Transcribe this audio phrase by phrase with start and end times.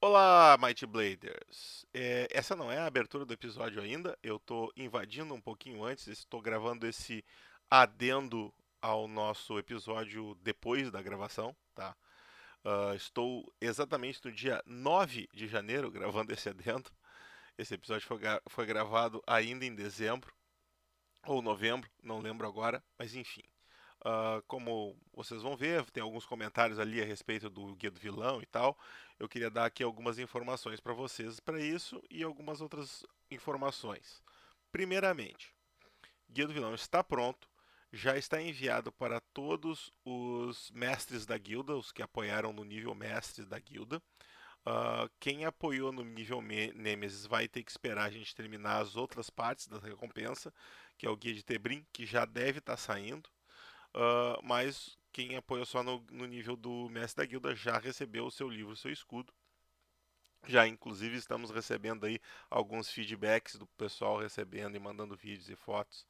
[0.00, 1.84] Olá, Mighty Bladers!
[1.92, 6.06] É, essa não é a abertura do episódio ainda, eu estou invadindo um pouquinho antes,
[6.06, 7.24] estou gravando esse
[7.68, 11.96] adendo ao nosso episódio depois da gravação, tá?
[12.64, 16.88] Uh, estou exatamente no dia 9 de janeiro gravando esse adendo.
[17.58, 20.32] Esse episódio foi, foi gravado ainda em dezembro
[21.26, 23.42] ou novembro, não lembro agora, mas enfim.
[24.00, 28.40] Uh, como vocês vão ver, tem alguns comentários ali a respeito do Guia do Vilão
[28.40, 28.78] e tal.
[29.18, 34.22] Eu queria dar aqui algumas informações para vocês para isso e algumas outras informações.
[34.70, 35.52] Primeiramente,
[36.30, 37.48] Guia do Vilão está pronto,
[37.92, 43.44] já está enviado para todos os mestres da guilda, os que apoiaram no nível mestre
[43.44, 44.00] da guilda.
[44.66, 49.30] Uh, quem apoiou no nível Nemesis vai ter que esperar a gente terminar as outras
[49.30, 50.52] partes da recompensa,
[50.96, 53.28] que é o Guia de Tebrim, que já deve estar tá saindo.
[53.98, 58.30] Uh, mas quem apoia só no, no, nível do mestre da guilda já recebeu o
[58.30, 59.34] seu livro, o seu escudo.
[60.46, 66.06] Já inclusive estamos recebendo aí alguns feedbacks do pessoal recebendo e mandando vídeos e fotos.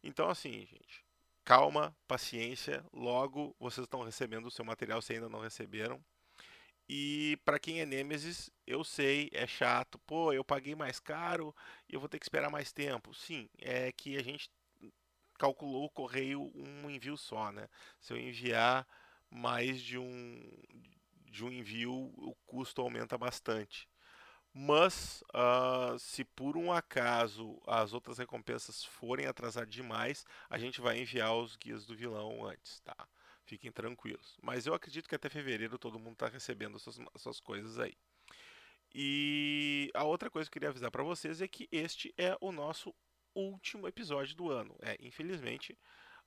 [0.00, 1.04] Então assim, gente,
[1.44, 6.00] calma, paciência, logo vocês estão recebendo o seu material se ainda não receberam.
[6.88, 9.98] E para quem é Nemesis, eu sei, é chato.
[10.06, 11.52] Pô, eu paguei mais caro
[11.88, 13.12] e eu vou ter que esperar mais tempo.
[13.12, 14.48] Sim, é que a gente
[15.44, 17.68] calculou o correio um envio só, né?
[18.00, 18.86] Se eu enviar
[19.30, 20.40] mais de um
[21.26, 23.88] de um envio, o custo aumenta bastante.
[24.52, 31.00] Mas uh, se por um acaso as outras recompensas forem atrasar demais, a gente vai
[31.00, 32.96] enviar os guias do vilão antes, tá?
[33.44, 34.38] Fiquem tranquilos.
[34.40, 37.94] Mas eu acredito que até fevereiro todo mundo está recebendo suas, suas coisas aí.
[38.94, 42.52] E a outra coisa que eu queria avisar para vocês é que este é o
[42.52, 42.94] nosso
[43.34, 44.74] último episódio do ano.
[44.80, 45.76] É, infelizmente,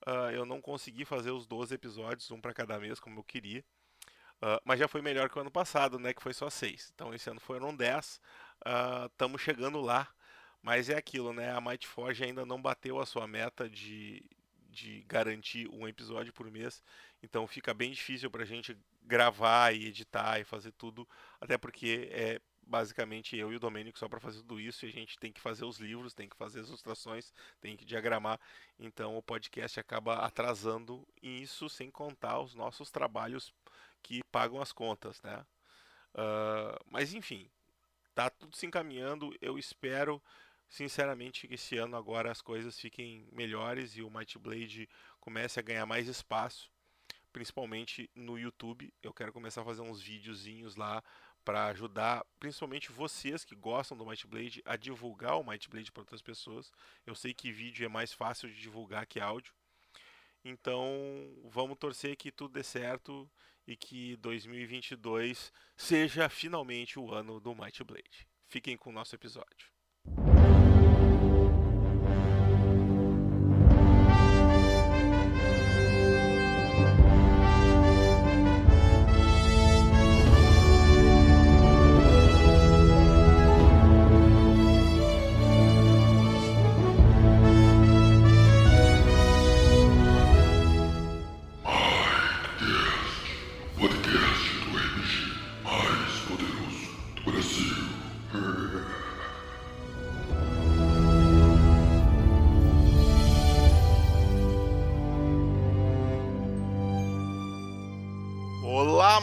[0.08, 3.64] uh, eu não consegui fazer os 12 episódios, um para cada mês, como eu queria.
[4.38, 6.14] Uh, mas já foi melhor que o ano passado, né?
[6.14, 6.92] Que foi só 6.
[6.94, 8.22] Então esse ano foram 10.
[9.12, 10.08] Estamos uh, chegando lá.
[10.62, 11.52] Mas é aquilo, né?
[11.52, 14.24] A Might Forge ainda não bateu a sua meta de,
[14.70, 16.84] de garantir um episódio por mês.
[17.24, 21.08] Então fica bem difícil para a gente gravar e editar e fazer tudo.
[21.40, 24.92] Até porque é basicamente eu e o Domênico só para fazer tudo isso e a
[24.92, 28.40] gente tem que fazer os livros, tem que fazer as ilustrações, tem que diagramar.
[28.78, 33.54] Então o podcast acaba atrasando isso sem contar os nossos trabalhos
[34.04, 35.46] que pagam as contas, né?
[36.14, 37.50] Uh, mas enfim,
[38.14, 39.36] tá tudo se encaminhando.
[39.42, 40.22] Eu espero
[40.70, 44.90] sinceramente que esse ano agora as coisas fiquem melhores e o Might Blade
[45.20, 46.70] comece a ganhar mais espaço,
[47.32, 48.94] principalmente no YouTube.
[49.02, 51.04] Eu quero começar a fazer uns videozinhos lá
[51.48, 56.02] para ajudar principalmente vocês que gostam do Might Blade a divulgar o Might Blade para
[56.02, 56.74] outras pessoas.
[57.06, 59.54] Eu sei que vídeo é mais fácil de divulgar que áudio.
[60.44, 60.86] Então,
[61.46, 63.32] vamos torcer que tudo dê certo
[63.66, 68.28] e que 2022 seja finalmente o ano do Might Blade.
[68.50, 69.77] Fiquem com o nosso episódio.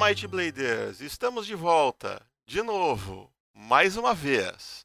[0.04, 4.84] Might Bladers, estamos de volta, de novo, mais uma vez.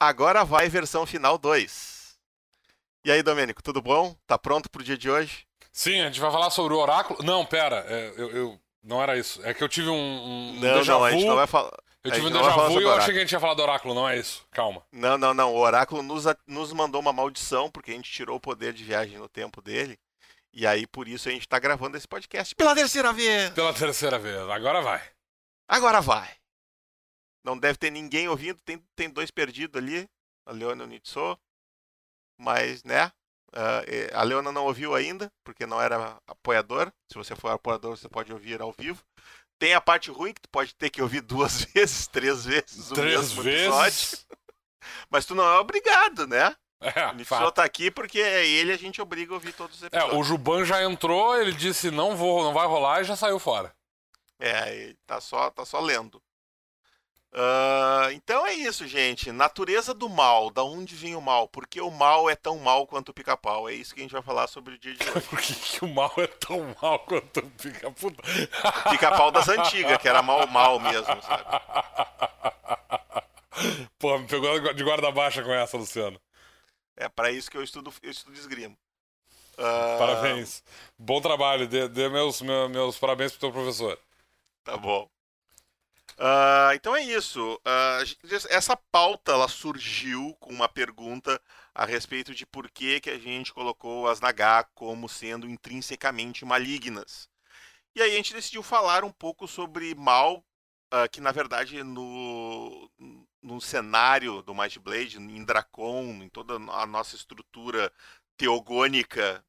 [0.00, 2.18] Agora vai versão final 2.
[3.04, 4.16] E aí, Domênico, tudo bom?
[4.26, 5.46] Tá pronto pro dia de hoje?
[5.70, 7.22] Sim, a gente vai falar sobre o oráculo.
[7.22, 9.40] Não, pera, é, eu, eu, não era isso.
[9.44, 11.70] É que eu tive um, um não, não, a gente não vai falar.
[12.02, 13.94] Eu tive um déjà vu e eu achei que a gente ia falar do oráculo,
[13.94, 14.44] não é isso.
[14.50, 14.82] Calma.
[14.90, 15.54] Não, não, não.
[15.54, 19.18] O oráculo nos, nos mandou uma maldição, porque a gente tirou o poder de viagem
[19.18, 19.96] no tempo dele.
[20.52, 23.50] E aí, por isso, a gente está gravando esse podcast pela terceira vez.
[23.50, 24.36] Pela terceira vez.
[24.50, 25.02] Agora vai.
[25.66, 26.30] Agora vai.
[27.44, 28.60] Não deve ter ninguém ouvindo.
[28.64, 30.08] Tem, tem dois perdidos ali.
[30.46, 31.38] A Leona e o Nitso.
[32.38, 33.10] Mas, né?
[33.54, 36.92] Uh, a Leona não ouviu ainda, porque não era apoiador.
[37.10, 39.02] Se você for apoiador, você pode ouvir ao vivo.
[39.58, 42.94] Tem a parte ruim, que tu pode ter que ouvir duas vezes, três vezes o
[42.94, 43.66] três mesmo vezes?
[43.66, 44.26] episódio.
[45.08, 46.56] Mas tu não é obrigado, né?
[46.82, 49.82] É, o só tá aqui porque é ele a gente obriga a ouvir todos os
[49.82, 50.14] episódios.
[50.14, 53.38] É, o Juban já entrou, ele disse não vou, não vai rolar e já saiu
[53.38, 53.72] fora.
[54.38, 56.20] É, tá só, tá só lendo.
[57.34, 59.32] Uh, então é isso, gente.
[59.32, 60.50] Natureza do mal.
[60.50, 61.48] Da onde vem o mal?
[61.48, 63.70] Por que o mal é tão mal quanto o pica-pau?
[63.70, 65.20] É isso que a gente vai falar sobre o dia de hoje.
[65.30, 68.12] Por que, que, o mal é tão mal quanto o pica-pau?
[68.90, 71.44] Pica-pau das antigas, que era mal mal mesmo, sabe?
[73.98, 76.20] Pô, me pegou de guarda baixa com essa, Luciano.
[76.96, 78.76] É para isso que eu estudo, eu estudo esgrima.
[79.54, 79.98] Uh...
[79.98, 80.62] Parabéns.
[80.98, 81.68] Bom trabalho.
[81.68, 83.98] Dê, dê meus, meus, meus, parabéns pro teu professor.
[84.64, 85.08] Tá bom.
[86.18, 87.54] Uh, então é isso.
[87.54, 91.40] Uh, essa pauta ela surgiu com uma pergunta
[91.74, 97.28] a respeito de por que, que a gente colocou as Nagá como sendo intrinsecamente malignas.
[97.94, 100.44] E aí a gente decidiu falar um pouco sobre mal,
[100.92, 102.90] uh, que na verdade no,
[103.42, 107.92] no cenário do Might Blade, em Dracon, em toda a nossa estrutura
[108.36, 109.44] teogônica,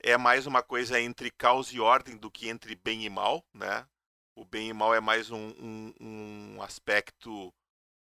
[0.00, 3.88] é mais uma coisa entre caos e ordem do que entre bem e mal, né?
[4.34, 7.52] O bem e mal é mais um, um, um aspecto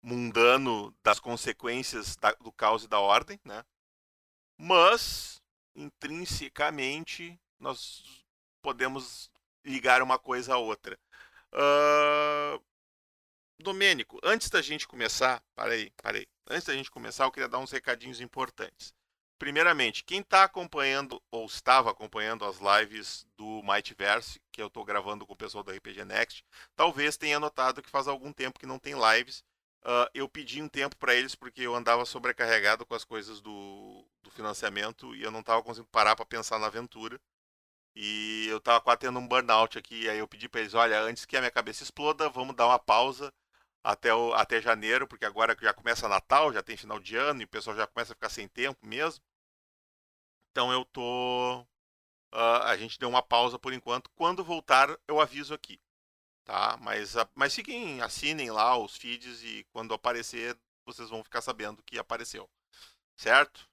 [0.02, 3.64] mundano das consequências da, do caos e da ordem, né?
[4.58, 5.42] Mas
[5.76, 8.26] intrinsecamente nós
[8.62, 9.30] podemos
[9.64, 10.98] ligar uma coisa a outra.
[11.54, 12.73] Uh...
[13.60, 16.28] Domênico, antes da gente começar, parei, parei.
[16.50, 18.94] Antes da gente começar, eu queria dar uns recadinhos importantes.
[19.40, 25.26] Primeiramente, quem está acompanhando ou estava acompanhando as lives do Mightverse, que eu estou gravando
[25.26, 26.46] com o pessoal do RPG Next,
[26.76, 29.44] talvez tenha notado que faz algum tempo que não tem lives
[29.86, 34.06] Uh, eu pedi um tempo para eles porque eu andava sobrecarregado com as coisas do,
[34.22, 37.20] do financiamento e eu não estava conseguindo parar para pensar na aventura.
[37.96, 40.10] E eu estava quase tendo um burnout aqui.
[40.10, 42.80] Aí eu pedi para eles: olha, antes que a minha cabeça exploda, vamos dar uma
[42.80, 43.34] pausa
[43.84, 47.46] até, o, até janeiro, porque agora já começa Natal, já tem final de ano e
[47.46, 49.24] o pessoal já começa a ficar sem tempo mesmo.
[50.52, 51.62] Então eu tô.
[52.34, 54.10] Uh, a gente deu uma pausa por enquanto.
[54.12, 55.80] Quando voltar, eu aviso aqui
[56.44, 56.78] tá?
[56.82, 61.98] Mas, mas fiquem, assinem lá os feeds e quando aparecer, vocês vão ficar sabendo que
[61.98, 62.50] apareceu,
[63.18, 63.68] certo?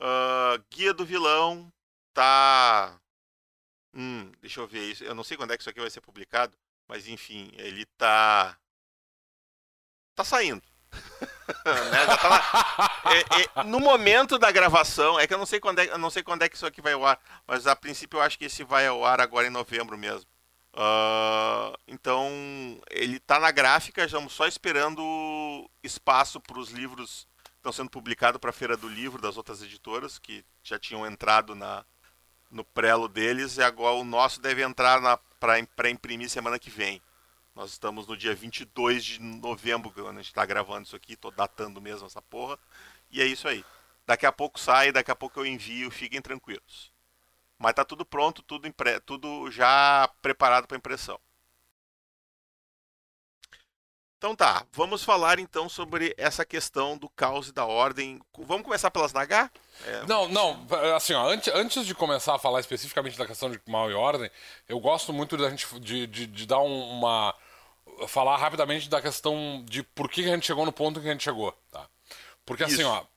[0.00, 1.72] Uh, Guia do Vilão
[2.14, 3.00] tá.
[3.94, 5.04] Hum, deixa eu ver isso.
[5.04, 6.56] Eu não sei quando é que isso aqui vai ser publicado,
[6.88, 8.58] mas enfim, ele tá.
[10.16, 10.62] Tá saindo.
[10.92, 12.06] né?
[12.06, 15.98] tá é, é, no momento da gravação, é que eu não sei quando é, eu
[15.98, 18.38] não sei quando é que isso aqui vai ao ar, mas a princípio eu acho
[18.38, 20.26] que esse vai ao ar agora em novembro mesmo.
[20.72, 22.30] Uh, então,
[22.90, 28.40] ele está na gráfica, estamos só esperando espaço para os livros que estão sendo publicados
[28.40, 31.84] para a Feira do Livro das outras editoras, que já tinham entrado na,
[32.50, 37.02] no prelo deles, e agora o nosso deve entrar para imprimir semana que vem.
[37.56, 41.30] Nós estamos no dia 22 de novembro, quando a gente está gravando isso aqui, estou
[41.30, 42.58] datando mesmo essa porra,
[43.10, 43.64] e é isso aí.
[44.06, 46.92] Daqui a pouco sai, daqui a pouco eu envio, fiquem tranquilos.
[47.58, 49.00] Mas tá tudo pronto, tudo, impre...
[49.00, 51.18] tudo já preparado para impressão.
[54.18, 58.20] Então tá, vamos falar então sobre essa questão do caos e da ordem.
[58.38, 59.50] Vamos começar pelas Naga?
[59.84, 60.06] É...
[60.06, 63.90] Não, não, assim, ó, antes, antes de começar a falar especificamente da questão de mal
[63.90, 64.30] e ordem,
[64.68, 67.34] eu gosto muito da gente de, de, de dar uma.
[68.08, 71.24] Falar rapidamente da questão de por que a gente chegou no ponto que a gente
[71.24, 71.86] chegou, tá?
[72.44, 72.88] Porque assim, Isso.
[72.88, 73.16] assim, ó,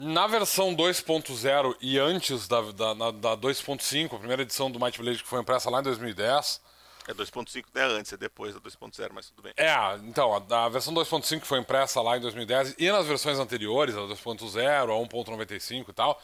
[0.00, 5.22] na versão 2.0 e antes da, da, da 2.5, a primeira edição do Might Blade
[5.22, 6.60] que foi impressa lá em 2010.
[7.06, 9.52] É 2.5 é antes, é depois da 2.0, mas tudo bem.
[9.56, 9.74] É,
[10.04, 14.00] então, a, a versão 2.5 foi impressa lá em 2010 e nas versões anteriores, a
[14.00, 16.20] 2.0, a 1.95 e tal.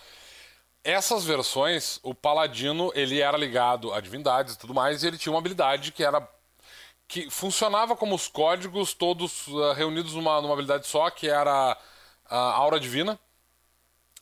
[0.82, 5.32] Essas versões, o Paladino, ele era ligado a divindades e tudo mais, e ele tinha
[5.32, 6.20] uma habilidade que era
[7.08, 11.76] que funcionava como os códigos todos uh, reunidos numa, numa habilidade só, que era
[12.28, 13.18] a Aura Divina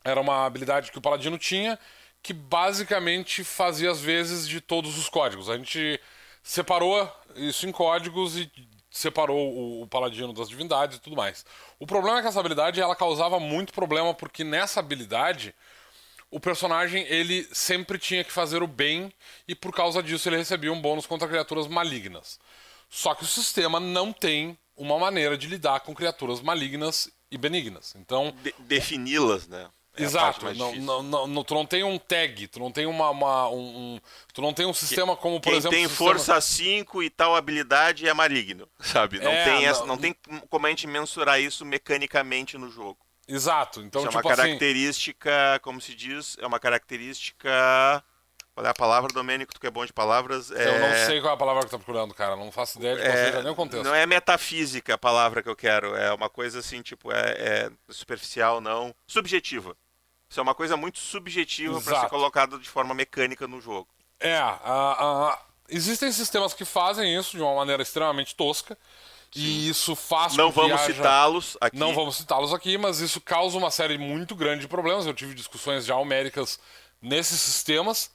[0.04, 1.78] era uma habilidade que o Paladino tinha,
[2.22, 5.48] que basicamente fazia as vezes de todos os códigos.
[5.48, 5.98] A gente
[6.42, 8.50] separou isso em códigos e
[8.90, 11.44] separou o, Paladino das divindades e tudo mais.
[11.80, 15.54] O problema é que essa habilidade ela causava muito problema porque nessa habilidade
[16.30, 19.12] o personagem ele sempre tinha que fazer o bem
[19.48, 22.38] e por causa disso ele recebia um bônus contra criaturas malignas.
[22.94, 27.92] Só que o sistema não tem uma maneira de lidar com criaturas malignas e benignas.
[27.96, 29.68] Então, de defini-las, né?
[29.96, 33.48] É Exato, não, não, não, tu não tem um tag, tu não tem uma, uma
[33.48, 33.56] um,
[33.94, 34.00] um,
[34.32, 35.76] tu não tem um sistema como por Quem exemplo.
[35.76, 36.10] tem sistema...
[36.10, 39.18] força 5 e tal habilidade é maligno, sabe?
[39.18, 40.14] Não é, tem essa, não, tem
[40.48, 42.98] como a gente mensurar isso mecanicamente no jogo.
[43.26, 45.60] Exato, então isso tipo é uma assim característica, assim...
[45.62, 48.04] como se diz, é uma característica
[48.54, 49.52] qual é a palavra, Domênico?
[49.52, 50.50] Tu que é bom de palavras?
[50.52, 50.68] É...
[50.68, 52.36] Eu não sei qual é a palavra que tu tá procurando, cara.
[52.36, 53.26] Não faço ideia de qual é...
[53.26, 53.84] seja nem o contexto.
[53.84, 55.96] Não é metafísica a palavra que eu quero.
[55.96, 58.94] É uma coisa assim, tipo, é, é superficial, não.
[59.06, 59.76] Subjetiva.
[60.30, 63.88] Isso é uma coisa muito subjetiva para ser colocada de forma mecânica no jogo.
[64.20, 64.40] É,
[65.68, 68.78] existem sistemas que fazem isso de uma maneira extremamente tosca.
[69.32, 69.40] Sim.
[69.40, 70.94] E isso faz Não vamos haja...
[70.94, 71.76] citá-los aqui.
[71.76, 75.06] Não vamos citá-los aqui, mas isso causa uma série muito grande de problemas.
[75.06, 76.60] Eu tive discussões já homéricas
[77.02, 78.12] nesses sistemas.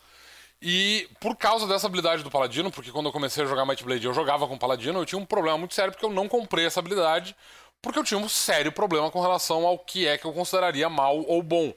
[0.62, 4.06] E por causa dessa habilidade do Paladino, porque quando eu comecei a jogar Might Blade
[4.06, 6.80] eu jogava com Paladino, eu tinha um problema muito sério porque eu não comprei essa
[6.80, 7.36] habilidade
[7.82, 11.18] porque eu tinha um sério problema com relação ao que é que eu consideraria mal
[11.26, 11.74] ou bom.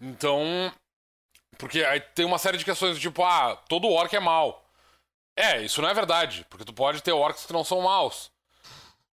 [0.00, 0.72] Então,
[1.58, 4.64] porque aí tem uma série de questões tipo, ah, todo orc é mal.
[5.36, 8.30] É, isso não é verdade, porque tu pode ter orcs que não são maus.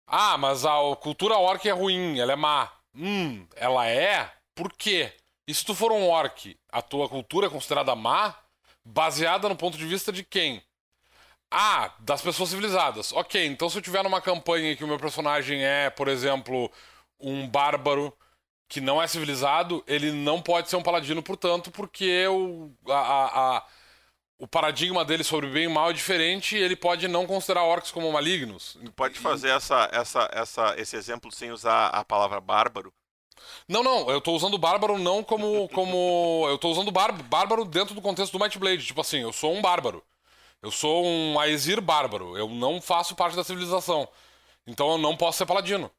[0.07, 2.71] Ah, mas a cultura orc é ruim, ela é má.
[2.95, 4.31] Hum, ela é?
[4.55, 5.13] Por quê?
[5.47, 8.35] E se tu for um orc, a tua cultura é considerada má?
[8.85, 10.63] Baseada no ponto de vista de quem?
[11.51, 13.13] Ah, das pessoas civilizadas.
[13.13, 16.71] Ok, então se eu tiver numa campanha que o meu personagem é, por exemplo,
[17.21, 18.13] um bárbaro
[18.69, 23.57] que não é civilizado, ele não pode ser um paladino, portanto, porque o, a, a,
[23.57, 23.67] a,
[24.39, 27.93] o paradigma dele sobre bem e mal é diferente e ele pode não considerar orcs
[27.93, 28.77] como malignos.
[28.97, 32.93] Pode fazer essa, essa, essa, esse exemplo sem usar a palavra bárbaro?
[33.69, 35.69] Não, não, eu tô usando bárbaro não como.
[35.69, 38.87] como eu tô usando bárbaro dentro do contexto do Might Blade.
[38.87, 40.03] Tipo assim, eu sou um bárbaro.
[40.63, 42.37] Eu sou um Aesir bárbaro.
[42.37, 44.09] Eu não faço parte da civilização.
[44.67, 45.91] Então eu não posso ser paladino.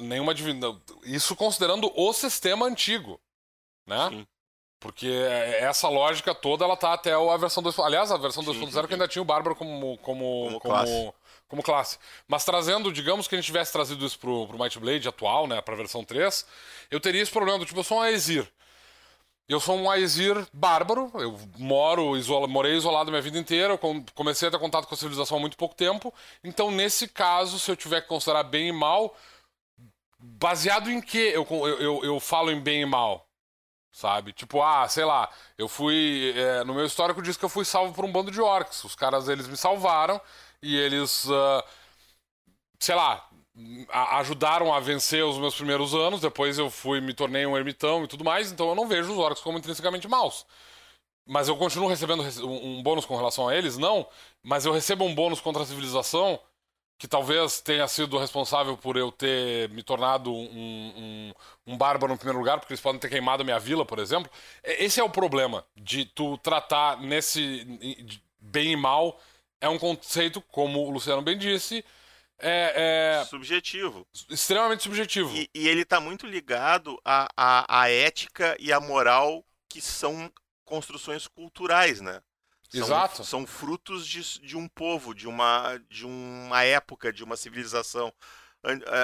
[0.00, 0.80] Nenhuma divina.
[1.04, 3.20] Isso considerando o sistema antigo.
[3.86, 4.08] Né?
[4.10, 4.26] Sim.
[4.84, 5.08] Porque
[5.60, 7.78] essa lógica toda, ela tá até a versão 2.
[7.78, 11.12] Aliás, a versão 2.0 que ainda tinha o Bárbaro como, como, como, como, classe.
[11.54, 11.98] Como classe.
[12.26, 15.60] Mas trazendo, digamos que a gente tivesse trazido isso pro, pro Might Blade atual, né?
[15.60, 16.44] Pra versão 3,
[16.90, 18.46] eu teria esse problema do tipo, eu sou um Aesir.
[19.48, 23.78] Eu sou um Aesir bárbaro, eu moro, isola, morei isolado minha vida inteira,
[24.14, 26.12] comecei a ter contato com a civilização há muito pouco tempo.
[26.42, 29.14] Então, nesse caso, se eu tiver que considerar bem e mal,
[30.18, 33.28] baseado em que eu, eu, eu, eu falo em bem e mal?
[33.92, 34.32] Sabe?
[34.32, 36.32] Tipo, ah, sei lá, eu fui.
[36.36, 38.82] É, no meu histórico diz que eu fui salvo por um bando de orcs.
[38.82, 40.20] Os caras, eles me salvaram
[40.64, 41.26] e eles.
[41.26, 41.62] Uh,
[42.78, 43.28] sei lá,
[44.12, 48.08] ajudaram a vencer os meus primeiros anos, depois eu fui, me tornei um ermitão e
[48.08, 50.44] tudo mais, então eu não vejo os orcs como intrinsecamente maus.
[51.26, 53.78] Mas eu continuo recebendo um bônus com relação a eles?
[53.78, 54.06] Não.
[54.42, 56.38] Mas eu recebo um bônus contra a civilização,
[56.98, 61.32] que talvez tenha sido responsável por eu ter me tornado um,
[61.66, 63.98] um, um bárbaro no primeiro lugar, porque eles podem ter queimado a minha vila, por
[63.98, 64.30] exemplo.
[64.62, 67.66] Esse é o problema de tu tratar nesse
[68.38, 69.18] bem e mal.
[69.64, 71.82] É um conceito, como o Luciano bem disse,
[72.38, 73.24] é, é...
[73.24, 74.06] Subjetivo.
[74.28, 75.34] Extremamente subjetivo.
[75.34, 80.30] E, e ele está muito ligado à, à, à, ética e à moral que são
[80.66, 82.20] construções culturais, né?
[82.68, 83.24] São, Exato.
[83.24, 88.12] São frutos de, de um povo, de uma, de uma época, de uma civilização.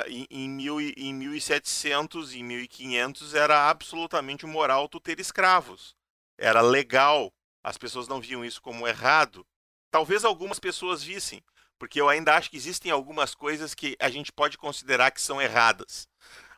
[0.09, 5.97] Em, em, mil, em 1700 e 1500 era absolutamente moral tu ter escravos.
[6.37, 7.33] Era legal.
[7.65, 9.47] As pessoas não viam isso como errado.
[9.91, 11.43] Talvez algumas pessoas vissem,
[11.79, 15.41] porque eu ainda acho que existem algumas coisas que a gente pode considerar que são
[15.41, 16.07] erradas.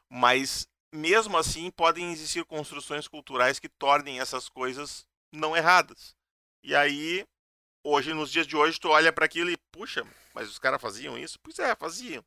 [0.08, 6.14] Mas mesmo assim podem existir construções culturais que tornem essas coisas não erradas.
[6.62, 7.26] E aí,
[7.82, 11.16] hoje, nos dias de hoje, tu olha para aquilo e, puxa, mas os caras faziam
[11.16, 11.38] isso?
[11.40, 12.22] Pois é, faziam.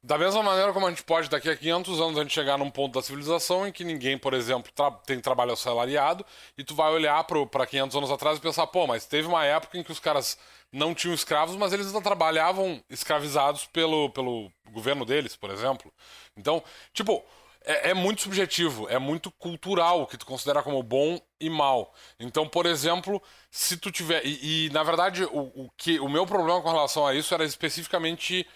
[0.00, 2.70] Da mesma maneira como a gente pode, daqui a 500 anos, a gente chegar num
[2.70, 6.24] ponto da civilização em que ninguém, por exemplo, tra tem trabalho assalariado,
[6.56, 9.76] e tu vai olhar para 500 anos atrás e pensar, pô, mas teve uma época
[9.76, 10.38] em que os caras
[10.72, 15.92] não tinham escravos, mas eles não trabalhavam escravizados pelo, pelo governo deles, por exemplo.
[16.36, 16.62] Então,
[16.92, 17.24] tipo,
[17.64, 21.92] é, é, muito subjetivo, é muito cultural o que tu considera como bom e mal.
[22.20, 24.24] Então, por exemplo, se tu tiver.
[24.24, 27.44] E, e na verdade, o, o, que, o meu problema com relação a isso era
[27.44, 28.46] especificamente.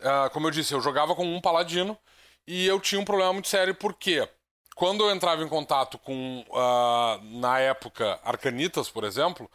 [0.00, 1.98] Uh, como eu disse, eu jogava com um paladino
[2.46, 4.28] e eu tinha um problema muito sério porque
[4.74, 9.50] quando eu entrava em contato com, uh, na época, arcanitas, por exemplo,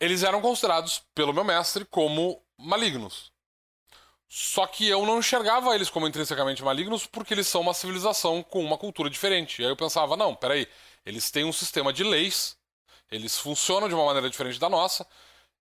[0.00, 3.30] eles eram considerados pelo meu mestre como malignos.
[4.28, 8.62] Só que eu não enxergava eles como intrinsecamente malignos porque eles são uma civilização com
[8.64, 9.60] uma cultura diferente.
[9.60, 10.66] E aí eu pensava, não, peraí,
[11.04, 12.56] eles têm um sistema de leis,
[13.10, 15.06] eles funcionam de uma maneira diferente da nossa,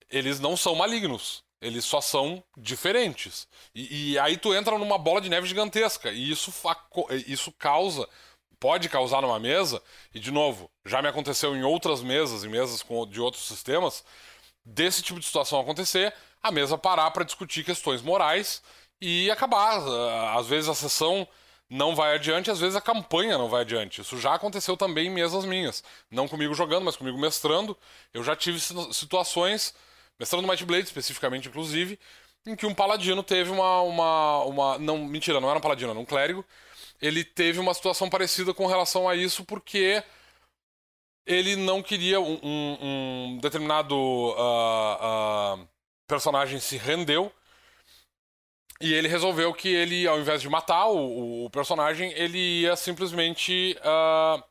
[0.10, 3.48] eles não são malignos, eles só são diferentes.
[3.74, 6.54] E, e aí tu entra numa bola de neve gigantesca, e isso,
[7.28, 8.08] isso causa
[8.60, 9.82] pode causar numa mesa,
[10.14, 14.04] e de novo, já me aconteceu em outras mesas, em mesas com, de outros sistemas,
[14.66, 18.62] desse tipo de situação acontecer, a mesa parar para discutir questões morais
[19.00, 19.80] e acabar.
[20.38, 21.28] Às vezes a sessão
[21.70, 24.02] não vai adiante, às vezes a campanha não vai adiante.
[24.02, 25.84] Isso já aconteceu também em mesas minhas.
[26.10, 27.78] Não comigo jogando, mas comigo mestrando.
[28.14, 28.60] Eu já tive
[28.92, 29.74] situações,
[30.20, 32.00] mestrando Might Blade especificamente, inclusive,
[32.46, 34.78] em que um paladino teve uma, uma, uma.
[34.78, 36.46] Não, mentira, não era um paladino, era um clérigo
[37.02, 40.04] ele teve uma situação parecida com relação a isso, porque
[41.26, 45.70] ele não queria um, um, um determinado uh, uh,
[46.08, 47.32] personagem se rendeu
[48.80, 53.76] e ele resolveu que ele, ao invés de matar o, o personagem, ele ia simplesmente
[53.80, 54.44] uh,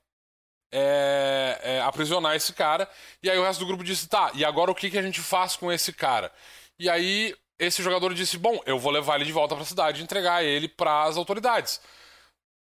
[0.79, 2.89] é, é, aprisionar esse cara.
[3.23, 5.21] E aí o resto do grupo disse: tá, e agora o que, que a gente
[5.21, 6.31] faz com esse cara?
[6.79, 10.01] E aí esse jogador disse: Bom, eu vou levar ele de volta para a cidade
[10.01, 11.81] e entregar ele para as autoridades.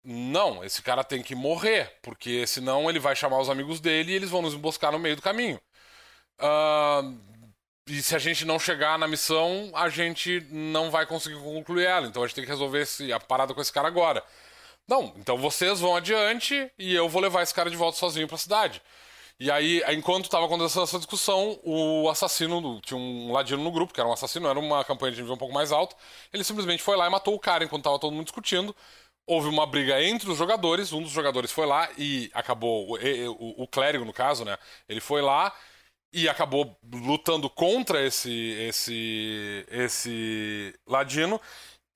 [0.04, 4.14] Não, esse cara tem que morrer, porque senão ele vai chamar os amigos dele e
[4.14, 5.60] eles vão nos emboscar no meio do caminho.
[6.40, 7.18] Uh,
[7.88, 12.06] e se a gente não chegar na missão, a gente não vai conseguir concluir ela.
[12.06, 14.22] Então a gente tem que resolver esse, a parada com esse cara agora.
[14.88, 18.36] Não, então vocês vão adiante e eu vou levar esse cara de volta sozinho para
[18.36, 18.80] a cidade.
[19.38, 24.00] E aí, enquanto estava acontecendo essa discussão, o assassino, tinha um ladino no grupo, que
[24.00, 25.94] era um assassino, era uma campanha de nível um pouco mais alto,
[26.32, 28.74] ele simplesmente foi lá e matou o cara enquanto estava todo mundo discutindo.
[29.26, 33.64] Houve uma briga entre os jogadores, um dos jogadores foi lá e acabou, o, o,
[33.64, 34.56] o clérigo no caso, né,
[34.88, 35.52] ele foi lá
[36.12, 38.30] e acabou lutando contra esse,
[38.68, 41.40] esse, esse ladino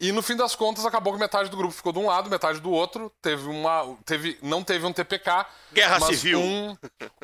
[0.00, 2.58] e no fim das contas acabou que metade do grupo ficou de um lado, metade
[2.58, 3.12] do outro.
[3.20, 3.96] Teve uma.
[4.06, 5.44] Teve, não teve um TPK.
[5.72, 6.40] Guerra Civil.
[6.40, 6.76] Um,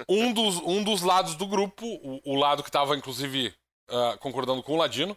[0.07, 3.55] um, dos, um dos lados do grupo, o, o lado que estava, inclusive,
[3.89, 5.17] uh, concordando com o Ladino,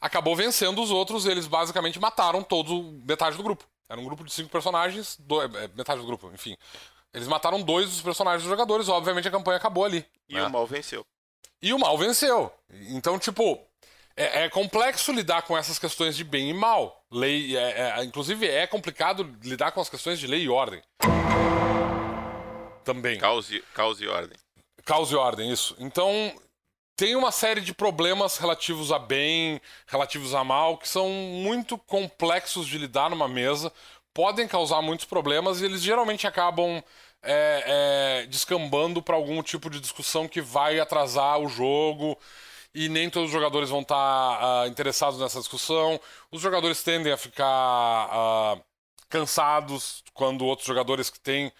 [0.00, 1.26] acabou vencendo os outros.
[1.26, 3.64] eles basicamente mataram todo metade do grupo.
[3.88, 6.56] Era um grupo de cinco personagens, do, é, metade do grupo, enfim.
[7.14, 10.04] Eles mataram dois dos personagens dos jogadores, obviamente a campanha acabou ali.
[10.28, 10.44] E né?
[10.44, 11.06] o mal venceu.
[11.62, 12.52] E o mal venceu.
[12.88, 13.60] Então, tipo,
[14.16, 17.04] é, é, complexo lidar com essas questões de bem e mal.
[17.10, 20.82] Lei, é, é, inclusive, é complicado lidar com as questões de lei e ordem.
[22.84, 23.18] Também.
[23.18, 24.36] Cause, cause e ordem.
[24.84, 25.76] Cause e ordem, isso.
[25.78, 26.32] Então,
[26.96, 32.66] tem uma série de problemas relativos a bem, relativos a mal, que são muito complexos
[32.66, 33.72] de lidar numa mesa,
[34.12, 36.82] podem causar muitos problemas e eles geralmente acabam
[37.22, 42.18] é, é, descambando para algum tipo de discussão que vai atrasar o jogo
[42.74, 43.94] e nem todos os jogadores vão estar
[44.38, 46.00] tá, uh, interessados nessa discussão.
[46.30, 48.64] Os jogadores tendem a ficar uh,
[49.08, 51.52] cansados quando outros jogadores que têm.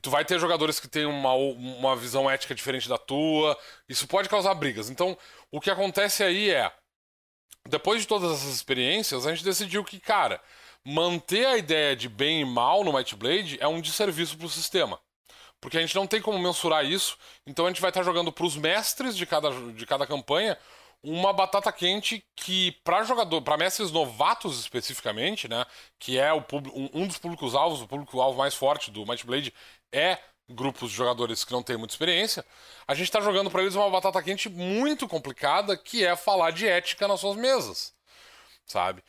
[0.00, 3.58] Tu vai ter jogadores que têm uma, uma visão ética diferente da tua.
[3.88, 4.90] Isso pode causar brigas.
[4.90, 5.16] Então,
[5.50, 6.72] o que acontece aí é.
[7.68, 10.40] Depois de todas essas experiências, a gente decidiu que, cara,
[10.84, 15.00] manter a ideia de bem e mal no Might Blade é um desserviço pro sistema
[15.60, 17.16] porque a gente não tem como mensurar isso.
[17.46, 20.58] Então a gente vai estar jogando para os mestres de cada, de cada campanha
[21.02, 25.64] uma batata quente que para jogador, para mestres novatos especificamente, né,
[25.98, 26.38] que é o
[26.74, 29.54] um, um dos públicos alvos, o público alvo mais forte do Might Blade
[29.92, 32.44] é grupos de jogadores que não têm muita experiência,
[32.86, 36.66] a gente está jogando para eles uma batata quente muito complicada, que é falar de
[36.66, 37.92] ética nas suas mesas,
[38.64, 39.02] sabe?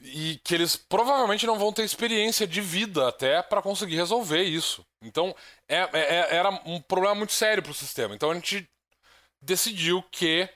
[0.00, 4.84] E que eles provavelmente não vão ter experiência de vida até para conseguir resolver isso.
[5.02, 5.34] Então,
[5.68, 8.14] é, é, é era um problema muito sério para o sistema.
[8.14, 8.68] Então, a gente
[9.40, 10.48] decidiu que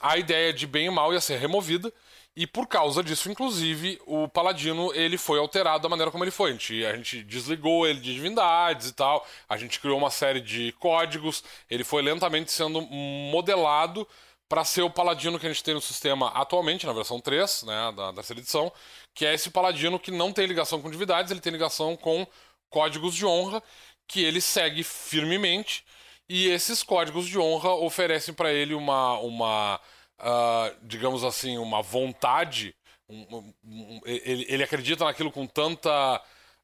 [0.00, 1.92] a ideia de bem e mal ia ser removida
[2.36, 6.50] e por causa disso, inclusive, o Paladino ele foi alterado da maneira como ele foi.
[6.50, 10.42] A gente, a gente desligou ele de divindades e tal, a gente criou uma série
[10.42, 14.06] de códigos, ele foi lentamente sendo modelado
[14.48, 17.92] para ser o paladino que a gente tem no sistema atualmente, na versão 3, né,
[17.96, 18.72] da, dessa edição,
[19.14, 22.26] que é esse paladino que não tem ligação com divindades, ele tem ligação com
[22.70, 23.62] códigos de honra,
[24.06, 25.84] que ele segue firmemente,
[26.28, 29.80] e esses códigos de honra oferecem para ele uma, uma
[30.20, 32.74] uh, digamos assim, uma vontade,
[33.08, 36.22] um, um, ele, ele, acredita naquilo com tanta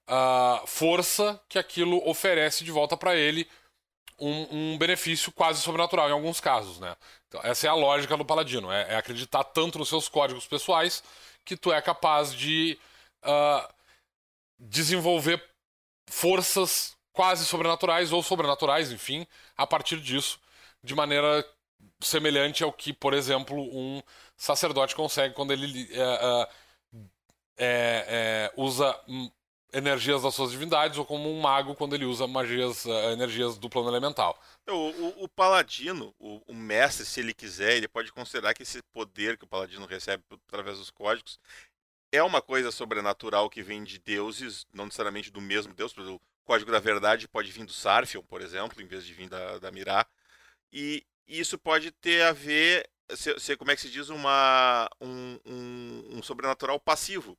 [0.09, 3.49] uh, força que aquilo oferece de volta para ele
[4.19, 6.97] um, um, benefício quase sobrenatural em alguns casos, né?
[7.33, 11.03] Então, essa é a lógica do paladino, é, é, acreditar tanto nos seus códigos pessoais
[11.47, 12.79] que tu é capaz de
[13.25, 13.67] uh,
[14.59, 15.43] desenvolver
[16.11, 20.39] forças quase sobrenaturais ou sobrenaturais, enfim, a partir disso,
[20.85, 21.43] de maneira
[22.03, 24.03] semelhante ao que, por exemplo, um
[24.37, 25.89] sacerdote consegue quando ele
[27.57, 28.95] é, é, usa
[29.73, 33.89] energias das suas divindades ou como um mago quando ele usa magias, energias do plano
[33.89, 34.39] elemental.
[34.69, 38.81] O, o, o paladino, o, o, mestre, se ele quiser, ele pode considerar que esse
[38.93, 41.39] poder que o paladino recebe através dos códigos
[42.13, 45.97] é uma coisa sobrenatural que vem de deuses, não necessariamente do mesmo deus.
[45.97, 49.59] O código da verdade pode vir do Sarfion, por exemplo, em vez de vir da,
[49.59, 50.07] da Mirá.
[50.73, 55.39] E isso pode ter a ver, se, se, como é que se diz, uma, um,
[55.47, 57.37] um, um sobrenatural passivo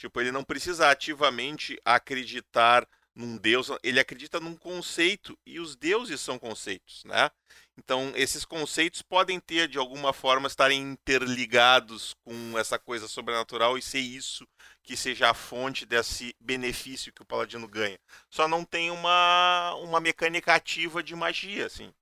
[0.00, 2.88] Tipo, ele não precisa ativamente acreditar
[3.20, 7.30] num deus, ele acredita num conceito e os deuses são conceitos, né?
[7.76, 13.82] Então, esses conceitos podem ter de alguma forma estarem interligados com essa coisa sobrenatural e
[13.82, 14.46] ser isso
[14.82, 17.98] que seja a fonte desse benefício que o paladino ganha.
[18.30, 21.92] Só não tem uma uma mecânica ativa de magia, assim.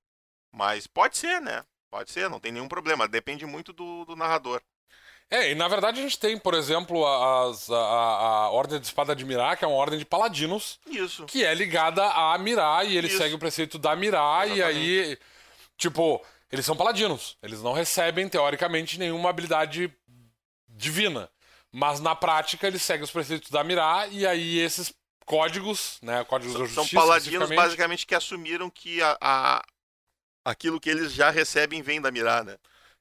[0.52, 1.64] Mas pode ser, né?
[1.90, 3.08] Pode ser, não tem nenhum problema.
[3.08, 4.62] Depende muito do, do narrador.
[5.30, 9.14] É, e na verdade a gente tem, por exemplo, as, a, a, Ordem de Espada
[9.14, 10.80] de Mirá, que é uma ordem de paladinos.
[10.86, 11.26] Isso.
[11.26, 13.18] Que é ligada a Mirá, e ele Isso.
[13.18, 14.58] segue o preceito da Mirá, Exatamente.
[14.58, 15.18] e aí,
[15.76, 17.36] tipo, eles são paladinos.
[17.42, 19.92] Eles não recebem, teoricamente, nenhuma habilidade
[20.66, 21.28] divina.
[21.70, 24.94] Mas na prática eles seguem os preceitos da Mirá e aí esses
[25.26, 29.64] códigos, né, códigos são, da justiça, são paladinos basicamente que assumiram que a, a,
[30.42, 32.56] aquilo que eles já recebem vem da Mirá, né?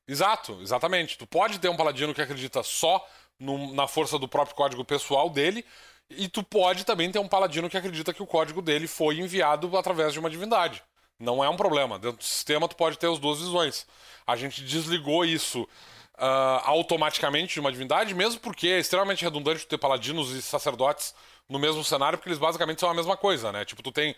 [0.07, 1.17] Exato, exatamente.
[1.17, 3.05] Tu pode ter um paladino que acredita só
[3.39, 5.65] no, na força do próprio código pessoal dele,
[6.09, 9.75] e tu pode também ter um paladino que acredita que o código dele foi enviado
[9.77, 10.81] através de uma divindade.
[11.19, 11.99] Não é um problema.
[11.99, 13.85] Dentro do sistema tu pode ter as duas visões.
[14.25, 19.77] A gente desligou isso uh, automaticamente de uma divindade, mesmo porque é extremamente redundante ter
[19.77, 21.13] paladinos e sacerdotes
[21.49, 23.65] no mesmo cenário, porque eles basicamente são a mesma coisa, né?
[23.65, 24.15] Tipo, tu tem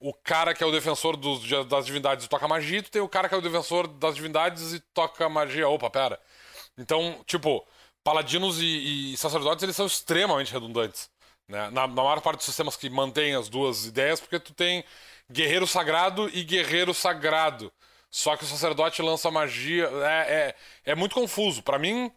[0.00, 3.02] o cara que é o defensor dos, das divindades e toca magia, e tu tem
[3.02, 5.68] o cara que é o defensor das divindades e toca magia.
[5.68, 6.20] Opa, pera.
[6.78, 7.66] Então, tipo,
[8.04, 11.10] paladinos e, e sacerdotes, eles são extremamente redundantes.
[11.48, 11.70] Né?
[11.70, 14.84] Na, na maior parte dos sistemas que mantém as duas ideias, porque tu tem
[15.30, 17.72] guerreiro sagrado e guerreiro sagrado.
[18.10, 19.88] Só que o sacerdote lança magia.
[20.04, 20.54] É,
[20.84, 21.62] é, é muito confuso.
[21.62, 22.12] para mim,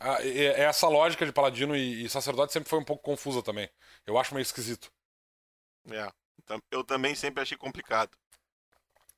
[0.00, 3.68] a, essa lógica de paladino e, e, sacerdote sempre foi um pouco confusa também.
[4.06, 4.90] Eu acho meio esquisito.
[5.90, 6.10] É.
[6.70, 8.10] Eu também sempre achei complicado.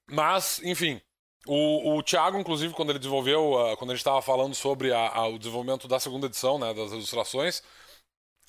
[0.07, 1.01] Mas, enfim.
[1.47, 5.27] O, o Thiago, inclusive, quando ele desenvolveu, uh, quando gente estava falando sobre a, a,
[5.27, 7.63] o desenvolvimento da segunda edição, né, das ilustrações,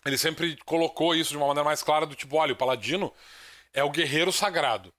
[0.06, 3.14] ele sempre colocou isso de uma maneira mais clara do tipo, olha, o paladino
[3.74, 4.94] é o guerreiro sagrado.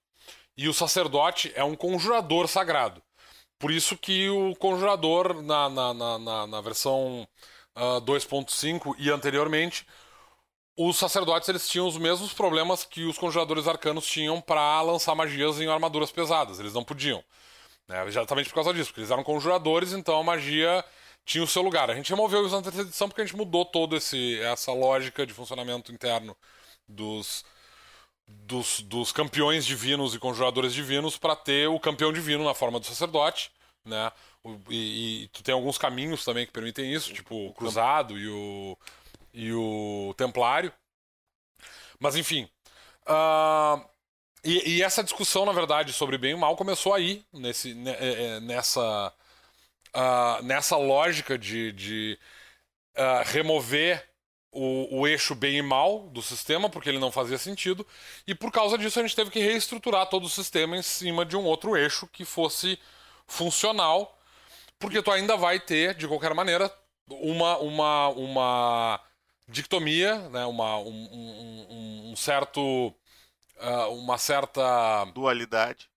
[0.56, 3.02] E o sacerdote é um conjurador sagrado.
[3.58, 7.22] Por isso que o conjurador, na, na, na, na versão
[7.76, 9.86] uh, ah, 2.5 e anteriormente,
[10.76, 15.60] os sacerdotes eles tinham os mesmos problemas que os conjuradores arcanos tinham para lançar magias
[15.60, 16.58] em armaduras pesadas.
[16.58, 17.22] Eles não podiam.
[17.86, 18.06] Né?
[18.06, 20.84] Exatamente por causa disso, porque eles eram conjuradores, então a magia
[21.24, 21.90] tinha o seu lugar.
[21.90, 25.32] A gente removeu isso na terceira edição porque a gente mudou toda essa lógica de
[25.32, 26.36] funcionamento interno
[26.88, 27.44] dos,
[28.26, 32.86] dos, dos campeões divinos e conjuradores divinos para ter o campeão divino na forma do
[32.86, 33.50] sacerdote,
[33.84, 34.10] né?
[34.68, 38.76] E, e, tu tem alguns caminhos também que permitem isso, tipo o cruzado e o,
[39.32, 40.72] e o templário.
[41.98, 42.48] Mas enfim.
[43.06, 43.84] Uh,
[44.44, 48.40] e, e, essa discussão, na verdade, sobre bem e mal começou aí, nesse, é, é,
[48.40, 49.12] nessa,
[49.94, 52.18] uh, nessa lógica de, de
[52.96, 54.04] uh, remover
[54.50, 57.86] o, o, eixo bem e mal do sistema, porque ele não fazia sentido,
[58.26, 61.36] e por causa disso a gente teve que reestruturar todo o sistema em cima de
[61.36, 62.78] um outro eixo que fosse
[63.26, 64.18] funcional,
[64.78, 66.70] porque tu ainda vai ter, de qualquer maneira,
[67.08, 69.00] uma, uma, uma
[69.48, 71.08] dictomia, né, uma, um,
[71.70, 72.94] um, um certo.
[73.60, 75.04] Uh, uma certa.
[75.14, 75.88] Dualidade.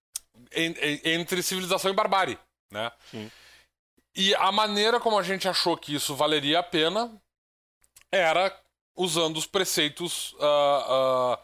[0.54, 2.38] En, entre civilização e barbárie.
[2.72, 2.92] Né?
[3.10, 3.32] Sim.
[4.16, 7.12] E a maneira como a gente achou que isso valeria a pena
[8.12, 8.56] era
[8.96, 11.38] usando os preceitos uh, uh,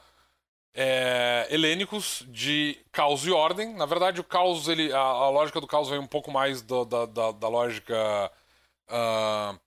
[0.73, 3.73] é, helênicos de caos e ordem.
[3.75, 6.85] Na verdade, o caos, ele, a, a lógica do caos vem um pouco mais do,
[6.85, 8.31] da, da, da, lógica
[8.87, 9.59] uh,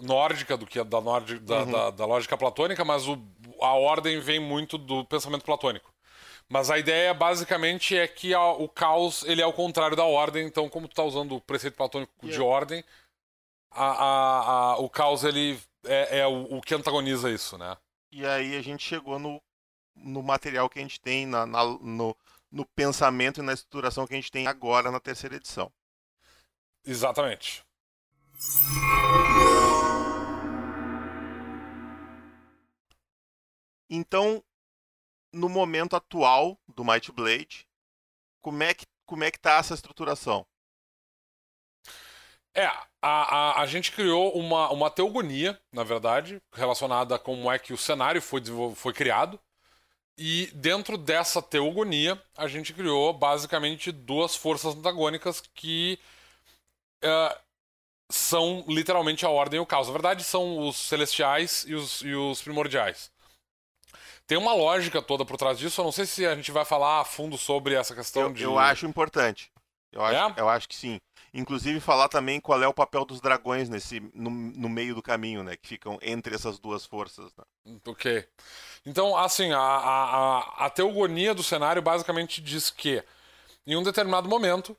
[0.00, 1.70] nórdica do que da, nórdica, da, uhum.
[1.70, 3.18] da, da, lógica platônica, mas o,
[3.60, 5.92] a ordem vem muito do pensamento platônico.
[6.48, 10.46] Mas a ideia basicamente é que a, o caos ele é o contrário da ordem.
[10.46, 12.36] Então, como tu está usando o preceito platônico yeah.
[12.36, 12.84] de ordem,
[13.70, 17.76] a, a, o caos ele é, é o, o, que antagoniza isso, né?
[18.10, 19.42] E aí a gente chegou no,
[19.94, 22.16] no material que a gente tem, na, na, no,
[22.50, 25.70] no pensamento e na estruturação que a gente tem agora na terceira edição.
[26.84, 27.62] Exatamente.
[33.88, 34.42] Então,
[35.32, 37.66] no momento atual do Might Blade,
[38.40, 40.46] como é que como é que tá essa estruturação?
[42.54, 47.58] É, a, a, a gente criou uma, uma teogonia, na verdade, relacionada a como é
[47.58, 48.42] que o cenário foi,
[48.74, 49.40] foi criado.
[50.18, 55.98] E dentro dessa teogonia, a gente criou basicamente duas forças antagônicas que
[57.04, 57.38] uh,
[58.10, 59.86] são literalmente a ordem e o caos.
[59.86, 63.10] Na verdade, são os celestiais e os, e os primordiais.
[64.28, 65.80] Tem uma lógica toda por trás disso.
[65.80, 68.42] Eu não sei se a gente vai falar a fundo sobre essa questão eu, de.
[68.44, 69.50] Eu acho importante.
[69.90, 70.40] Eu acho, é?
[70.40, 71.00] eu acho que sim.
[71.32, 75.42] Inclusive falar também qual é o papel dos dragões nesse no, no meio do caminho,
[75.42, 75.56] né?
[75.56, 77.32] Que ficam entre essas duas forças.
[77.36, 77.78] Né?
[77.86, 78.28] Ok.
[78.84, 83.02] Então, assim, a, a, a teogonia do cenário basicamente diz que
[83.66, 84.76] em um determinado momento,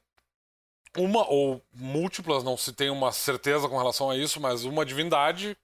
[0.96, 5.58] uma ou múltiplas, não se tem uma certeza com relação a isso, mas uma divindade,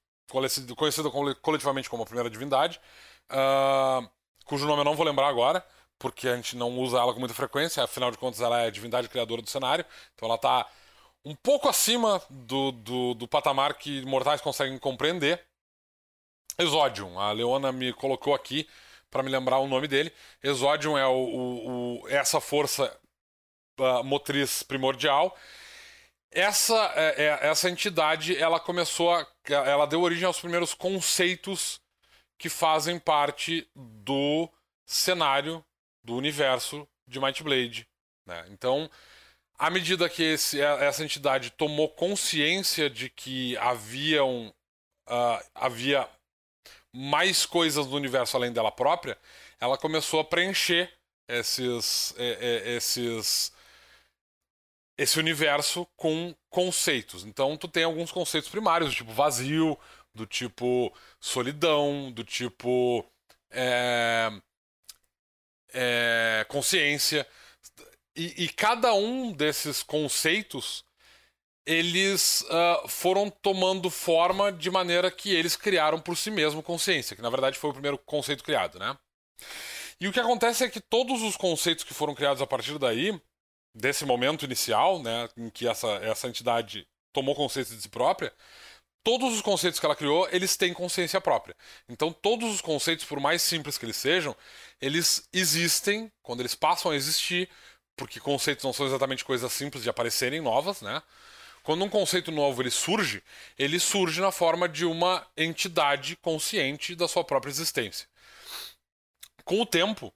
[0.75, 1.09] conhecida
[1.41, 2.81] coletivamente como a primeira divindade,
[3.31, 4.09] uh,
[4.45, 5.65] cujo nome eu não vou lembrar agora,
[5.97, 8.71] porque a gente não usa ela com muita frequência, afinal de contas ela é a
[8.71, 10.67] divindade criadora do cenário, então ela está
[11.23, 15.43] um pouco acima do, do, do, patamar que mortais conseguem compreender.
[16.57, 18.69] Exodium, a Leona me colocou aqui
[19.09, 20.13] para me lembrar o nome dele.
[20.43, 22.95] Exodium é o, o, o, essa força
[23.79, 25.35] uh, motriz primordial.
[26.31, 29.25] Essa, é, é, essa entidade ela começou a.
[29.47, 31.79] Ela deu origem aos primeiros conceitos
[32.37, 34.49] que fazem parte do
[34.85, 35.63] cenário
[36.03, 37.87] do universo de Might Blade.
[38.25, 38.45] Né?
[38.49, 38.89] Então,
[39.57, 44.53] à medida que esse, essa entidade tomou consciência de que haviam,
[45.07, 46.07] uh, havia
[46.91, 49.17] mais coisas no universo além dela própria,
[49.59, 50.91] ela começou a preencher
[51.27, 53.51] esses, esses
[54.97, 57.25] esse universo com conceitos.
[57.25, 59.77] Então tu tem alguns conceitos primários, tipo vazio,
[60.15, 63.05] do tipo solidão, do tipo
[63.51, 64.31] é,
[65.73, 67.27] é, consciência.
[68.15, 70.85] E, e, cada um desses conceitos
[71.65, 77.21] eles uh, foram tomando forma de maneira que eles criaram por si mesmo consciência, que
[77.21, 78.95] na verdade foi o primeiro conceito criado, né?
[79.99, 83.19] E o que acontece é que todos os conceitos que foram criados a partir daí,
[83.73, 88.31] desse momento inicial, né, em que essa, essa entidade tomou consciência de si própria,
[89.05, 91.55] todos os conceitos que ela criou, eles têm consciência própria.
[91.87, 94.35] Então, todos os conceitos, por mais simples que eles sejam,
[94.81, 97.47] eles existem quando eles passam a existir,
[97.95, 101.03] porque conceitos não são exatamente coisas simples de aparecerem novas, né?
[101.63, 103.23] Quando um conceito novo ele surge,
[103.57, 108.07] ele surge na forma de uma entidade consciente da sua própria existência.
[109.43, 110.11] Com o tempo,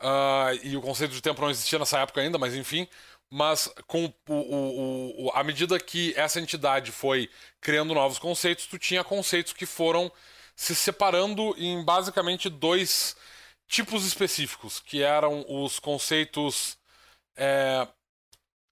[0.00, 2.88] uh, e o conceito de tempo não existia nessa época ainda, mas enfim,
[3.34, 7.28] mas com o, o, o, à medida que essa entidade foi
[7.60, 10.10] criando novos conceitos, tu tinha conceitos que foram
[10.54, 13.16] se separando em basicamente dois
[13.66, 16.78] tipos específicos, que eram os conceitos
[17.36, 17.88] é,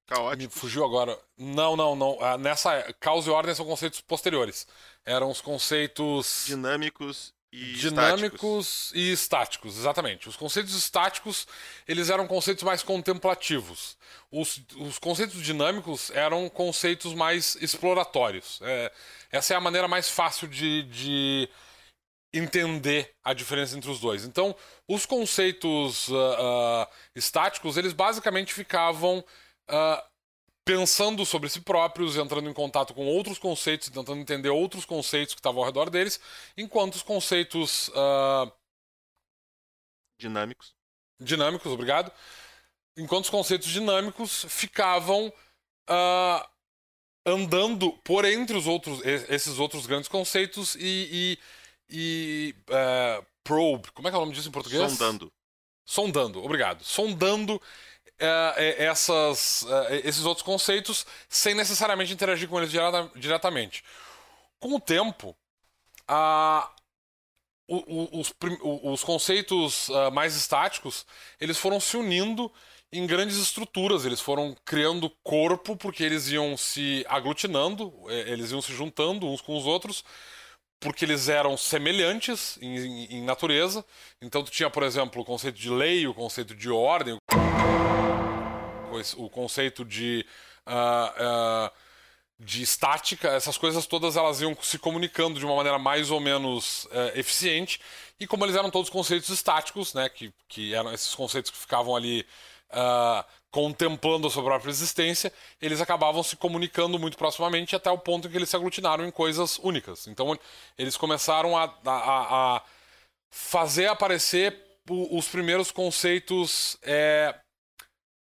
[0.07, 0.43] Caótico.
[0.43, 1.19] Me fugiu agora.
[1.37, 2.19] Não, não, não.
[2.21, 4.69] Ah, nessa causa e ordem são conceitos posteriores.
[5.05, 6.45] Eram os conceitos.
[6.47, 8.93] Dinâmicos e dinâmicos estáticos.
[8.95, 10.29] e estáticos, exatamente.
[10.29, 11.47] Os conceitos estáticos,
[11.87, 13.99] eles eram conceitos mais contemplativos.
[14.31, 18.59] Os, os conceitos dinâmicos eram conceitos mais exploratórios.
[18.63, 18.91] É,
[19.31, 21.49] essa é a maneira mais fácil de, de
[22.33, 24.25] entender a diferença entre os dois.
[24.25, 24.57] Então,
[24.89, 30.12] os conceitos uh, uh, estáticos, eles basicamente ficavam uh,
[30.65, 35.41] pensando sobre si próprios, entrando em contato com outros conceitos, tentando entender outros conceitos que
[35.41, 36.21] estavam ao redor deles,
[36.57, 38.53] enquanto os conceitos uh,
[40.19, 40.75] dinâmicos,
[41.21, 42.13] dinâmicos, obrigado,
[42.97, 45.33] enquanto os conceitos dinâmicos ficavam
[45.91, 46.49] uh,
[47.27, 51.39] andando por entre os outros, esses outros grandes conceitos e, e,
[51.91, 54.93] e uh, probe, como é que é o nome disso em português?
[54.93, 55.33] Sondando.
[55.85, 56.85] Sondando, obrigado.
[56.85, 57.61] Sondando
[58.25, 63.85] é, essas, é, esses outros conceitos sem necessariamente interagir com eles direta, diretamente.
[64.61, 65.37] Com o tempo,
[67.69, 68.35] o, o, os,
[68.83, 71.07] os, conceitos uh, mais estáticos
[71.41, 72.53] eles foram se unindo
[72.93, 78.75] em grandes estruturas, eles foram criando corpo porque eles iam se aglutinando, eles iam se
[78.75, 80.05] juntando uns com os outros,
[80.79, 83.83] porque eles eram semelhantes em, em, em natureza.
[84.21, 87.17] Então tu tinha, por exemplo, o conceito de lei, o conceito de ordem
[89.17, 90.27] o conceito de.
[90.67, 91.83] Uh, uh,
[92.45, 96.87] de estática, essas coisas todas elas iam se comunicando de uma maneira mais ou menos
[96.87, 97.81] uh, eficiente.
[98.19, 101.95] E como eles eram todos conceitos estáticos, né, que, que eram esses conceitos que ficavam
[101.95, 102.27] ali
[102.71, 108.27] uh, contemplando a sua própria existência, eles acabavam se comunicando muito proximamente até o ponto
[108.27, 110.09] em que eles se aglutinaram em coisas únicas.
[110.09, 110.37] Então
[110.77, 112.63] eles começaram a, a, a
[113.31, 117.35] fazer aparecer os primeiros conceitos é,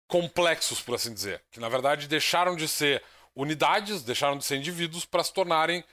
[0.08, 3.02] complexos, por assim dizer, que na verdade deixaram de ser
[3.34, 5.84] unidades, deixaram de ser indivíduos para se tornarem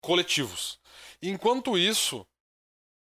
[0.00, 0.78] coletivos.
[1.22, 2.26] Enquanto isso,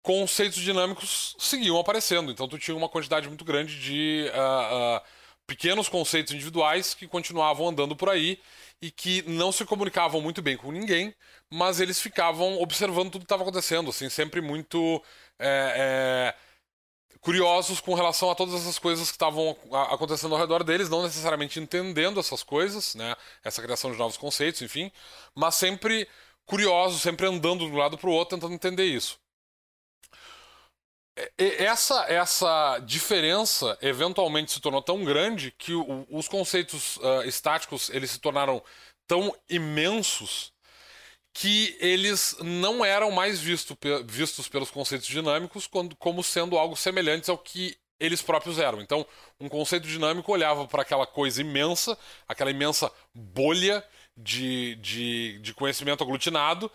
[0.03, 2.31] conceitos dinâmicos seguiam aparecendo.
[2.33, 5.01] Então tu tinha uma quantidade muito grande de uh, uh,
[5.47, 8.41] pequenos conceitos individuais que continuavam andando por aí
[8.81, 11.15] e que não se comunicavam muito bem com ninguém,
[11.51, 15.03] mas eles ficavam observando tudo que estava acontecendo, assim, sempre muito
[15.39, 16.35] é, é,
[17.21, 19.57] curiosos com relação a todas essas coisas que estavam
[19.91, 23.15] acontecendo ao redor deles, não necessariamente entendendo essas coisas, né?
[23.45, 24.91] Essa criação de novos conceitos, enfim,
[25.35, 26.09] mas sempre
[26.47, 29.19] curiosos, sempre andando de um lado para o outro, tentando entender isso.
[31.37, 38.13] Essa, essa diferença eventualmente se tornou tão grande que o, os conceitos uh, estáticos eles
[38.13, 38.63] se tornaram
[39.05, 40.53] tão imensos
[41.41, 47.39] que eles não eram mais visto, vistos pelos conceitos dinâmicos como sendo algo semelhantes ao
[47.39, 48.81] que eles próprios eram.
[48.81, 49.07] Então,
[49.39, 51.97] um conceito dinâmico olhava para aquela coisa imensa,
[52.27, 53.85] aquela imensa bolha
[54.17, 56.69] de, de, de conhecimento aglutinado,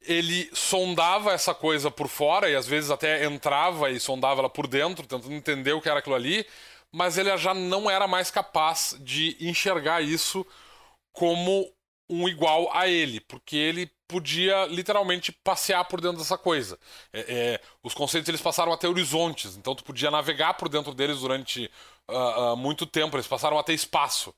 [0.00, 4.68] ele sondava essa coisa por fora e às vezes até entrava e sondava ela por
[4.68, 6.46] dentro, tentando entender o que era aquilo ali,
[6.92, 10.46] mas ele já não era mais capaz de enxergar isso
[11.12, 11.68] como
[12.08, 16.78] um igual a ele, porque ele podia literalmente passear por dentro dessa coisa.
[17.12, 20.94] É, é, os conceitos eles passaram a ter horizontes, então tu podia navegar por dentro
[20.94, 21.68] deles durante
[22.08, 24.32] uh, uh, muito tempo, eles passaram a ter espaço.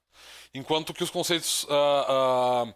[0.55, 1.65] Enquanto que os conceitos.
[1.65, 2.75] Uh,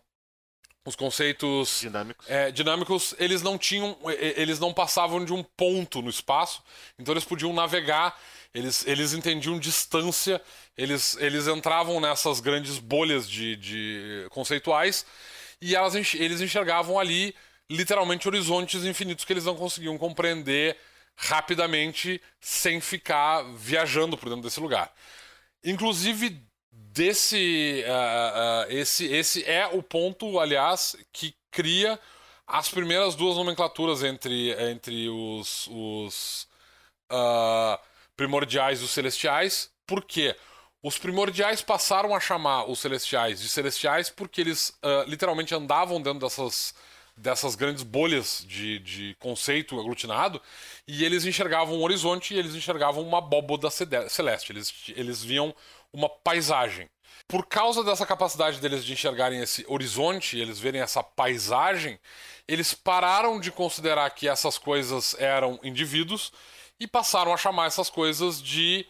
[0.84, 2.28] os conceitos dinâmicos.
[2.28, 3.96] É, dinâmicos, eles não tinham.
[4.36, 6.62] Eles não passavam de um ponto no espaço,
[6.98, 8.18] então eles podiam navegar,
[8.52, 10.40] eles, eles entendiam distância,
[10.76, 15.06] eles, eles entravam nessas grandes bolhas de, de conceituais
[15.60, 17.34] e elas, eles enxergavam ali
[17.68, 20.76] literalmente horizontes infinitos que eles não conseguiam compreender
[21.16, 24.92] rapidamente sem ficar viajando por dentro desse lugar.
[25.62, 26.42] Inclusive
[26.72, 31.98] desse uh, uh, esse esse é o ponto, aliás, que cria
[32.46, 36.48] as primeiras duas nomenclaturas entre entre os, os
[37.12, 37.78] uh,
[38.16, 39.70] primordiais e os celestiais.
[39.86, 40.34] Por quê?
[40.82, 44.72] Os primordiais passaram a chamar os celestiais de celestiais porque eles
[45.06, 46.74] literalmente andavam dentro dessas
[47.20, 50.40] dessas grandes bolhas de, de conceito aglutinado
[50.88, 54.52] e eles enxergavam um horizonte e eles enxergavam uma abóboda celeste.
[54.52, 55.54] Eles, eles viam
[55.92, 56.88] uma paisagem.
[57.28, 62.00] Por causa dessa capacidade deles de enxergarem esse horizonte, eles verem essa paisagem,
[62.48, 66.32] eles pararam de considerar que essas coisas eram indivíduos
[66.78, 68.86] e passaram a chamar essas coisas de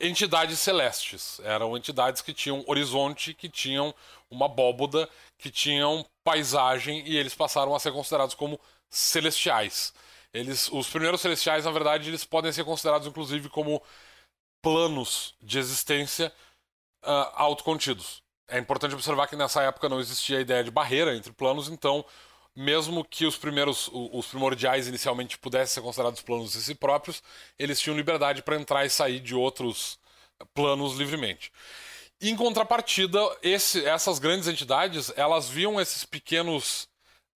[0.00, 1.40] entidades celestes.
[1.44, 3.94] Eram entidades que tinham horizonte, que tinham
[4.30, 9.92] uma abóboda, que tinham paisagem e eles passaram a ser considerados como celestiais.
[10.32, 13.82] Eles, os primeiros celestiais, na verdade, eles podem ser considerados inclusive como
[14.62, 16.32] planos de existência
[17.04, 18.22] uh, autocontidos.
[18.48, 22.04] É importante observar que nessa época não existia a ideia de barreira entre planos, então,
[22.56, 27.22] mesmo que os primeiros, os primordiais inicialmente pudessem ser considerados planos de si próprios,
[27.58, 29.98] eles tinham liberdade para entrar e sair de outros
[30.54, 31.52] planos livremente.
[32.20, 36.88] Em contrapartida, esse, essas grandes entidades, elas viam esses pequenos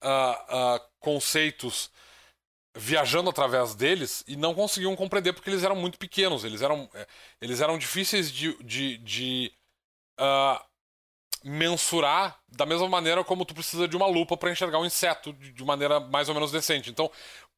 [0.02, 1.90] uh, uh, conceitos
[2.74, 7.06] viajando através deles e não conseguiam compreender porque eles eram muito pequenos, eles eram, eh,
[7.40, 9.52] eles eram difíceis de, de, de
[10.18, 10.64] uh,
[11.44, 15.64] mensurar da mesma maneira como tu precisa de uma lupa para enxergar um inseto de,
[15.64, 16.90] maneira mais ou menos decente.
[16.90, 17.10] Então,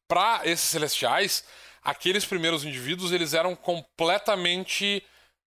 [0.07, 1.43] para esses celestiais,
[1.81, 5.03] aqueles primeiros indivíduos eles eram completamente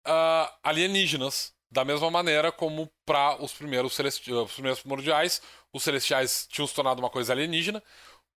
[0.07, 5.41] uh, alienígenas, da mesma maneira como para os primeiros os primeiros primordiais,
[5.73, 7.83] os celestiais tinham se tornado uma coisa alienígena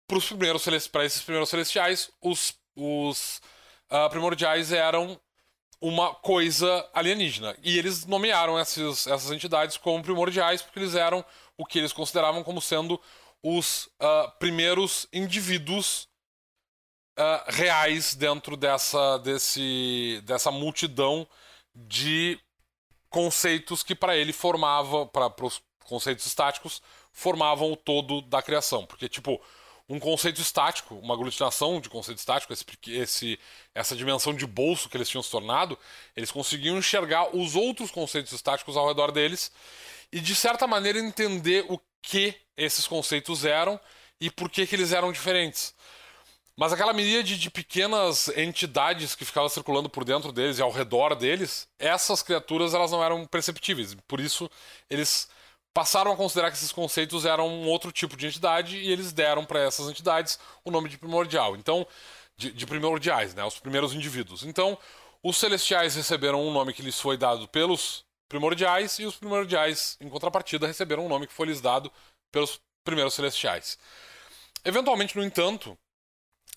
[0.07, 3.41] para esses primeiros celestiais, os, os
[3.91, 5.19] uh, primordiais eram
[5.81, 7.55] uma coisa alienígena.
[7.63, 11.23] E eles nomearam esses, essas entidades como primordiais porque eles eram
[11.57, 12.99] o que eles consideravam como sendo
[13.41, 16.07] os uh, primeiros indivíduos
[17.17, 21.27] uh, reais dentro dessa, desse, dessa multidão
[21.73, 22.39] de
[23.09, 28.85] conceitos que para ele formava, para os conceitos estáticos, formavam o todo da criação.
[28.85, 29.41] Porque, tipo,
[29.87, 33.39] um conceito estático, uma aglutinação de conceito estático, esse, esse,
[33.73, 35.77] essa dimensão de bolso que eles tinham se tornado,
[36.15, 39.51] eles conseguiam enxergar os outros conceitos estáticos ao redor deles
[40.11, 43.79] e, de certa maneira, entender o que esses conceitos eram
[44.19, 45.75] e por que, que eles eram diferentes.
[46.57, 51.13] Mas aquela miríade de pequenas entidades que ficavam circulando por dentro deles e ao redor
[51.13, 53.93] deles, essas criaturas elas não eram perceptíveis.
[54.07, 54.49] Por isso,
[54.89, 55.27] eles
[55.75, 59.43] passaram a considerar que esses conceitos eram um outro tipo de entidade e eles deram
[59.43, 61.53] para essas entidades o nome de primordial.
[61.57, 61.85] Então,
[62.37, 64.43] de, de, primordiais, né, os primeiros indivíduos.
[64.43, 64.77] Então,
[65.21, 70.07] os celestiais receberam um nome que lhes foi dado pelos primordiais e os primordiais, em
[70.07, 71.91] contrapartida, receberam um nome que foi lhes dado
[72.31, 73.77] pelos primeiros celestiais.
[74.63, 75.77] Eventualmente, no entanto,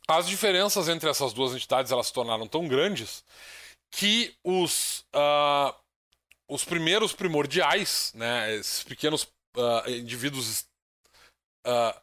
[0.07, 3.24] as diferenças entre essas duas entidades elas se tornaram tão grandes
[3.90, 5.74] que os uh,
[6.48, 9.24] os primeiros primordiais, né, esses pequenos
[9.56, 10.62] uh, indivíduos,
[11.66, 12.00] uh,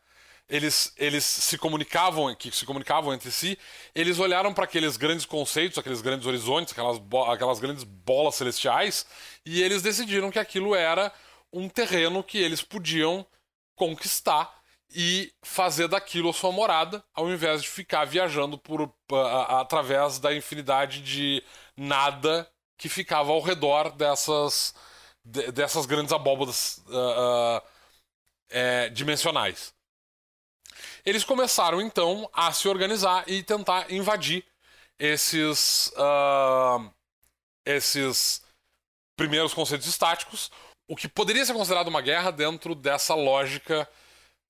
[0.47, 3.57] eles, eles se comunicavam, que se comunicavam entre si,
[3.95, 7.01] eles olharam para aqueles grandes conceitos, aqueles grandes horizontes, aquelas,
[7.33, 9.07] aquelas grandes bolas celestiais,
[9.43, 11.11] e eles decidiram que aquilo era
[11.51, 13.25] um terreno que eles podiam
[13.75, 14.53] conquistar
[14.93, 19.15] e fazer daquilo a sua morada, ao invés de ficar viajando por, uh,
[19.49, 21.43] através da infinidade de
[21.75, 22.47] nada
[22.77, 24.73] que ficava ao redor dessas,
[25.23, 27.61] de, dessas grandes abóbodas uh, uh,
[28.49, 29.73] é, dimensionais.
[31.05, 34.45] Eles começaram então a se organizar e tentar invadir
[34.99, 36.91] esses, uh,
[37.65, 38.41] esses
[39.15, 40.51] primeiros conceitos estáticos,
[40.87, 43.89] o que poderia ser considerado uma guerra dentro dessa lógica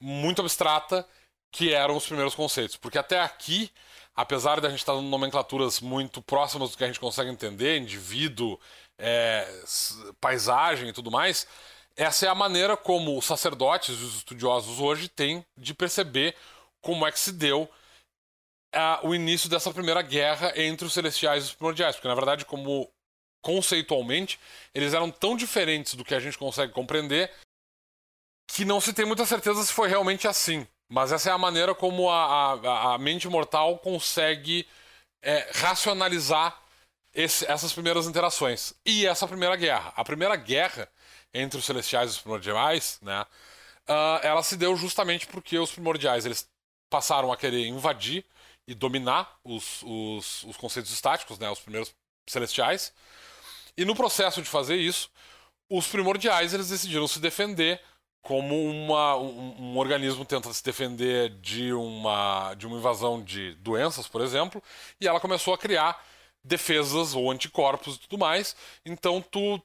[0.01, 1.07] muito abstrata
[1.51, 2.75] que eram os primeiros conceitos.
[2.75, 3.71] Porque até aqui,
[4.15, 7.77] apesar de a gente estar dando nomenclaturas muito próximas do que a gente consegue entender,
[7.77, 8.59] indivíduo,
[8.97, 9.47] é,
[10.21, 11.47] paisagem e tudo mais,
[11.95, 16.35] essa é a maneira como os sacerdotes e os estudiosos hoje têm de perceber
[16.81, 17.69] como é que se deu
[19.03, 21.95] o início dessa primeira guerra entre os celestiais e os primordiais.
[21.95, 22.91] Porque, na verdade, como
[23.41, 24.39] conceitualmente,
[24.73, 27.31] eles eram tão diferentes do que a gente consegue compreender
[28.47, 30.67] que não se tem muita certeza se foi realmente assim.
[30.89, 34.67] Mas essa é a maneira como a, a, a mente mortal consegue
[35.21, 36.61] é, racionalizar
[37.13, 38.73] esse, essas primeiras interações.
[38.85, 39.93] E essa primeira guerra.
[39.95, 40.87] A primeira guerra
[41.33, 43.25] entre os celestiais e os primordiais, né?
[43.87, 46.47] Uh, ela se deu justamente porque os primordiais eles
[46.89, 48.25] passaram a querer invadir
[48.67, 51.49] e dominar os, os, os conceitos estáticos, né?
[51.49, 51.93] Os primeiros
[52.27, 52.93] celestiais.
[53.77, 55.09] E no processo de fazer isso,
[55.69, 57.81] os primordiais eles decidiram se defender
[58.25, 64.07] como uma, um, um, organismo tenta se defender de uma, de uma invasão de doenças,
[64.07, 64.63] por exemplo,
[64.99, 66.03] e ela começou a criar
[66.43, 68.55] defesas ou anticorpos e tudo mais.
[68.83, 69.61] Então, tu,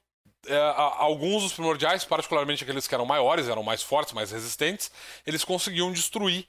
[0.47, 4.91] é, alguns dos primordiais, particularmente aqueles que eram maiores, eram mais fortes, mais resistentes,
[5.27, 6.47] eles conseguiam destruir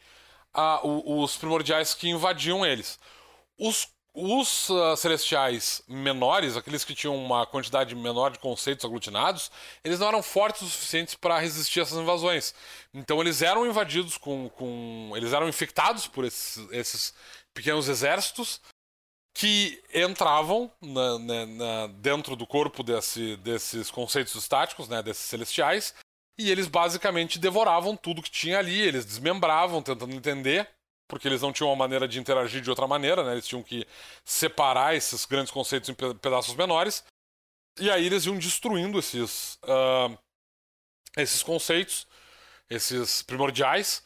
[0.84, 2.99] os primordiais que invadiam eles.
[3.57, 9.49] Os os uh, celestiais menores, aqueles que tinham uma quantidade menor de conceitos aglutinados,
[9.84, 12.53] eles não eram fortes o suficiente para resistir a essas invasões.
[12.93, 14.49] Então eles eram invadidos com.
[14.49, 17.14] com eles eram infectados por esses, esses
[17.53, 18.62] pequenos exércitos
[19.34, 25.93] que entravam na, na, na, dentro do corpo desse, desses conceitos estáticos, né, desses celestiais,
[26.38, 30.70] e eles basicamente devoravam tudo que tinha ali, eles desmembravam, tentando entender
[31.12, 33.34] porque eles não tinham uma maneira de interagir de outra maneira, né?
[33.34, 33.86] Eles tinham que
[34.24, 37.03] separar esses grandes conceitos em pedaços menores.
[37.78, 40.18] E aí eles iam destruindo esses, uh,
[41.18, 42.07] esses conceitos,
[42.70, 44.01] esses primordiais,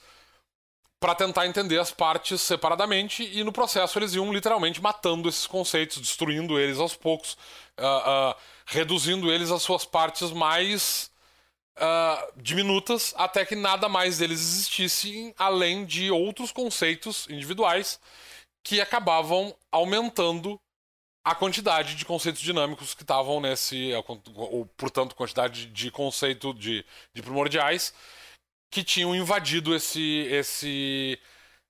[1.00, 3.22] para tentar entender as partes separadamente.
[3.38, 7.34] E no processo eles iam literalmente matando esses conceitos, destruindo eles aos poucos,
[7.80, 8.36] uh, uh,
[8.66, 11.12] reduzindo eles às suas partes mais
[11.78, 18.00] uh, diminutas até que nada mais deles existisse além de outros conceitos individuais
[18.64, 20.60] que acabavam aumentando
[21.24, 23.92] a quantidade de conceitos dinâmicos que estavam nesse,
[24.36, 27.94] ou, portanto, quantidade de conceito de, de primordiais
[28.70, 31.20] que tinham invadido esse, esse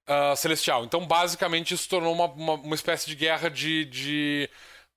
[0.10, 0.84] uh, celestial.
[0.84, 4.50] Então, basicamente, isso tornou uma, uma, uma espécie de guerra de, de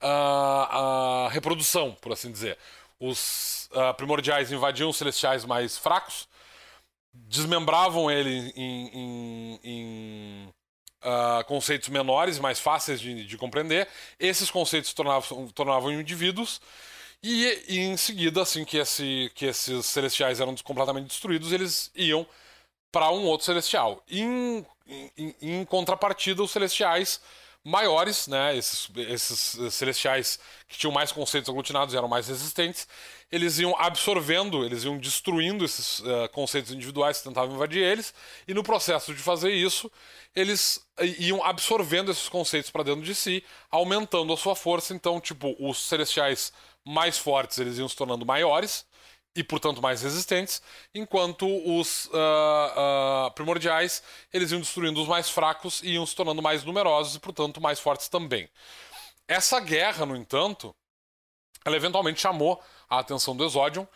[0.02, 2.58] uh, uh, reprodução, por assim dizer
[3.00, 6.28] os uh, primordiais invadiam os celestiais mais fracos,
[7.12, 10.54] desmembravam ele em, em, em
[11.02, 13.88] uh, conceitos menores, mais fáceis de, de, compreender.
[14.18, 16.60] Esses conceitos tornavam, tornavam indivíduos.
[17.22, 22.26] E, e, em seguida, assim que, esse, que esses celestiais eram completamente destruídos, eles iam
[22.92, 24.02] para um outro celestial.
[24.08, 24.64] Em,
[25.16, 27.20] em, em contrapartida, os celestiais
[27.64, 28.56] maiores, né?
[28.56, 30.38] Esses, esses celestiais
[30.68, 32.88] que tinham mais conceitos aglutinados eram mais resistentes.
[33.30, 38.14] Eles iam absorvendo, eles iam destruindo esses uh, conceitos individuais que tentavam invadir eles,
[38.46, 39.90] e no processo de fazer isso,
[40.34, 40.80] eles
[41.18, 44.94] iam absorvendo esses conceitos para dentro de si, aumentando a sua força.
[44.94, 46.52] Então, tipo, os celestiais
[46.84, 48.86] mais fortes eles iam se tornando maiores,
[49.38, 50.60] e, portanto, mais resistentes,
[50.92, 52.10] enquanto os uh,
[53.28, 57.20] uh, primordiais eles iam destruindo os mais fracos e iam se tornando mais numerosos e,
[57.20, 58.48] portanto, mais fortes também.
[59.28, 60.74] Essa guerra, no entanto,
[61.64, 62.60] ela eventualmente chamou
[62.90, 63.86] a atenção do Exodion,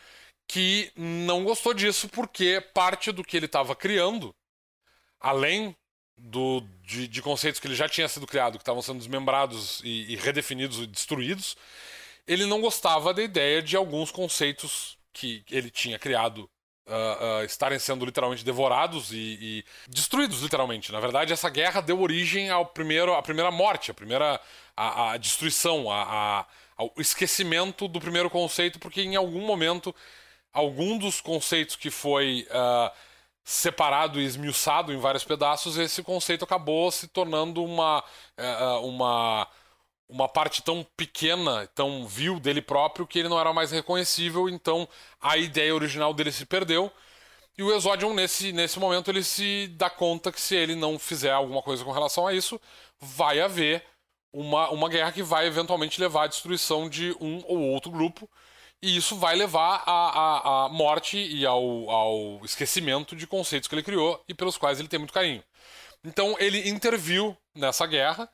[0.46, 4.32] que não gostou disso porque parte do que ele estava criando,
[5.18, 5.74] além
[6.16, 10.12] do, de, de, conceitos que ele já tinha sido criado, que estavam sendo desmembrados e,
[10.12, 11.56] e redefinidos e destruídos,
[12.28, 16.48] ele não gostava da ideia de alguns conceitos que ele tinha criado
[16.86, 20.92] uh, uh, estarem sendo literalmente devorados e, e, destruídos, literalmente.
[20.92, 24.40] Na verdade, essa guerra deu origem ao primeiro, à primeira morte, a primeira
[24.76, 26.46] a, a destruição, a,
[26.76, 29.94] ao esquecimento do primeiro conceito, porque em algum momento
[30.52, 32.90] algum dos conceitos que foi uh,
[33.44, 38.04] separado e esmiuçado em vários pedaços, esse conceito acabou se tornando uma,
[38.82, 39.48] uma
[40.12, 44.86] uma parte tão pequena, tão vil dele próprio, que ele não era mais reconhecível, então
[45.20, 46.92] a ideia original dele se perdeu.
[47.56, 51.32] E o Exodion, nesse, nesse momento, ele se dá conta que se ele não fizer
[51.32, 52.60] alguma coisa com relação a isso,
[53.00, 53.84] vai haver
[54.32, 58.28] uma, uma guerra que vai eventualmente levar à destruição de um ou outro grupo.
[58.82, 63.74] E isso vai levar à, à, à morte e ao, ao esquecimento de conceitos que
[63.74, 65.42] ele criou e pelos quais ele tem muito carinho.
[66.04, 68.28] Então ele interviu nessa guerra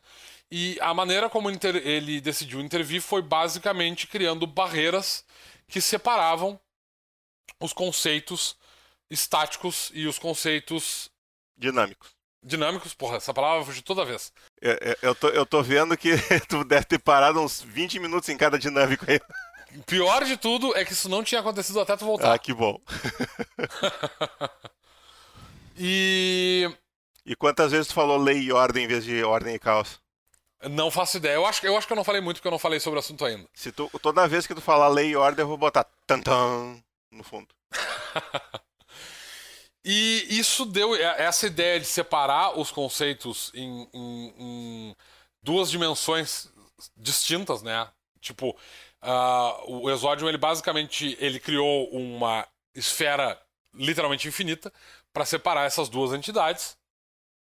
[0.51, 5.25] e a maneira como ele decidiu intervir foi basicamente criando barreiras
[5.67, 6.59] que separavam
[7.61, 8.57] os conceitos
[9.11, 11.11] estáticos e os conceitos
[11.57, 12.11] dinâmicos.
[12.43, 14.33] dinâmicos, porra, essa palavra fugiu toda vez.
[14.61, 16.13] Eu, eu, eu, tô, eu tô vendo que
[16.49, 19.21] tu deve ter parado uns 20 minutos em cada dinâmico aí.
[19.87, 22.33] Pior de tudo é que isso não tinha acontecido até tu voltar.
[22.33, 22.81] Ah, que bom.
[25.77, 26.71] e.
[27.27, 30.01] E quantas vezes tu falou lei e ordem em vez de ordem e caos?
[30.63, 31.35] Não faço ideia.
[31.35, 33.01] Eu acho, eu acho que eu não falei muito porque eu não falei sobre o
[33.01, 33.49] assunto ainda.
[33.55, 36.83] Se tu, toda vez que tu falar lei e ordem, eu vou botar tantan
[37.13, 37.49] no fundo.
[39.85, 44.97] e isso deu essa ideia de separar os conceitos em, em, em
[45.43, 46.49] duas dimensões
[46.97, 47.89] distintas, né?
[48.21, 48.51] Tipo,
[49.03, 53.41] uh, o Exodium, ele basicamente ele criou uma esfera
[53.75, 54.73] literalmente infinita
[55.13, 56.78] para separar essas duas entidades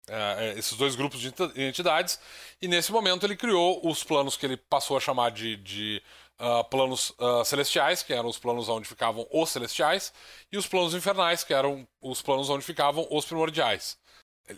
[0.08, 2.18] é, é, esses dois grupos de entidades,
[2.62, 6.02] e nesse momento ele criou os planos que ele passou a chamar de, de
[6.40, 10.12] uh, planos uh, celestiais, que eram os planos onde ficavam os celestiais,
[10.52, 13.98] e os planos infernais, que eram os planos onde ficavam os primordiais.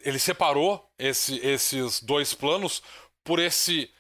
[0.03, 2.83] Ele separou esse, esses dois planos
[3.25, 3.91] por esse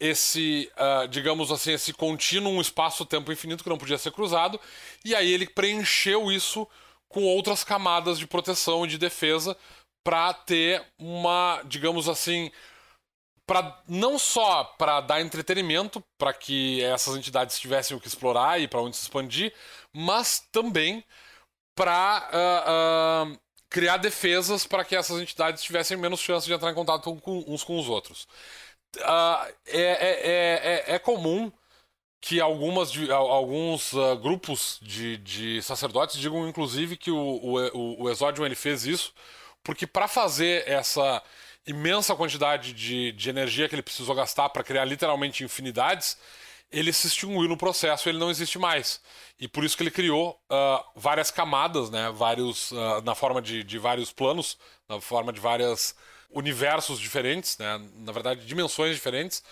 [0.00, 4.60] esse, uh, digamos assim, esse contínuo espaço-tempo infinito que não podia ser cruzado,
[5.04, 6.68] e aí ele preencheu isso
[7.08, 9.56] com outras camadas de proteção e de defesa
[10.04, 12.52] para ter uma, digamos assim,
[13.46, 18.68] para não só para dar entretenimento para que essas entidades tivessem o que explorar e
[18.68, 19.52] para onde se expandir,
[19.92, 21.02] mas também
[21.74, 23.38] para uh, ah, uh, ah,
[23.68, 27.64] criar defesas para que essas entidades tivessem menos chance de entrar em contato com, uns
[27.64, 28.28] com os outros.
[28.96, 31.50] Uh, é, é, é, é, comum
[32.20, 33.92] que algumas de, alguns
[34.22, 39.12] grupos de, de, sacerdotes digam, inclusive, que o, o, o Exodium ele fez isso
[39.64, 41.22] porque para fazer essa
[41.66, 46.16] imensa quantidade de, de energia que ele precisou gastar para criar literalmente infinidades,
[46.70, 49.00] ele se extinguiu no processo, ele não existe mais.
[49.38, 53.64] E por isso que ele criou uh, várias camadas, né, vários, uh, na forma de,
[53.64, 54.58] de vários planos,
[54.88, 55.94] na forma de vários
[56.30, 59.42] universos diferentes, né, na verdade, dimensões diferentes,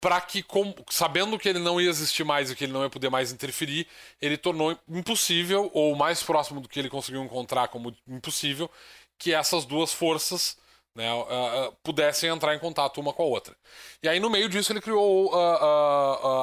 [0.00, 2.90] para que, com, sabendo que ele não ia existir mais e que ele não ia
[2.90, 3.86] poder mais interferir,
[4.20, 8.70] ele tornou impossível, ou mais próximo do que ele conseguiu encontrar como impossível,
[9.18, 10.56] que essas duas forças
[10.94, 13.54] né, uh, uh, pudessem entrar em contato uma com a outra.
[14.02, 15.36] E aí, no meio disso, ele criou uh,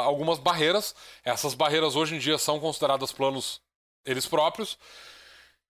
[0.04, 0.96] algumas barreiras.
[1.26, 3.62] Essas barreiras, hoje em dia, são consideradas planos
[4.06, 4.78] eles próprios.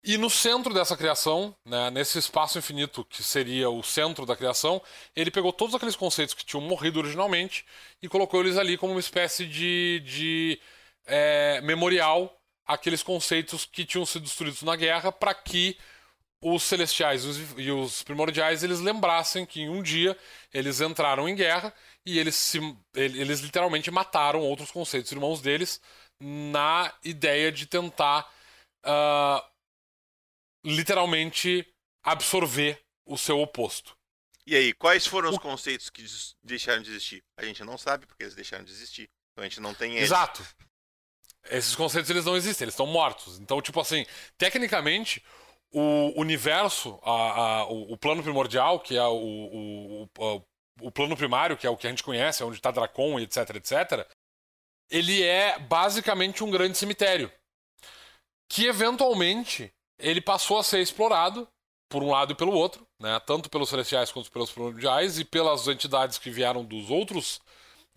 [0.07, 4.79] E no centro dessa criação, né, nesse espaço infinito que seria o centro da criação,
[5.15, 7.65] ele pegou todos aqueles conceitos que tinham morrido originalmente
[8.03, 10.61] e colocou eles ali como uma espécie de, de
[11.07, 12.31] é, memorial
[12.67, 15.75] aqueles conceitos que tinham sido destruídos na guerra para que
[16.47, 17.23] os celestiais
[17.57, 20.15] e os primordiais eles lembrassem que um dia
[20.53, 21.73] eles entraram em guerra
[22.05, 22.59] e eles, se,
[22.93, 25.81] eles literalmente mataram outros conceitos irmãos deles
[26.19, 28.31] na ideia de tentar
[28.85, 29.43] uh,
[30.63, 31.67] literalmente
[32.03, 33.97] absorver o seu oposto.
[34.45, 36.05] E aí, quais foram os conceitos que
[36.43, 37.23] deixaram de existir?
[37.35, 39.09] A gente não sabe porque eles deixaram de existir.
[39.31, 40.03] Então a gente não tem eles.
[40.03, 40.45] Exato.
[41.49, 43.39] Esses conceitos eles não existem, eles estão mortos.
[43.39, 44.05] Então, tipo assim,
[44.37, 45.23] tecnicamente,
[45.77, 50.41] o universo, a, a, o, plano primordial, que é o, o,
[50.81, 54.07] o, plano primário, que é o que a gente conhece, onde está Dracon, etc, etc,
[54.89, 57.29] ele é basicamente um grande cemitério.
[58.49, 59.69] Que eventualmente
[59.99, 61.45] ele passou a ser explorado
[61.89, 63.19] por um lado e pelo outro, né?
[63.25, 67.41] tanto pelos celestiais quanto pelos primordiais e pelas entidades que vieram dos outros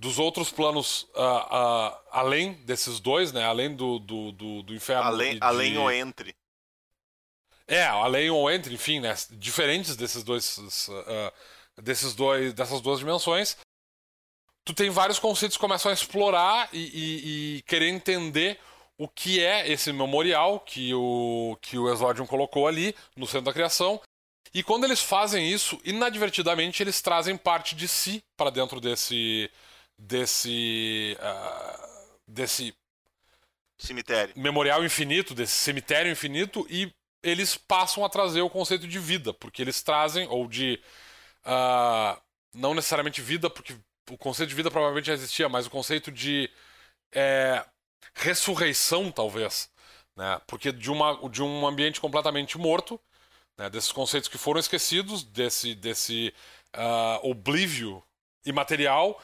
[0.00, 3.44] dos outros planos uh, uh, além desses dois, né?
[3.44, 5.02] Além do, do, do, do inferno.
[5.02, 5.38] Além, de...
[5.42, 6.36] além ou entre.
[7.68, 10.56] É, além ou entre, enfim, né, diferentes desses dois,
[10.88, 13.58] uh, desses dois, dessas duas dimensões,
[14.64, 18.58] tu tem vários conceitos que começam a explorar e, e, e, querer entender
[18.96, 23.52] o que é esse memorial que o, que o Exodium colocou ali no centro da
[23.52, 24.00] criação.
[24.52, 29.50] E quando eles fazem isso, inadvertidamente eles trazem parte de si para dentro desse
[29.98, 31.88] desse uh,
[32.26, 32.74] desse
[33.76, 36.90] cemitério memorial infinito, desse cemitério infinito e
[37.22, 40.80] eles passam a trazer o conceito de vida, porque eles trazem, ou de.
[41.44, 42.20] Uh,
[42.54, 43.76] não necessariamente vida, porque
[44.10, 46.50] o conceito de vida provavelmente já existia, mas o conceito de
[47.12, 47.64] é,
[48.14, 49.70] ressurreição, talvez.
[50.16, 50.40] Né?
[50.46, 53.00] Porque de, uma, de um ambiente completamente morto,
[53.56, 53.68] né?
[53.70, 56.34] desses conceitos que foram esquecidos, desse, desse
[56.74, 58.02] uh, oblívio
[58.44, 59.20] imaterial,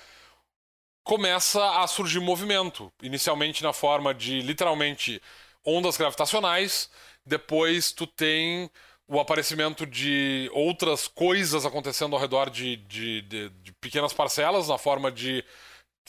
[1.02, 2.92] começa a surgir movimento.
[3.02, 5.20] Inicialmente na forma de, literalmente,
[5.64, 6.90] ondas gravitacionais
[7.24, 8.70] depois tu tem
[9.06, 14.78] o aparecimento de outras coisas acontecendo ao redor de, de, de, de pequenas parcelas, na
[14.78, 15.44] forma de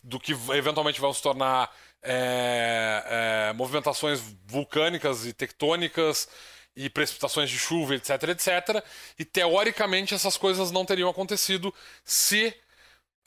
[0.04, 6.28] do que eventualmente vão se tornar é, é, movimentações vulcânicas e tectônicas
[6.76, 8.84] e precipitações de chuva, etc, etc.
[9.18, 12.54] E teoricamente essas coisas não teriam acontecido se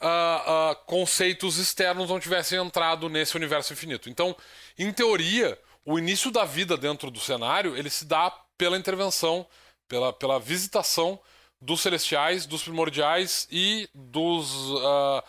[0.01, 4.09] uh, uh, conceitos externos não tivessem entrado nesse universo infinito.
[4.09, 4.35] Então,
[4.77, 9.45] em teoria, o início da vida dentro do cenário ele se dá pela intervenção,
[9.87, 11.19] pela, pela visitação
[11.61, 15.23] dos celestiais, dos primordiais e dos uh,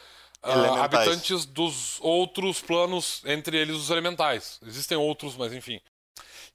[0.82, 4.58] habitantes dos outros planos, entre eles os elementais.
[4.64, 5.80] Existem outros, mas enfim.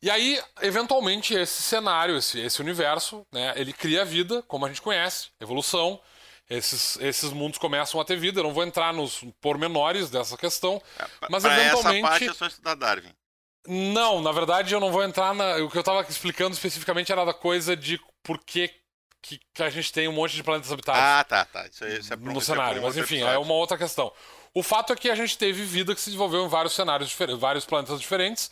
[0.01, 4.81] E aí, eventualmente, esse cenário, esse, esse universo, né, ele cria vida, como a gente
[4.81, 5.99] conhece, evolução.
[6.47, 8.39] Esses, esses mundos começam a ter vida.
[8.39, 11.97] Eu não vou entrar nos pormenores dessa questão, é, mas eventualmente.
[11.97, 13.11] Essa parte é só estudar Darwin.
[13.67, 15.57] Não, na verdade eu não vou entrar na.
[15.57, 18.71] O que eu estava explicando especificamente era da coisa de por que,
[19.21, 21.01] que, a gente tem um monte de planetas habitados.
[21.01, 21.67] Ah, tá, tá.
[21.67, 22.81] Isso, isso é no cenário.
[22.81, 23.35] Mas enfim, episódio.
[23.35, 24.11] é uma outra questão.
[24.53, 27.41] O fato é que a gente teve vida que se desenvolveu em vários cenários diferentes,
[27.41, 28.49] vários planetas diferentes.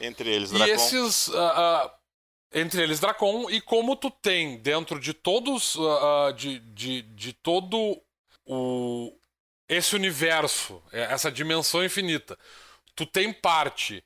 [0.00, 0.66] Entre eles, Dracon.
[0.66, 1.28] E esses.
[1.28, 1.90] Uh, uh,
[2.52, 3.48] entre eles, Dracon.
[3.50, 5.76] E como tu tem dentro de todos.
[5.76, 8.00] Uh, de, de, de todo
[8.46, 9.12] o.
[9.68, 12.38] Esse universo, é, essa dimensão infinita,
[12.94, 14.04] tu tem parte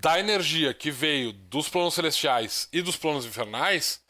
[0.00, 4.00] da energia que veio dos planos celestiais e dos planos infernais,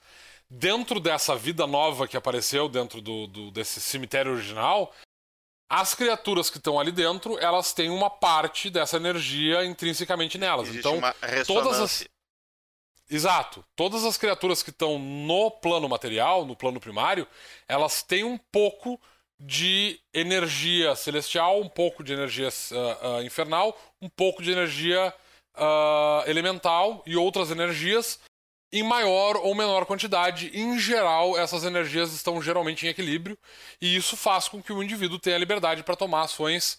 [0.49, 4.95] dentro dessa vida nova que apareceu dentro do, do desse cemitério original,
[5.69, 10.69] as criaturas que estão ali dentro, elas têm uma parte dessa energia intrinsecamente nelas.
[10.69, 11.01] Existe então,
[11.47, 12.05] todas as
[13.11, 13.65] Exato.
[13.75, 17.27] Todas as criaturas que estão no plano material, no plano primário,
[17.67, 19.01] elas têm um pouco
[19.37, 25.13] de energia celestial, um pouco de energia uh, uh, infernal, um pouco de energia
[25.61, 28.19] uh, elemental e outras energias
[28.73, 30.51] em maior ou menor quantidade.
[30.55, 33.37] Em geral, essas energias estão geralmente em equilíbrio,
[33.81, 36.79] e isso faz com que o indivíduo tenha liberdade para tomar ações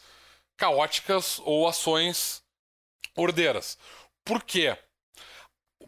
[0.57, 2.41] caóticas ou ações
[3.15, 3.77] ordeiras.
[4.23, 4.77] Por quê?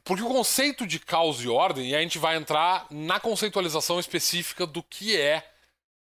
[0.03, 4.67] Porque o conceito de caos e ordem, e a gente vai entrar na conceitualização específica
[4.67, 5.49] do que é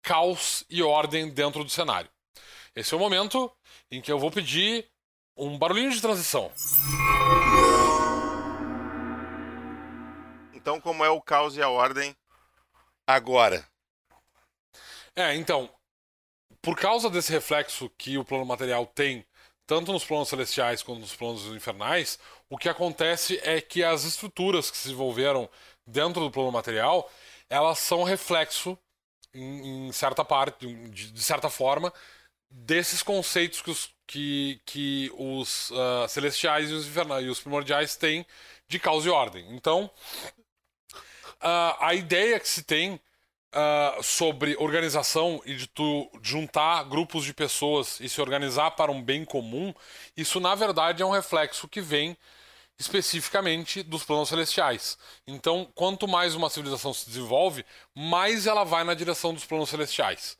[0.03, 2.09] caos e ordem dentro do cenário.
[2.75, 3.51] Esse é o momento
[3.89, 4.87] em que eu vou pedir
[5.37, 6.51] um barulhinho de transição.
[10.53, 12.15] Então, como é o caos e a ordem
[13.05, 13.65] agora?
[15.15, 15.69] É, então,
[16.61, 19.25] por causa desse reflexo que o plano material tem,
[19.65, 22.19] tanto nos planos celestiais quanto nos planos infernais,
[22.49, 25.49] o que acontece é que as estruturas que se desenvolveram
[25.85, 27.09] dentro do plano material,
[27.49, 28.77] elas são reflexo,
[29.33, 31.93] em, em certa parte, de, de certa forma,
[32.49, 38.25] desses conceitos que os, que, que os uh, celestiais e os, e os primordiais têm
[38.67, 39.45] de causa e ordem.
[39.55, 39.91] Então,
[41.43, 47.33] uh, a ideia que se tem uh, sobre organização e de tu juntar grupos de
[47.33, 49.73] pessoas e se organizar para um bem comum,
[50.15, 52.17] isso na verdade é um reflexo que vem
[52.79, 54.97] especificamente dos planos celestiais.
[55.25, 60.37] Então, quanto mais uma civilização se desenvolve, mais ela vai na direção dos planos celestiais.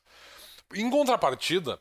[0.75, 1.79] Em contrapartida,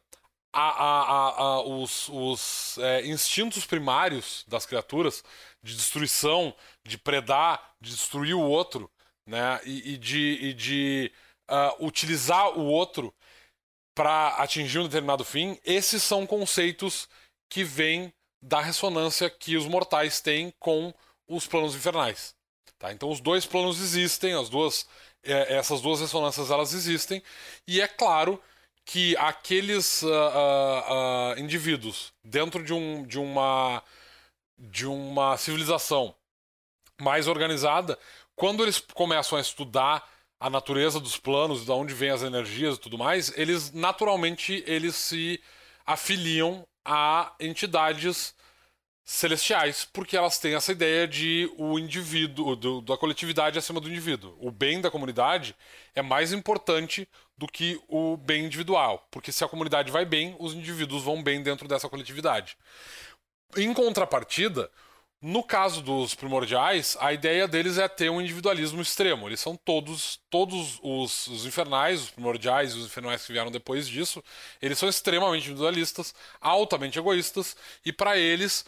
[0.59, 5.23] a, a, a, os, os é, instintos primários das criaturas
[5.63, 8.91] de destruição, de predar, de destruir o outro,
[9.27, 9.61] né?
[9.65, 11.13] E, e de, e de
[11.51, 13.15] uh, utilizar o outro
[13.95, 17.09] para atingir um determinado fim, esses são conceitos
[17.51, 20.95] que vêm da ressonância que os mortais têm com
[21.29, 22.35] os planos infernais.
[22.79, 22.93] Tá?
[22.93, 24.87] Então os dois planos existem, as duas,
[25.23, 27.23] é, essas duas ressonâncias elas existem,
[27.67, 28.41] e é claro
[28.87, 33.83] que aqueles uh, uh, uh, indivíduos dentro de, um, de, uma,
[34.57, 36.15] de uma civilização
[36.99, 37.99] mais organizada,
[38.37, 40.09] quando eles começam a estudar
[40.39, 44.95] a natureza dos planos, de onde vêm as energias e tudo mais, eles naturalmente eles
[44.95, 45.43] se
[45.85, 48.37] afiliam a entidades
[49.05, 54.37] celestiais, porque elas têm essa ideia de o indivíduo, do, da coletividade acima do indivíduo.
[54.41, 55.57] O bem da comunidade
[55.95, 60.55] é mais importante do que o bem individual, porque se a comunidade vai bem, os
[60.55, 62.57] indivíduos vão bem dentro dessa coletividade.
[63.57, 64.71] Em contrapartida,
[65.21, 69.29] no caso dos primordiais, a ideia deles é ter um individualismo extremo.
[69.29, 73.89] Eles são todos, todos os, os infernais, os primordiais e os infernais que vieram depois
[73.89, 74.23] disso,
[74.61, 78.65] eles são extremamente individualistas, altamente egoístas, e para eles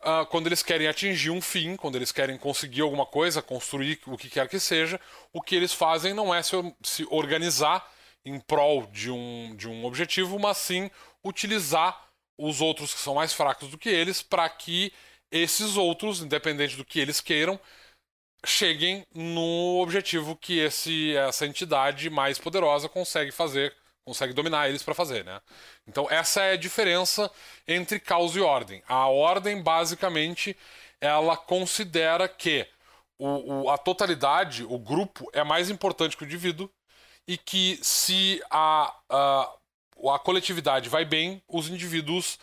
[0.00, 4.16] uh, quando eles querem atingir um fim, quando eles querem conseguir alguma coisa, construir o
[4.16, 5.00] que quer que seja,
[5.32, 7.88] o que eles fazem não é se, se organizar
[8.24, 10.90] em prol de um, de um objetivo, mas sim
[11.22, 12.08] utilizar
[12.38, 14.92] os outros que são mais fracos do que eles para que
[15.30, 17.58] esses outros, independente do que eles queiram,
[18.44, 24.94] cheguem no objetivo que esse, essa entidade mais poderosa consegue fazer consegue dominar eles para
[24.94, 25.40] fazer, né?
[25.88, 27.30] Então essa é a diferença
[27.66, 28.82] entre caos e ordem.
[28.86, 30.56] A ordem basicamente
[31.00, 32.66] ela considera que
[33.18, 36.70] o, o, a totalidade, o grupo, é mais importante que o indivíduo
[37.26, 39.54] e que se a, a,
[40.14, 42.38] a coletividade vai bem, os indivíduos,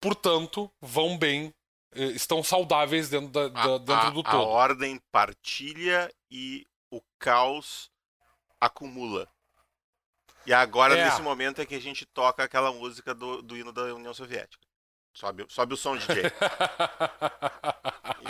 [0.00, 1.52] portanto, vão bem,
[1.94, 4.36] eh, estão saudáveis dentro, da, da, dentro do todo.
[4.36, 7.90] A ordem partilha e o caos
[8.60, 9.28] acumula.
[10.46, 11.04] E agora, é.
[11.04, 14.66] nesse momento, é que a gente toca aquela música do, do hino da União Soviética.
[15.12, 16.22] Sobe, sobe o som, DJ.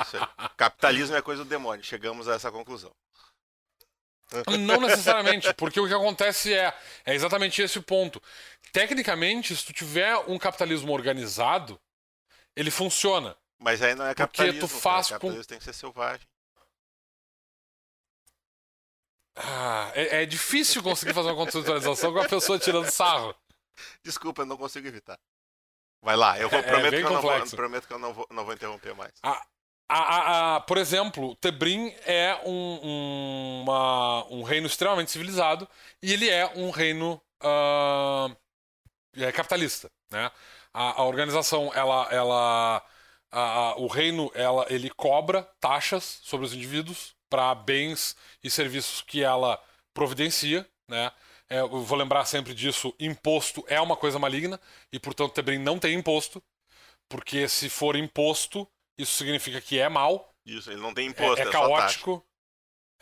[0.03, 0.17] Isso.
[0.57, 1.85] Capitalismo é coisa do demônio.
[1.85, 2.93] Chegamos a essa conclusão.
[4.59, 6.75] Não necessariamente, porque o que acontece é,
[7.05, 8.23] é exatamente esse o ponto.
[8.73, 11.81] Tecnicamente, se tu tiver um capitalismo organizado,
[12.57, 13.37] ele funciona.
[13.59, 14.61] Mas aí não é capitalismo.
[14.61, 15.21] Porque tu faz cara.
[15.21, 15.43] com...
[15.43, 16.27] tem que ser selvagem.
[19.35, 23.35] Ah, é, é, difícil conseguir fazer uma contextualização com a pessoa tirando sarro.
[24.03, 25.19] Desculpa, eu não consigo evitar.
[26.03, 28.13] Vai lá, eu vou, é, prometo, é que eu não vou, prometo que eu não
[28.13, 29.13] vou, não vou interromper mais.
[29.23, 29.47] A,
[30.01, 35.69] a, a, por exemplo, Tebrim é um, um, uma, um reino extremamente civilizado
[36.03, 38.37] e ele é um reino uh,
[39.17, 39.91] é capitalista.
[40.11, 40.31] Né?
[40.73, 42.83] A, organização, ela, ela,
[43.77, 49.63] o reino, ela, ele cobra taxas sobre os indivíduos para bens e serviços que ela
[49.93, 51.13] providencia, né?
[51.49, 54.59] É, eu vou lembrar sempre disso, imposto é uma coisa maligna
[54.91, 56.43] e, portanto, Tebrim não tem imposto,
[57.11, 58.67] porque se for imposto,
[59.03, 60.33] isso significa que é mal.
[60.45, 62.17] Isso, ele não tem imposto, é, é, é caótico.
[62.17, 62.33] Só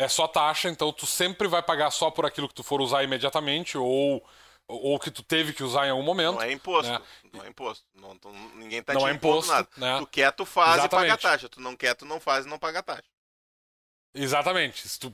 [0.05, 3.05] é só taxa, então tu sempre vai pagar só por aquilo que tu for usar
[3.05, 4.25] imediatamente ou
[4.67, 6.37] ou que tu teve que usar em algum momento.
[6.37, 6.93] Não é imposto.
[6.93, 7.03] Né?
[7.33, 7.85] Não é imposto.
[7.93, 9.69] Não, tu, ninguém tá não te é imposto, nada.
[9.77, 9.99] Né?
[9.99, 11.07] Tu quer, tu faz Exatamente.
[11.07, 11.49] e paga taxa.
[11.49, 13.03] Tu não quer, tu não faz e não paga taxa.
[14.15, 14.99] Exatamente.
[14.99, 15.13] Tu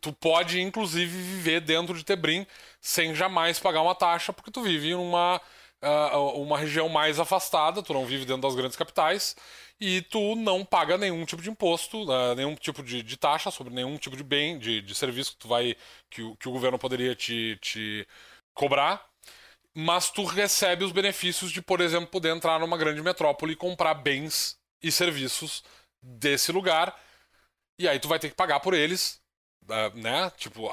[0.00, 2.46] tu pode, inclusive, viver dentro de Tebrim
[2.80, 5.38] sem jamais pagar uma taxa, porque tu vive em uma,
[5.84, 9.36] uh, uma região mais afastada, tu não vive dentro das grandes capitais,
[9.80, 13.74] e tu não paga nenhum tipo de imposto, uh, nenhum tipo de, de, taxa sobre
[13.74, 15.76] nenhum tipo de bem, de, de serviço que tu vai.
[16.10, 18.06] que, o, que o governo poderia te, te
[18.54, 19.04] cobrar.
[19.76, 23.94] Mas tu recebe os benefícios de, por exemplo, poder entrar numa grande metrópole e comprar
[23.94, 25.64] bens e serviços
[26.02, 26.96] desse lugar.
[27.78, 29.20] E aí tu vai ter que pagar por eles
[29.64, 30.30] Uh, né?
[30.36, 30.70] Tipo,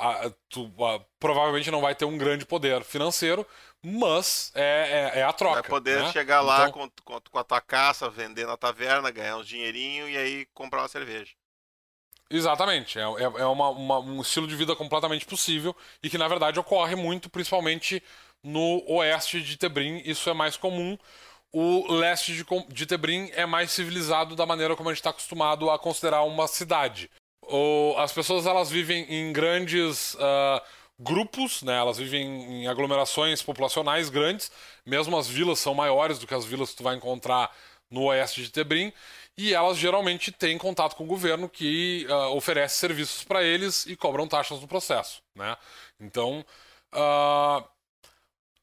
[0.50, 3.48] tu uh, provavelmente não vai ter um grande poder financeiro,
[3.84, 5.62] mas é, é, é a troca.
[5.62, 6.12] Vai poder né?
[6.12, 6.90] chegar lá então...
[7.04, 10.88] com, com, a tua caça, vender na taverna, ganhar uns dinheirinho e aí comprar uma
[10.88, 11.32] cerveja.
[12.30, 13.00] Exatamente.
[13.00, 16.60] É, é, é uma, uma, um estilo de vida completamente possível e que, na verdade,
[16.60, 18.02] ocorre muito, principalmente
[18.44, 20.02] no oeste de Tebrim.
[20.06, 20.98] Isso é mais comum.
[21.52, 25.70] O leste de, de Tebrim é mais civilizado da maneira como a gente está acostumado
[25.70, 27.10] a considerar uma cidade
[27.98, 30.62] as pessoas elas vivem em grandes uh,
[31.02, 31.78] grupos, né?
[31.78, 32.24] Elas vivem
[32.64, 34.52] em aglomerações populacionais grandes.
[34.86, 37.52] Mesmo as vilas são maiores do que as vilas que tu vai encontrar
[37.90, 38.94] no oeste de Tebrim.
[39.38, 43.96] E elas geralmente têm contato com o governo que uh, oferece serviços para eles e
[43.96, 45.58] cobram taxas no processo, né?
[46.00, 46.46] Então,
[46.94, 47.64] uh,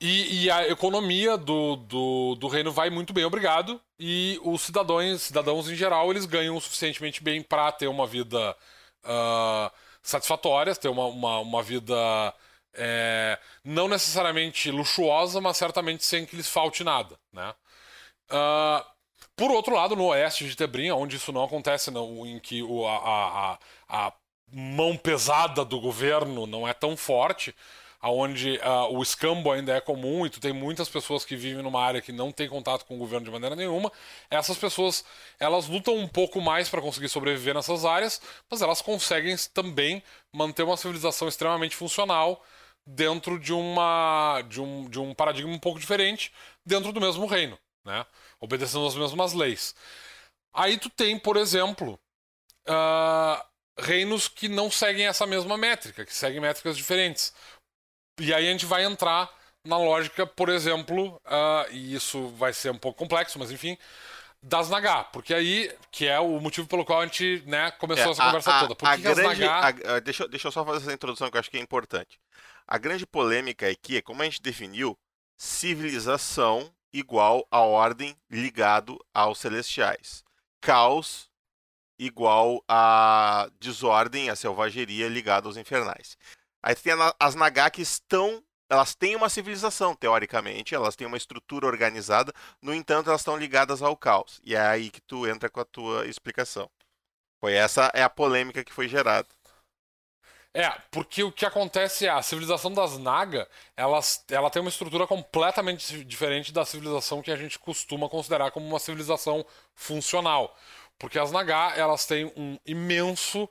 [0.01, 3.81] e, e, a economia do, do, do, reino vai muito bem, obrigado.
[3.99, 8.57] E os cidadãos, cidadãos em geral, eles ganham suficientemente bem para ter uma vida
[9.05, 9.73] uh,
[10.03, 11.95] satisfatória, ter uma, uma, uma vida
[12.75, 17.19] é, não necessariamente luxuosa, mas certamente sem que lhes falte nada.
[17.33, 17.55] Né?
[18.31, 18.85] Uh,
[19.37, 22.87] por outro lado, no oeste de Tebrim, onde isso não acontece, não, em que o,
[22.87, 24.13] a, a, a
[24.53, 27.55] mão pesada do governo não é tão forte,
[28.03, 31.83] onde uh, o escambo ainda é comum e tu tem muitas pessoas que vivem numa
[31.83, 33.91] área que não tem contato com o governo de maneira nenhuma,
[34.31, 35.05] essas pessoas
[35.41, 40.63] elas lutam um pouco mais para conseguir sobreviver nessas áreas, mas elas conseguem também manter
[40.63, 42.45] uma civilização extremamente funcional
[42.87, 46.33] dentro de uma de um, de um paradigma um pouco diferente
[46.65, 48.07] dentro do mesmo reino, né?
[48.41, 49.75] obedecendo às mesmas leis.
[50.53, 51.99] Aí tu tem, por exemplo,
[52.69, 53.45] uh,
[53.79, 57.33] reinos que não seguem essa mesma métrica, que seguem métricas diferentes.
[58.19, 59.31] E aí a gente vai entrar
[59.65, 63.77] na lógica, por exemplo, uh, e isso vai ser um pouco complexo, mas enfim,
[64.43, 68.11] das Nagá, porque aí, que é o motivo pelo qual a gente né, começou é,
[68.11, 68.75] essa conversa a, toda.
[68.75, 69.69] Por que, grande, as Nagá...
[69.69, 72.21] A, deixa, deixa eu só fazer essa introdução que eu acho que é importante.
[72.67, 74.97] A grande polêmica aqui é como a gente definiu
[75.37, 80.25] civilização igual a ordem ligado aos celestiais.
[80.61, 81.29] Caos
[81.99, 86.17] igual a desordem, a selvageria ligado aos infernais.
[86.69, 88.45] Aí tem as Naga que estão.
[88.69, 93.81] Elas têm uma civilização, teoricamente, elas têm uma estrutura organizada, no entanto, elas estão ligadas
[93.81, 94.39] ao caos.
[94.45, 96.69] E é aí que tu entra com a tua explicação.
[97.41, 99.27] Foi essa é a polêmica que foi gerada.
[100.53, 105.07] É, porque o que acontece é a civilização das Naga, elas, ela tem uma estrutura
[105.07, 109.43] completamente diferente da civilização que a gente costuma considerar como uma civilização
[109.75, 110.55] funcional.
[110.99, 113.49] Porque as Naga, elas têm um imenso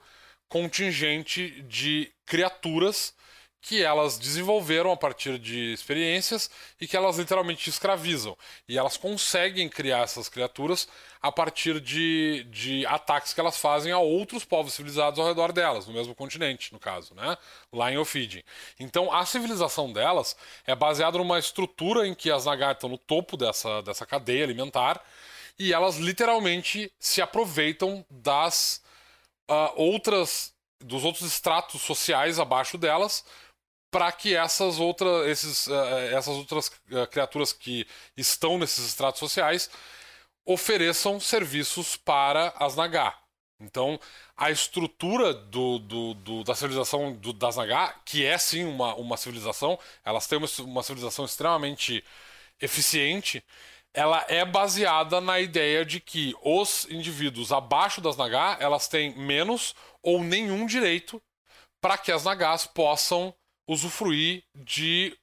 [0.47, 3.15] contingente de criaturas
[3.59, 6.49] que elas desenvolveram a partir de experiências
[6.79, 8.37] e que elas literalmente escravizam.
[8.67, 10.87] E elas conseguem criar essas criaturas
[11.21, 15.87] a partir de, de ataques que elas fazem a outros povos civilizados ao redor delas,
[15.87, 17.37] no mesmo continente, no caso, né?
[17.73, 18.43] lá em Ophidian.
[18.79, 23.35] Então a civilização delas é baseada numa estrutura em que as Nagar estão no topo
[23.35, 25.03] dessa, dessa cadeia alimentar
[25.59, 28.81] e elas literalmente se aproveitam das
[29.49, 33.25] uh, outras dos outros estratos sociais abaixo delas
[33.89, 35.73] para que essas outras, esses, uh,
[36.11, 39.69] essas outras uh, criaturas que estão nesses estratos sociais
[40.45, 43.13] ofereçam serviços para as Naga.
[43.59, 43.99] Então,
[44.35, 49.17] a estrutura do, do, do, da civilização do, das Naga, que é sim uma, uma
[49.17, 52.03] civilização, elas têm uma, uma civilização extremamente
[52.61, 53.43] eficiente,
[53.93, 59.73] ela é baseada na ideia de que os indivíduos abaixo das Naga, elas têm menos
[60.07, 61.21] ou nenhum direito
[61.81, 63.35] para que as Nagas possam
[63.67, 65.13] usufruir de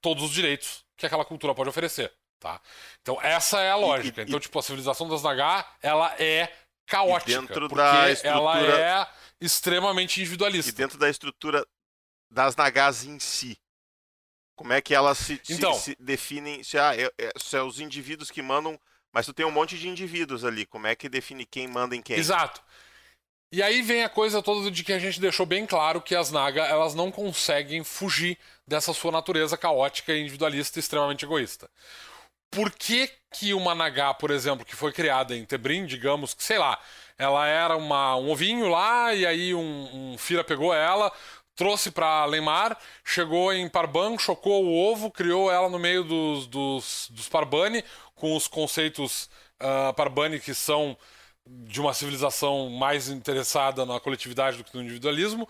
[0.00, 2.60] todos os direitos que aquela cultura pode oferecer, tá?
[3.00, 4.20] Então essa é a lógica.
[4.20, 6.52] E, e, então, tipo, a civilização das Naga, ela é
[6.84, 8.36] caótica, dentro porque da estrutura...
[8.36, 9.08] ela é
[9.40, 10.72] extremamente individualista.
[10.72, 11.64] E dentro da estrutura
[12.28, 13.56] das Nagas em si,
[14.56, 16.64] como é que elas se, então, se, se definem?
[16.64, 18.76] Se, ah, é, é, se é os indivíduos que mandam,
[19.12, 20.66] mas tu tem um monte de indivíduos ali.
[20.66, 22.16] Como é que define quem manda em quem?
[22.16, 22.60] Exato.
[23.54, 26.32] E aí vem a coisa toda de que a gente deixou bem claro que as
[26.32, 28.36] Naga elas não conseguem fugir
[28.66, 31.70] dessa sua natureza caótica, individualista e extremamente egoísta.
[32.50, 36.58] Por que, que uma Naga, por exemplo, que foi criada em Tebrim, digamos que, sei
[36.58, 36.80] lá,
[37.16, 41.12] ela era uma, um ovinho lá e aí um, um Fira pegou ela,
[41.54, 47.08] trouxe para Lemar, chegou em Parban, chocou o ovo, criou ela no meio dos, dos,
[47.08, 47.84] dos Parbani,
[48.16, 49.30] com os conceitos
[49.62, 50.98] uh, Parbani que são
[51.46, 55.48] de uma civilização mais interessada na coletividade do que no individualismo,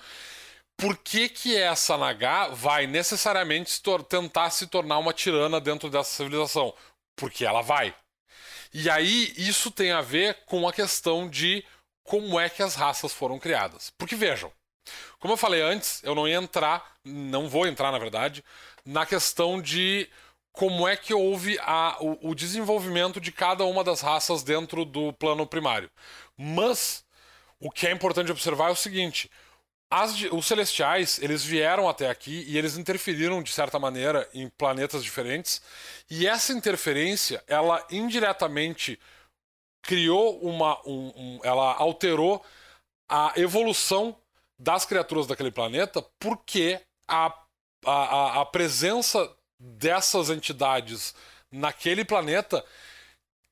[0.76, 6.10] por que, que essa Naga vai necessariamente se tentar se tornar uma tirana dentro dessa
[6.10, 6.74] civilização?
[7.16, 7.94] Porque ela vai.
[8.72, 11.64] E aí isso tem a ver com a questão de
[12.02, 13.92] como é que as raças foram criadas.
[13.96, 14.52] Porque vejam,
[15.20, 18.44] como eu falei antes, eu não ia entrar, não vou entrar na verdade,
[18.84, 20.08] na questão de
[20.54, 25.12] como é que houve a, o, o, desenvolvimento de cada uma das raças dentro do
[25.12, 25.90] plano primário.
[26.36, 27.04] Mas
[27.58, 29.28] o que é importante observar é o seguinte:
[29.90, 35.02] as, os celestiais eles vieram até aqui e eles interferiram de certa maneira em planetas
[35.02, 35.60] diferentes
[36.08, 38.98] e essa interferência ela indiretamente
[39.82, 42.40] criou uma, um, um, ela alterou
[43.08, 44.16] a evolução
[44.56, 47.36] das criaturas daquele planeta porque a,
[47.84, 49.28] a, a presença
[49.64, 51.14] dessas entidades
[51.50, 52.64] naquele planeta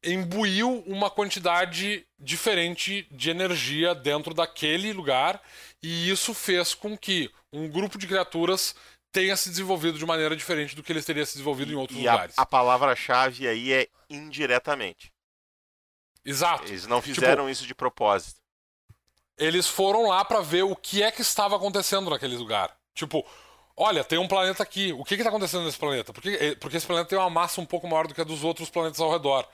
[0.05, 5.41] imbuiu uma quantidade diferente de energia dentro daquele lugar
[5.83, 8.75] e isso fez com que um grupo de criaturas
[9.13, 12.03] tenha se desenvolvido de maneira diferente do que eles teriam se desenvolvido em outros e
[12.03, 12.39] lugares.
[12.39, 15.13] A, a palavra-chave aí é indiretamente.
[16.25, 16.65] Exato.
[16.65, 18.41] Eles não fizeram tipo, isso de propósito.
[19.39, 22.75] Eles foram lá para ver o que é que estava acontecendo naquele lugar.
[22.95, 23.27] Tipo,
[23.77, 24.93] Olha, tem um planeta aqui.
[24.93, 26.13] O que está acontecendo nesse planeta?
[26.13, 28.45] Porque, eh, porque esse planeta tem uma massa um pouco maior do que a dos
[28.45, 29.49] outros planetas ao redor.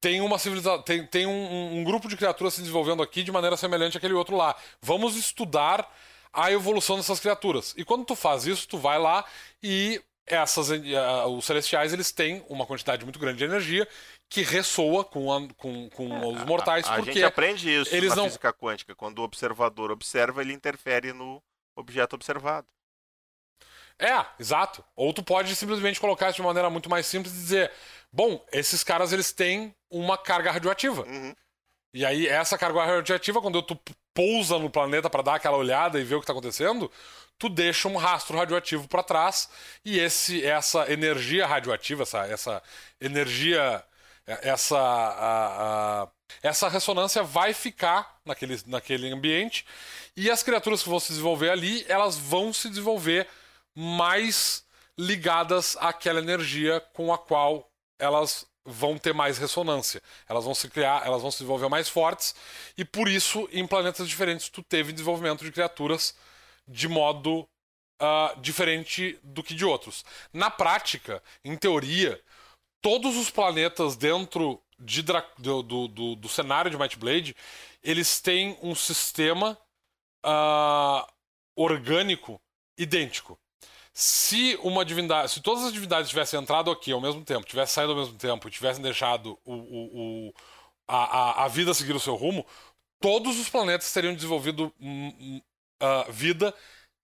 [0.00, 3.56] Tem uma civilização, tem, tem um, um, grupo de criaturas se desenvolvendo aqui de maneira
[3.56, 4.54] semelhante àquele outro lá.
[4.80, 5.90] Vamos estudar
[6.32, 7.74] a evolução dessas criaturas.
[7.76, 9.24] E quando tu faz isso, tu vai lá
[9.62, 13.86] e essas, uh, os celestiais eles têm uma quantidade muito grande de energia
[14.28, 16.86] que ressoa com, a, com, com é, os mortais.
[16.86, 18.24] A, a porque gente aprende isso eles na não...
[18.24, 18.94] física quântica.
[18.94, 21.42] Quando o observador observa, ele interfere no
[21.76, 22.66] objeto observado.
[23.98, 24.84] É, exato.
[24.96, 27.72] Ou tu pode simplesmente colocar isso de maneira muito mais simples e dizer:
[28.12, 31.02] bom, esses caras eles têm uma carga radioativa.
[31.02, 31.34] Uhum.
[31.92, 33.78] E aí, essa carga radioativa, quando tu
[34.12, 36.90] pousa no planeta para dar aquela olhada e ver o que está acontecendo,
[37.38, 39.48] tu deixa um rastro radioativo para trás
[39.84, 42.62] e esse, essa energia radioativa, essa, essa
[43.00, 43.84] energia,
[44.26, 46.08] essa, a, a,
[46.42, 49.66] essa ressonância vai ficar naquele, naquele ambiente
[50.16, 53.26] e as criaturas que vão se desenvolver ali, elas vão se desenvolver
[53.74, 54.64] mais
[54.98, 57.68] ligadas àquela energia com a qual
[57.98, 60.02] elas vão ter mais ressonância.
[60.28, 62.34] Elas vão se criar, elas vão se desenvolver mais fortes
[62.76, 66.14] e por isso em planetas diferentes tu teve desenvolvimento de criaturas
[66.66, 67.46] de modo
[68.00, 70.04] uh, diferente do que de outros.
[70.32, 72.20] Na prática, em teoria,
[72.80, 75.02] todos os planetas dentro de
[75.38, 77.36] do, do, do, cenário de Might Blade
[77.82, 79.56] eles têm um sistema
[80.26, 81.06] uh,
[81.54, 82.40] orgânico
[82.76, 83.38] idêntico
[83.94, 87.92] se uma divindade, se todas as divindades tivessem entrado aqui ao mesmo tempo, tivessem saído
[87.92, 90.34] ao mesmo tempo, tivessem deixado o, o, o
[90.88, 92.44] a, a, vida seguir o seu rumo,
[93.00, 96.52] todos os planetas teriam desenvolvido uh, vida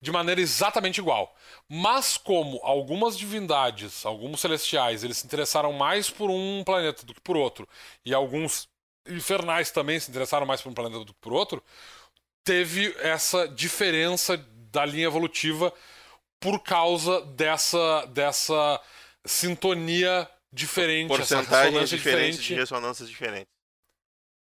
[0.02, 1.32] de maneira exatamente igual.
[1.68, 7.20] Mas como algumas divindades, alguns celestiais, eles se interessaram mais por um planeta do que
[7.20, 7.68] por outro,
[8.04, 8.68] e alguns
[9.06, 11.62] infernais também se interessaram mais por um planeta do que por outro,
[12.42, 14.36] teve essa diferença
[14.72, 15.72] da linha evolutiva
[16.40, 18.80] por causa dessa dessa
[19.24, 22.42] sintonia diferente, porcentagens diferentes diferente.
[22.42, 23.60] de ressonâncias diferentes.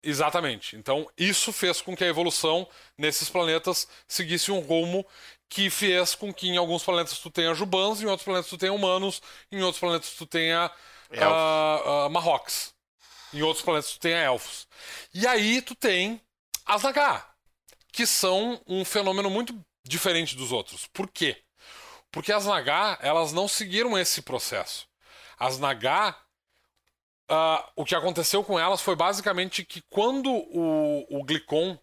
[0.02, 0.78] Exatamente.
[0.78, 5.06] Então, isso fez com que a evolução nesses planetas seguisse um rumo
[5.50, 8.72] que fez com que em alguns planetas tu tenha Jubans, em outros planetas tu tenha
[8.72, 9.22] humanos,
[9.52, 10.72] em outros planetas tu tenha
[11.12, 12.74] uh, uh, Marrocos,
[13.34, 14.68] em outros planetas tu tenha elfos.
[15.14, 16.22] E aí tu tem
[16.66, 17.26] as Naga,
[17.92, 20.88] que são um fenômeno muito diferente dos outros.
[20.88, 21.42] Por quê?
[22.12, 24.88] Porque as Naga, elas não seguiram esse processo.
[25.38, 26.16] As Naga
[27.32, 31.78] Uh, o que aconteceu com elas foi basicamente que quando o, o Glicon,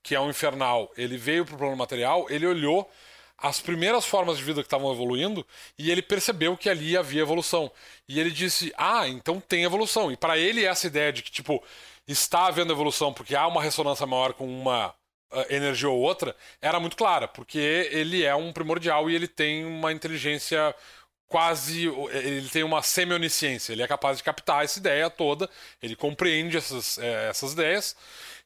[0.00, 2.88] que é um infernal, ele veio para o plano material, ele olhou
[3.36, 5.44] as primeiras formas de vida que estavam evoluindo
[5.76, 7.70] e ele percebeu que ali havia evolução.
[8.08, 10.12] E ele disse: Ah, então tem evolução.
[10.12, 11.60] E para ele, essa ideia de que, tipo,
[12.06, 14.94] está havendo evolução porque há uma ressonância maior com uma
[15.48, 19.92] energia ou outra, era muito clara, porque ele é um primordial e ele tem uma
[19.92, 20.74] inteligência
[21.32, 21.86] quase.
[22.12, 23.72] Ele tem uma semi-onisciência.
[23.72, 25.48] Ele é capaz de captar essa ideia toda,
[25.82, 27.96] ele compreende essas, é, essas ideias.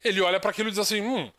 [0.04, 1.30] Ele olha para aquilo e diz assim: hum.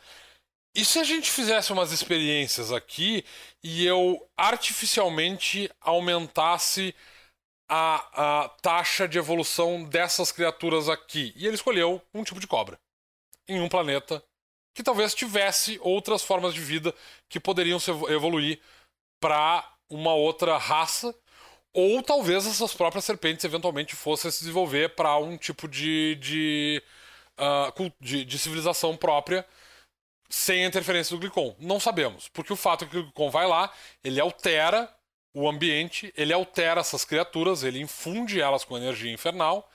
[0.75, 3.25] E se a gente fizesse umas experiências aqui
[3.63, 6.93] e eu artificialmente aumentasse
[7.67, 11.33] a, a taxa de evolução dessas criaturas aqui?
[11.35, 12.79] E ele escolheu um tipo de cobra
[13.47, 14.23] em um planeta
[14.77, 16.93] que talvez tivesse outras formas de vida
[17.27, 18.59] que poderiam se evoluir
[19.19, 21.15] para uma outra raça
[21.73, 26.83] ou talvez essas próprias serpentes eventualmente fossem se desenvolver para um tipo de, de,
[27.39, 29.43] uh, de, de, civilização própria
[30.29, 31.55] sem a interferência do glicon.
[31.57, 33.73] Não sabemos, porque o fato é que o glicon vai lá,
[34.03, 34.93] ele altera
[35.33, 39.67] o ambiente, ele altera essas criaturas, ele infunde elas com energia infernal,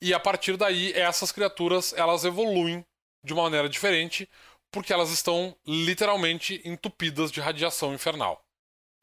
[0.00, 2.86] e a partir daí essas criaturas elas evoluem
[3.24, 4.28] de uma maneira diferente,
[4.70, 8.40] porque elas estão literalmente entupidas de radiação infernal.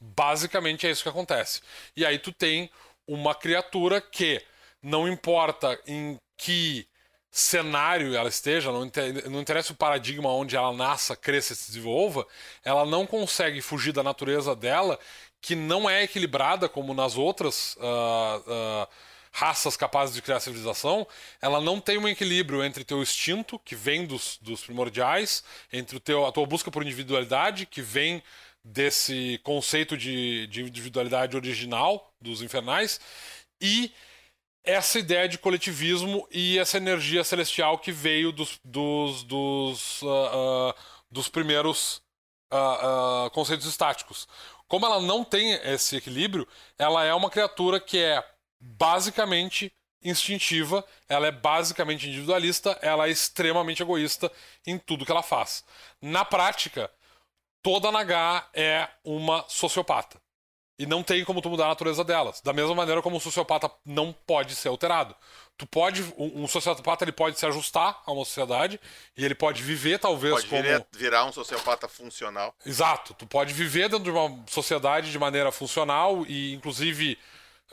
[0.00, 1.60] Basicamente é isso que acontece.
[1.96, 2.70] E aí tu tem
[3.06, 4.40] uma criatura que
[4.82, 6.86] não importa em que
[7.30, 8.90] cenário ela esteja, não,
[9.30, 12.26] não interessa o paradigma onde ela nasça, cresça e se desenvolva,
[12.62, 14.98] ela não consegue fugir da natureza dela,
[15.40, 18.88] que não é equilibrada como nas outras uh, uh,
[19.32, 21.06] raças capazes de criar civilização.
[21.40, 26.00] Ela não tem um equilíbrio entre teu instinto, que vem dos, dos primordiais, entre o
[26.00, 28.22] teu, a tua busca por individualidade, que vem
[28.64, 33.00] desse conceito de, de individualidade original dos infernais
[33.60, 33.92] e
[34.64, 40.74] essa ideia de coletivismo e essa energia celestial que veio dos, dos, dos, uh, uh,
[41.10, 42.00] dos primeiros
[42.52, 44.28] uh, conceitos estáticos.
[44.68, 46.46] Como ela não tem esse equilíbrio,
[46.78, 48.24] ela é uma criatura que é
[48.62, 49.72] basicamente
[50.04, 54.30] instintiva, ela é basicamente individualista, ela é extremamente egoísta
[54.66, 55.64] em tudo que ela faz.
[56.00, 56.90] Na prática,
[57.62, 60.20] toda Naga é uma sociopata.
[60.78, 62.40] E não tem como tu mudar a natureza delas.
[62.40, 65.14] Da mesma maneira como um sociopata não pode ser alterado.
[65.56, 66.02] Tu pode.
[66.16, 68.80] Um, sociopata ele pode se ajustar a uma sociedade
[69.16, 70.62] e ele pode viver, talvez, pode como.
[70.62, 72.52] Pode virar um sociopata funcional.
[72.66, 73.14] Exato.
[73.14, 77.16] Tu pode viver dentro de uma sociedade de maneira funcional e, inclusive,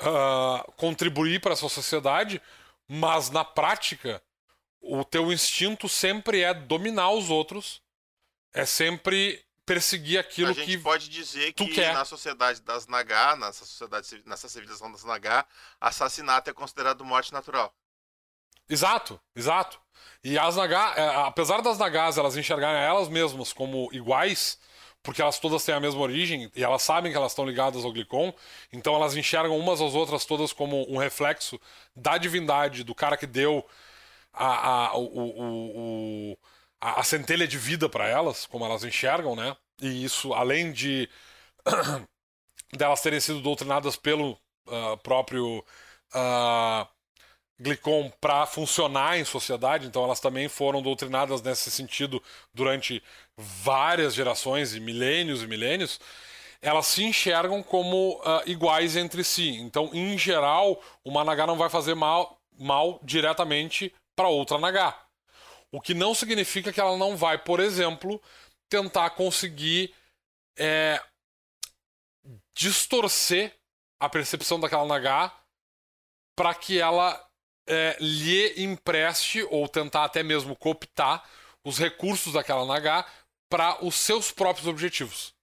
[0.02, 2.41] uh, contribuir para essa sociedade,
[2.88, 4.22] mas na prática,
[4.82, 7.82] o teu instinto sempre é dominar os outros,
[8.54, 10.62] é sempre perseguir aquilo que.
[10.62, 11.93] A gente que pode dizer que quer.
[11.93, 15.45] na sociedade das Nagá, nessa sociedade, nessa civilização das Nagá,
[15.80, 17.74] assassinato é considerado morte natural.
[18.68, 19.80] Exato, exato.
[20.24, 24.60] E as Nagá, é, apesar das Nagás elas enxergarem elas mesmas como iguais,
[25.04, 27.91] porque elas todas têm a mesma origem e elas sabem que elas estão ligadas ao
[27.91, 28.34] Glicon,
[28.72, 31.60] então elas enxergam umas às outras todas como um reflexo
[31.95, 33.66] da divindade, do cara que deu
[34.34, 36.38] a, a, o, o, o
[36.82, 39.56] a, a centelha de vida para elas, como elas enxergam, né?
[39.82, 41.10] E isso, além de
[42.76, 44.32] delas terem sido doutrinadas pelo
[44.68, 45.60] uh, próprio
[46.14, 46.88] uh,
[47.60, 52.24] Glicon para funcionar em sociedade, então elas também foram doutrinadas nesse sentido
[52.54, 53.04] durante
[53.40, 56.00] várias gerações e milênios e milênios.
[56.62, 59.52] Elas se enxergam como uh, iguais entre si.
[59.58, 64.94] Então, em geral, uma Naga não vai fazer mal, mal diretamente para outra Naga.
[65.72, 68.22] O que não significa que ela não vai, por exemplo,
[68.68, 69.94] tentar conseguir
[70.58, 71.02] é,
[72.54, 73.56] distorcer
[74.00, 75.32] a percepção daquela Naga
[76.36, 77.26] para que ela
[77.68, 81.24] é, lhe empreste ou tentar até mesmo cooptar
[81.64, 83.06] os recursos daquela Naga
[83.50, 85.34] para os seus próprios objetivos,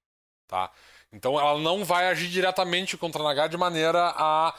[0.47, 0.71] tá?
[1.13, 4.55] Então ela não vai agir diretamente contra a Naga de maneira a,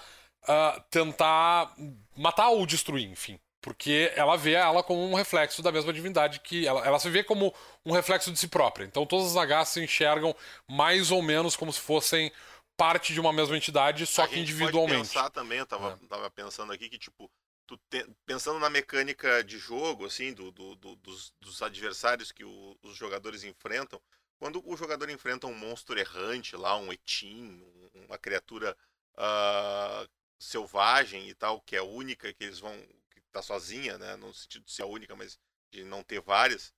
[0.48, 1.74] a tentar
[2.16, 3.40] matar ou destruir, enfim.
[3.62, 6.66] Porque ela vê ela como um reflexo da mesma divindade que.
[6.66, 7.54] Ela, ela se vê como
[7.86, 8.86] um reflexo de si própria.
[8.86, 10.36] Então todas as Nagas se enxergam
[10.68, 12.32] mais ou menos como se fossem
[12.78, 15.00] parte de uma mesma entidade, só a que individualmente.
[15.00, 16.08] Pode pensar também, eu tava, é.
[16.08, 17.30] tava pensando aqui que, tipo,
[17.76, 22.78] te, pensando na mecânica de jogo, assim, do, do, do dos, dos, adversários que o,
[22.84, 24.02] os jogadores enfrentam,
[24.40, 27.62] quando o jogador enfrenta um monstro errante lá, um etim,
[27.96, 28.78] uma criatura
[29.16, 30.10] uh,
[30.40, 32.74] selvagem e tal, que é única, que eles vão.
[33.12, 34.16] que tá sozinha, né?
[34.16, 35.40] No sentido de ser a única, mas
[35.72, 36.74] de não ter várias,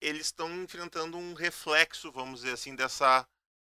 [0.00, 3.26] eles estão enfrentando um reflexo, vamos dizer assim, dessa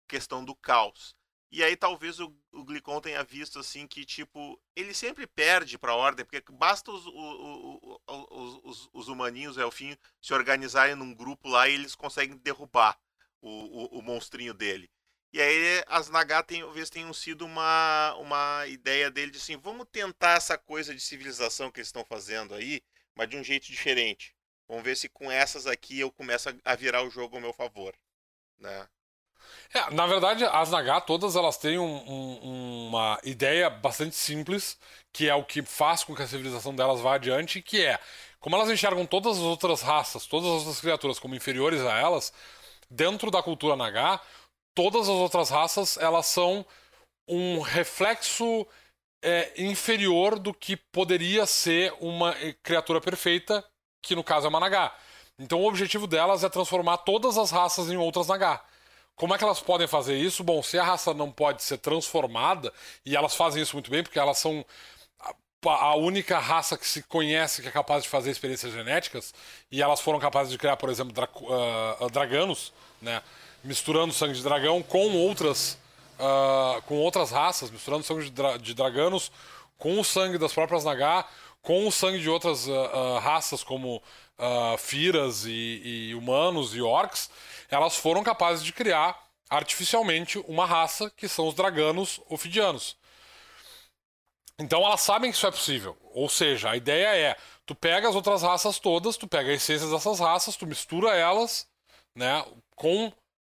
[0.07, 1.15] questão do caos.
[1.51, 5.95] E aí talvez o, o Glicon tenha visto assim que, tipo, ele sempre perde pra
[5.95, 11.73] ordem, porque basta os, os, os, os humaninhos, elfinhos, se organizarem num grupo lá e
[11.73, 12.99] eles conseguem derrubar
[13.41, 14.89] o, o, o monstrinho dele.
[15.31, 20.37] E aí as Naga talvez tenham sido uma, uma ideia dele de assim, vamos tentar
[20.37, 22.81] essa coisa de civilização que eles estão fazendo aí,
[23.15, 24.35] mas de um jeito diferente.
[24.67, 27.95] Vamos ver se com essas aqui eu começo a virar o jogo ao meu favor,
[28.57, 28.87] né?
[29.73, 34.77] É, na verdade, as Naga todas elas têm um, um, uma ideia bastante simples,
[35.13, 37.99] que é o que faz com que a civilização delas vá adiante, que é,
[38.39, 42.33] como elas enxergam todas as outras raças, todas as outras criaturas como inferiores a elas,
[42.89, 44.19] dentro da cultura Naga,
[44.73, 46.65] todas as outras raças elas são
[47.27, 48.65] um reflexo
[49.21, 53.63] é, inferior do que poderia ser uma eh, criatura perfeita,
[54.01, 54.91] que no caso é uma Naga.
[55.37, 58.61] Então o objetivo delas é transformar todas as raças em outras Naga.
[59.19, 60.45] Como é que elas podem fazer isso?
[60.45, 62.71] Bom, se a raça não pode ser transformada,
[63.05, 64.65] e elas fazem isso muito bem, porque elas são
[65.61, 69.33] a única raça que se conhece que é capaz de fazer experiências genéticas,
[69.69, 73.21] e elas foram capazes de criar, por exemplo, dra uh, draganos, né?
[73.61, 75.77] misturando sangue de dragão com outras,
[76.17, 79.33] uh, com outras raças, misturando sangue de, dra de, draganos
[79.77, 81.25] com o sangue das próprias Naga,
[81.61, 84.01] com o sangue de outras uh, raças, como
[84.77, 87.29] Firas e, e humanos e orcs,
[87.69, 89.17] elas foram capazes de criar
[89.49, 92.97] artificialmente uma raça que são os draganos ofidianos.
[94.59, 95.97] Então elas sabem que isso é possível.
[96.13, 97.35] Ou seja, a ideia é,
[97.65, 101.67] tu pega as outras raças todas, tu pega a essência dessas raças, tu mistura elas,
[102.13, 103.11] né, com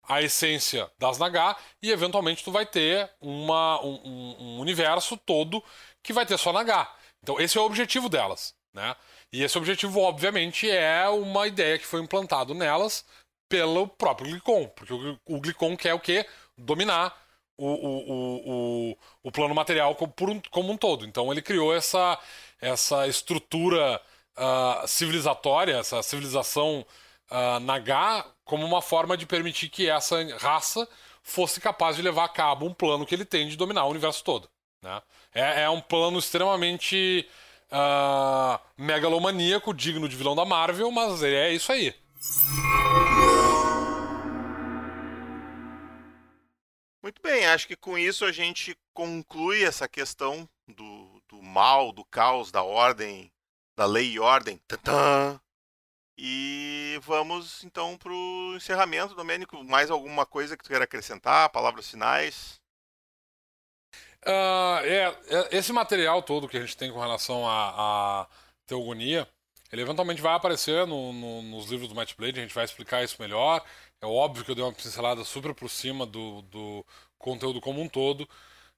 [0.08, 5.64] a essência das Naga e eventualmente tu vai ter uma, um, um universo todo
[6.04, 6.88] que vai ter só Naga.
[7.22, 8.96] Então esse é o objetivo delas, né?
[9.36, 13.04] E esse objetivo, obviamente, é uma ideia que foi implantado nelas
[13.50, 16.26] pelo próprio Glicon, porque o, Glicon quer o quê?
[16.58, 17.14] Dominar
[17.58, 21.06] o, o, o, o plano material como, um, todo.
[21.06, 22.18] Então ele criou essa,
[22.62, 24.02] essa estrutura
[24.38, 26.86] uh, civilizatória, essa civilização
[27.30, 30.88] uh, Naga, como uma forma de permitir que essa raça
[31.22, 34.24] fosse capaz de levar a cabo um plano que ele tem de dominar o universo
[34.24, 34.50] todo.
[34.82, 35.02] Né?
[35.34, 37.28] É, é um plano extremamente
[37.72, 41.94] uh, megalomaníaco, digno de vilão da Marvel, mas é isso aí.
[47.02, 52.04] Muito bem, acho que com isso a gente conclui essa questão do, do mal, do
[52.04, 53.32] caos, da ordem,
[53.76, 54.60] da lei e ordem.
[54.68, 55.40] Tantã!
[56.18, 59.64] E vamos então para o encerramento, Domênico.
[59.64, 61.50] Mais alguma coisa que tu queira acrescentar?
[61.50, 62.62] Palavras finais?
[64.28, 65.18] Uh, é,
[65.52, 68.28] esse material todo que a gente tem com relação à, à
[68.66, 69.28] teogonia,
[69.72, 73.04] ele eventualmente vai aparecer no, no, nos livros do Matt Blade, a gente vai explicar
[73.04, 73.64] isso melhor.
[74.02, 76.86] É óbvio que eu dei uma pincelada super por cima do, do
[77.18, 78.28] conteúdo como um todo.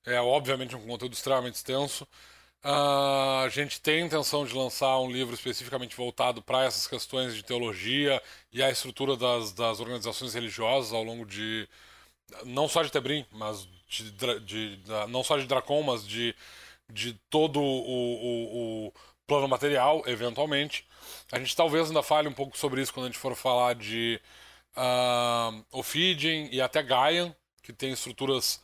[0.05, 2.07] É obviamente um conteúdo extremamente extenso.
[2.63, 7.43] Uh, a gente tem intenção de lançar um livro especificamente voltado para essas questões de
[7.43, 8.21] teologia
[8.51, 11.67] e a estrutura das, das organizações religiosas ao longo de.
[12.45, 16.35] não só de Tebrim, mas de, de, de não só de Dracon, mas de,
[16.91, 18.93] de todo o, o, o
[19.26, 20.85] plano material, eventualmente.
[21.31, 24.19] A gente talvez ainda fale um pouco sobre isso quando a gente for falar de
[24.76, 28.61] uh, Ophidian e até Gaian, que tem estruturas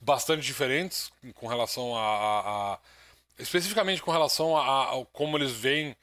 [0.00, 2.78] bastante diferentes com relação a, a, a
[3.38, 5.96] especificamente com relação a, a, como eles veem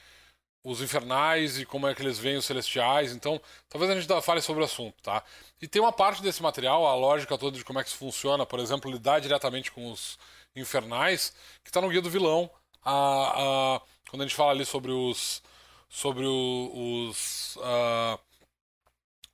[0.64, 3.12] os infernais e como é que eles veem os celestiais.
[3.12, 5.24] Então, talvez a gente fale sobre o assunto, tá?
[5.64, 8.46] E tem uma parte desse material, a lógica toda de como é que isso funciona,
[8.46, 10.20] por exemplo, lidar diretamente com os
[10.54, 11.34] infernais,
[11.64, 12.52] que está no guia do vilão.
[12.84, 15.42] A, a, quando a gente fala ali sobre os
[15.88, 18.20] sobre o, os uh,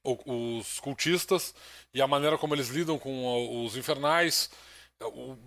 [0.03, 1.55] os cultistas
[1.93, 4.51] e a maneira como eles lidam com os infernais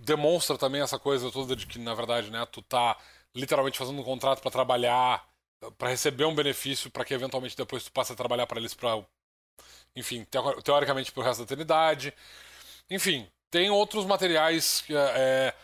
[0.05, 2.99] demonstra também essa coisa toda de que na verdade né tu tá
[3.35, 5.25] literalmente fazendo um contrato para trabalhar
[5.79, 9.05] para receber um benefício para que eventualmente depois tu passe a trabalhar para eles para
[9.95, 10.27] enfim,
[10.65, 12.15] teoricamente pro resto da eternidade.
[12.91, 15.55] Enfim, tem outros materiais é,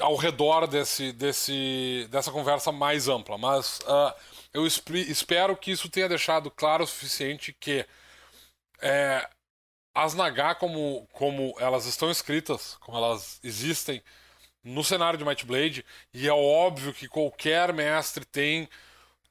[0.00, 4.14] ao redor desse, desse, dessa conversa mais ampla, mas uh,
[4.52, 7.86] eu espero que isso tenha deixado claro o suficiente que
[8.80, 9.28] é,
[9.94, 14.02] as Naga, como, como elas estão escritas, como elas existem
[14.64, 15.84] no cenário de Might Blade,
[16.14, 18.68] e é óbvio que qualquer mestre tem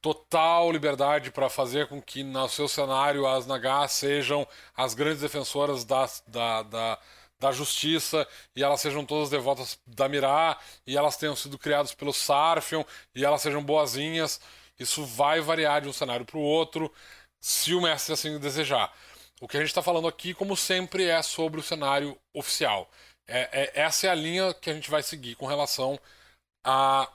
[0.02, 4.46] total liberdade para fazer com que no seu cenário as Naga sejam
[4.76, 6.98] as grandes defensoras da, da, da,
[7.38, 12.12] da justiça e elas sejam todas devotas da Mirá e elas tenham sido criadas pelo
[12.12, 12.84] Sarfion
[13.14, 14.40] e elas sejam boazinhas.
[14.78, 16.92] Isso vai variar de um cenário para o outro,
[17.40, 18.92] se o mestre assim desejar.
[19.40, 22.90] O que a gente está falando aqui, como sempre, é sobre o cenário oficial.
[23.28, 25.98] É, é, essa é a linha que a gente vai seguir com relação
[26.64, 27.08] a,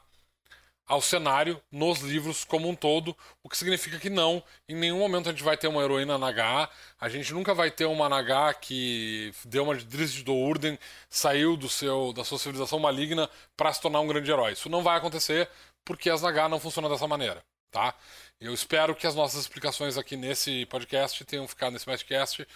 [0.88, 5.28] ao cenário nos livros como um todo, o que significa que não, em nenhum momento
[5.28, 6.70] a gente vai ter uma heroína Naga,
[7.00, 11.68] a gente nunca vai ter uma Naga que deu uma Drizzt do Urden, saiu do
[11.68, 14.54] seu, da sua civilização maligna para se tornar um grande herói.
[14.54, 15.50] Isso não vai acontecer
[15.84, 17.94] porque as Naga não funcionam dessa maneira, tá?
[18.40, 22.48] Eu espero que as nossas explicações aqui nesse podcast tenham ficado nesse podcast,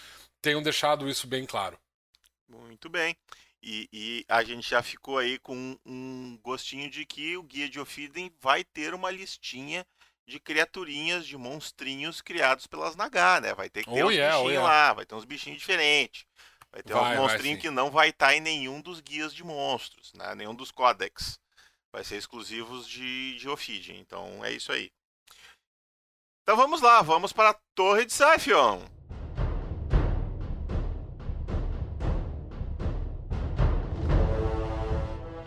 [0.41, 1.77] tenham deixado isso bem claro.
[2.47, 3.15] Muito bem.
[3.63, 7.79] E, e, a gente já ficou aí com um gostinho de que o Guia de
[7.79, 9.85] Ofiden vai ter uma listinha
[10.25, 13.53] de criaturinhas, de monstrinhos criados pelas Nagar, né?
[13.53, 14.87] Vai ter que ter oh, uns yeah, oh, bichinhos oh, yeah.
[14.87, 16.25] lá, vai ter uns bichinhos diferentes.
[16.71, 19.43] Vai ter vai, uns monstrinhos que não vai estar tá em nenhum dos guias de
[19.43, 20.33] monstros, né?
[20.33, 21.39] Nenhum dos códex.
[21.91, 23.97] Vai ser exclusivos de, de Ophidian.
[23.97, 24.91] Então é isso aí.
[26.41, 28.81] Então vamos lá, vamos para a Torre de Siphion.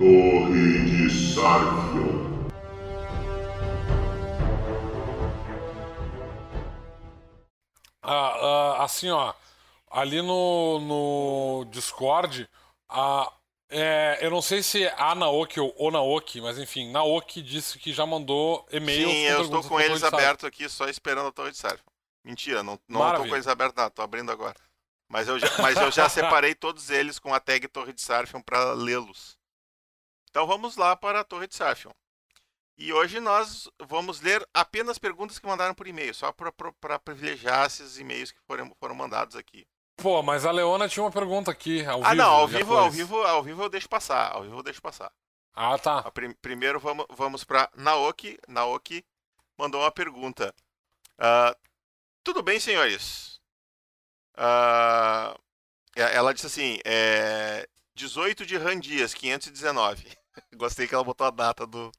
[0.05, 2.45] Torre de Siphion.
[8.03, 9.33] Ah, ah, assim, ó,
[9.91, 12.47] ali no, no Discord,
[12.87, 13.33] a,
[13.71, 17.79] é, eu não sei se é a Naoki ou o Naoki, mas enfim, Naoki disse
[17.79, 19.09] que já mandou e-mail.
[19.09, 21.81] Sim, eu estou com eles abertos aqui, só esperando a torre de Sarf.
[22.23, 24.57] Mentira, não, não estou com eles abertos, não, estou abrindo agora.
[25.09, 28.43] Mas eu, já, mas eu já separei todos eles com a tag Torre de Sarfion
[28.43, 29.43] para lê-los.
[30.35, 31.93] Então vamos lá para a Torre de Sarfion.
[32.77, 38.01] E hoje nós vamos ler apenas perguntas que mandaram por e-mail, só para privilegiar esses
[38.01, 39.65] e-mails que foram, foram mandados aqui.
[39.97, 42.09] Pô, mas a Leona tinha uma pergunta aqui, ao ah, vivo.
[42.09, 44.33] Ah, não, ao vivo, ao vivo, ao vivo eu deixo passar.
[44.33, 45.13] Ao vivo eu deixo passar.
[45.55, 46.03] Ah, tá.
[46.11, 48.37] Prim primeiro vamos, vamos para Naoki.
[48.49, 49.05] Naoki
[49.57, 50.53] mandou uma pergunta.
[51.17, 51.57] Uh,
[52.25, 53.41] tudo bem, senhores?
[54.37, 55.39] Uh,
[55.95, 60.24] ela disse assim: é, 18 de Randias, 519.
[60.57, 61.91] Gostei que ela botou a data do,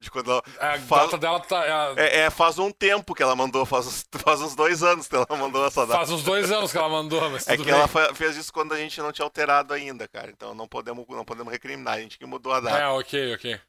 [0.00, 1.02] de quando ela a faz...
[1.04, 1.64] data dela tá.
[1.96, 5.26] É, é, faz um tempo que ela mandou, faz, faz uns dois anos que ela
[5.30, 5.98] mandou essa data.
[5.98, 7.72] Faz uns dois anos que ela mandou, mas É que bem.
[7.72, 10.30] ela fez isso quando a gente não tinha alterado ainda, cara.
[10.30, 12.78] Então não podemos, não podemos recriminar, a gente que mudou a data.
[12.78, 13.60] É, ok, ok.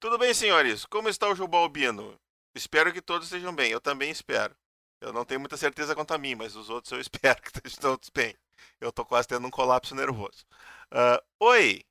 [0.00, 0.84] Tudo bem, senhores?
[0.84, 2.14] Como está o Jubal Albino?
[2.54, 3.70] Espero que todos estejam bem.
[3.70, 4.54] Eu também espero.
[5.00, 7.80] Eu não tenho muita certeza quanto a mim, mas os outros eu espero que estejam
[7.80, 8.36] todos bem.
[8.80, 10.44] Eu tô quase tendo um colapso nervoso.
[10.92, 11.84] Uh, oi!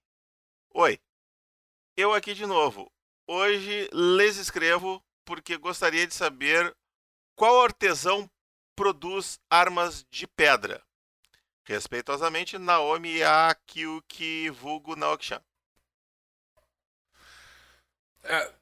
[0.74, 1.00] Oi!
[1.98, 2.92] Eu aqui de novo.
[3.26, 6.78] Hoje lhes escrevo porque gostaria de saber
[7.36, 8.30] qual artesão
[8.76, 10.80] produz armas de pedra.
[11.66, 15.42] Respeitosamente, Naomi Akiuki Vulgo Naokshan.
[18.24, 18.54] É,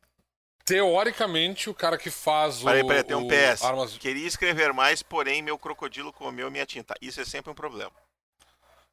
[0.63, 2.87] teoricamente, o cara que faz peraí, o.
[2.87, 3.63] Peraí, tem um PS.
[3.63, 3.97] Armas...
[3.97, 6.95] Queria escrever mais, porém meu crocodilo comeu minha tinta.
[7.01, 7.93] Isso é sempre um problema.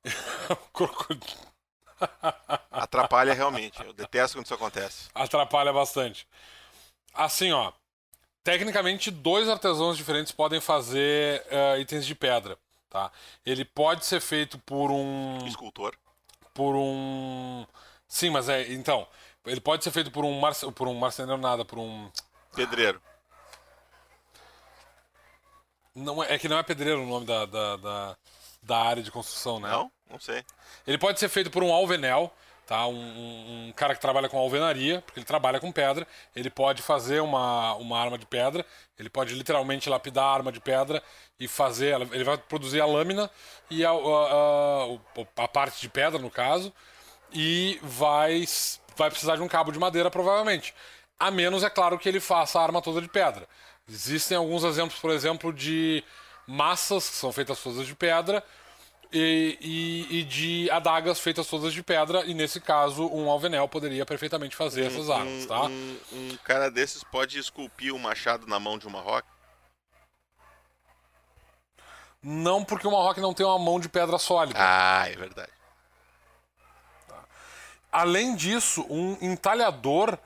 [0.75, 1.52] crocodilo.
[2.71, 3.83] Atrapalha realmente.
[3.83, 5.09] Eu detesto quando isso acontece.
[5.15, 6.27] Atrapalha bastante.
[7.15, 7.73] Assim, ó.
[8.45, 12.59] Tecnicamente, dois artesãos diferentes podem fazer uh, itens de pedra.
[12.91, 13.11] Tá?
[13.47, 15.39] Ele pode ser feito por um.
[15.47, 15.95] Escultor.
[16.53, 17.67] Por um.
[18.07, 18.73] Sim, mas é.
[18.73, 19.07] Então.
[19.45, 20.71] Ele pode ser feito por um, marce...
[20.71, 22.11] por um marceneiro, nada, por um.
[22.55, 23.03] Pedreiro.
[25.95, 28.17] Não é, é que não é pedreiro o nome da, da, da,
[28.63, 29.69] da área de construção, né?
[29.69, 29.91] Não?
[30.13, 30.45] Não sei.
[30.87, 32.31] Ele pode ser feito por um alvenel,
[32.67, 32.87] tá?
[32.87, 36.07] Um, um, cara que trabalha com alvenaria, porque ele trabalha com pedra.
[36.37, 38.65] Ele pode fazer uma, uma arma de pedra.
[38.99, 41.03] Ele pode literalmente lapidar a arma de pedra
[41.41, 41.99] e fazer.
[42.13, 43.31] Ele vai produzir a lâmina
[43.71, 46.71] e a, a, a, a parte de pedra, no caso.
[47.33, 48.45] E vai,
[48.95, 50.75] vai precisar de um cabo de madeira, provavelmente.
[51.19, 53.49] A menos, é claro, que ele faça a arma toda de pedra.
[53.89, 56.05] Existem alguns exemplos, por exemplo, de
[56.47, 58.45] massas que são feitas todas de pedra
[59.13, 64.07] e, e, e de adagas feitas todas de pedra, e nesse caso um alvenel poderia
[64.07, 65.65] perfeitamente fazer essas armas, tá?
[65.65, 69.29] Um, um cara desses pode esculpir um machado na mão de uma roca?
[72.23, 74.59] Não porque uma rock não tem uma mão de pedra sólida.
[74.59, 75.51] Ah, é verdade.
[77.91, 80.17] Além disso, um entalhador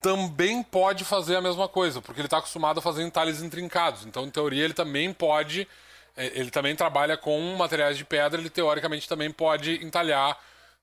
[0.00, 4.06] também pode fazer a mesma coisa, porque ele está acostumado a fazer entalhes intrincados.
[4.06, 5.66] Então, em teoria, ele também pode.
[6.16, 10.38] É, Ele também trabalha com materiais de pedra, ele teoricamente também pode entalhar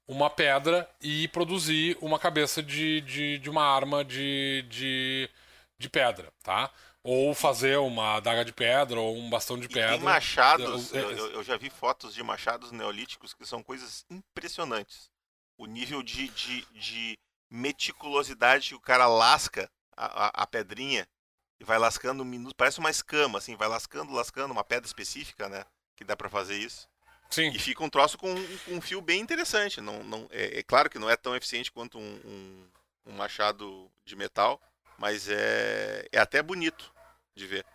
[0.07, 5.29] uma pedra e produzir uma cabeça de, de, de uma arma de, de,
[5.77, 6.71] de pedra, tá?
[7.03, 9.91] Ou fazer uma adaga de pedra ou um bastão de E pedra.
[9.91, 14.05] tem machados, É, eu, eu- eu já vi fotos de machados neolíticos que são coisas
[14.09, 15.09] impressionantes.
[15.57, 17.17] O nível de, de, de
[17.49, 21.16] meticulosidade que o cara lasca a, a- a pedrinha e
[21.63, 22.25] vai lascando
[22.55, 25.65] parece uma escama, assim, vai lascando, lascando, uma pedra específica, né?
[25.95, 26.87] Que dá pra fazer isso.
[27.29, 27.49] Sim.
[27.49, 28.33] E fica um troço com,
[28.65, 29.81] com um fio bem interessante.
[29.81, 32.67] Não, não, é, é claro que não é tão eficiente quanto um, um-
[33.07, 34.61] um machado de metal,
[34.97, 36.91] mas é, é até bonito
[37.35, 37.65] de ver.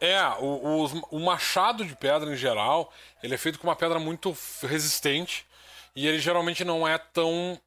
[0.00, 2.92] É, o, os- o machado de pedra em geral,
[3.22, 5.46] ele é feito com uma pedra muito resistente
[5.94, 7.60] e ele geralmente não é tão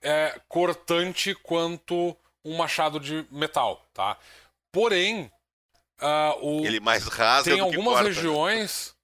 [0.00, 4.16] é, cortante quanto um machado de metal, tá?
[4.72, 5.30] Porém,
[6.00, 8.08] ah, o, Ele mais rasga tem do que algumas corta.
[8.08, 8.94] regiões.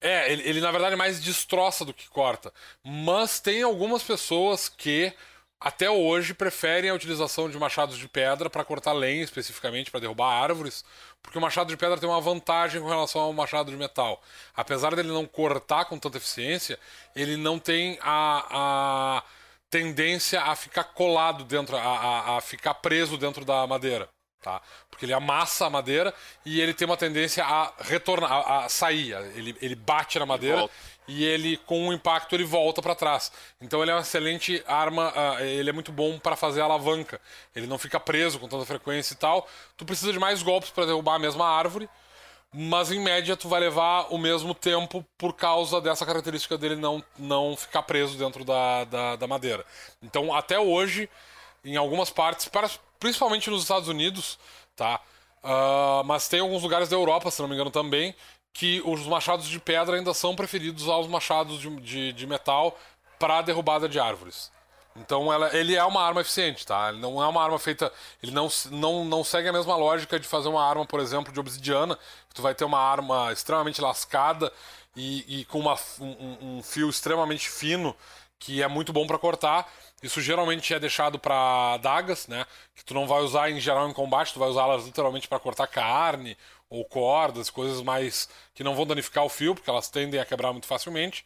[0.00, 2.52] É, ele, ele, na verdade mais destroça do que corta.
[2.84, 5.12] Mas tem algumas pessoas que
[5.58, 10.30] até hoje preferem a utilização de machados de pedra para cortar lenha, especificamente para derrubar
[10.30, 10.84] árvores,
[11.22, 14.22] porque o machado de pedra tem uma vantagem com relação ao machado de metal.
[14.54, 16.78] Apesar dele não cortar com tanta eficiência,
[17.14, 19.22] ele não tem a, a
[19.70, 24.08] tendência a ficar colado dentro, a, a, a ficar preso dentro da madeira.
[24.46, 24.62] Tá?
[24.88, 26.14] Porque ele amassa a madeira
[26.44, 29.12] e ele tem uma tendência a retornar, a, a sair.
[29.34, 30.74] Ele, ele bate na madeira volta.
[31.08, 33.32] e ele, com o impacto, ele volta para trás.
[33.60, 37.20] Então ele é uma excelente arma, ah, ele é muito bom para fazer alavanca.
[37.56, 39.48] Ele não fica preso com tanta frequência e tal.
[39.76, 41.88] Tu precisa de mais golpes para derrubar a mesma árvore,
[42.52, 47.02] mas em média tu vai levar o mesmo tempo por causa dessa característica dele não,
[47.18, 49.66] não ficar preso dentro da, da, da madeira.
[50.00, 51.10] Então até hoje,
[51.64, 54.38] em algumas partes, para- principalmente nos Estados Unidos,
[54.74, 55.00] tá?
[55.42, 58.14] Ah, mas tem alguns lugares da Europa, se não me engano também,
[58.52, 62.76] que os machados de pedra ainda são preferidos aos machados de, de, de metal
[63.18, 64.50] para derrubada de árvores.
[64.96, 66.88] Então ela, ele é uma arma eficiente, tá?
[66.88, 67.92] Ele não é uma arma feita.
[68.22, 71.38] Ele não, não, não segue a mesma lógica de fazer uma arma, por exemplo, de
[71.38, 71.96] obsidiana,
[72.28, 74.50] que tu vai ter uma arma extremamente lascada
[74.96, 77.94] e, e com uma, um, um fio extremamente fino
[78.38, 79.70] que é muito bom para cortar.
[80.02, 82.46] Isso geralmente é deixado para adagas, né?
[82.74, 85.66] Que tu não vai usar em geral em combate, tu vai usá-las literalmente para cortar
[85.66, 86.36] carne
[86.68, 90.52] ou cordas, coisas mais que não vão danificar o fio, porque elas tendem a quebrar
[90.52, 91.24] muito facilmente.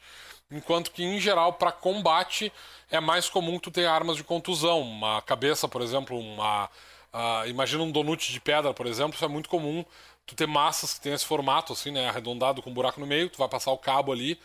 [0.50, 2.52] Enquanto que, em geral, para combate,
[2.90, 4.80] é mais comum tu ter armas de contusão.
[4.80, 6.68] Uma cabeça, por exemplo, uma.
[7.12, 9.84] ah, imagina um donut de pedra, por exemplo, isso é muito comum.
[10.26, 12.08] Tu ter massas que tem esse formato, assim, né?
[12.08, 14.38] Arredondado com um buraco no meio, tu vai passar o cabo ali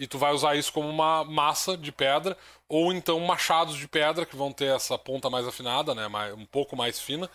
[0.00, 2.34] e tu vai usar isso como uma massa de pedra,
[2.66, 6.06] ou então machados de pedra que vão ter essa ponta mais afinada, né?
[6.32, 7.30] Um pouco mais fina,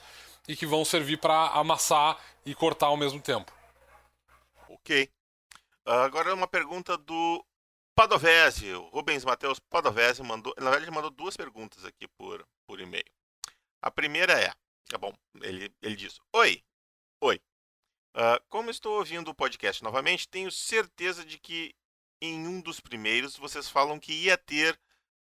[0.48, 3.54] e que vão servir para amassar e cortar ao mesmo tempo.
[4.68, 5.08] Ok.
[5.86, 7.46] Ah, Agora uma pergunta do
[7.94, 8.74] Padovese.
[8.74, 10.52] O Rubens Matheus Padovese mandou.
[10.58, 13.06] Na verdade, ele mandou duas perguntas aqui por, por e-mail.
[13.80, 14.52] A primeira é.
[14.90, 16.64] Tá bom, ele, ele diz: Oi,
[17.22, 17.40] oi.
[18.16, 21.76] Ah, como estou ouvindo o podcast novamente, tenho certeza de que
[22.26, 24.78] em um dos primeiros vocês falam que ia ter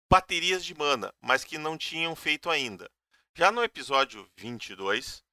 [0.10, 2.90] baterias de mana, mas que não tinham feito ainda.
[3.36, 5.24] Já no episódio 22,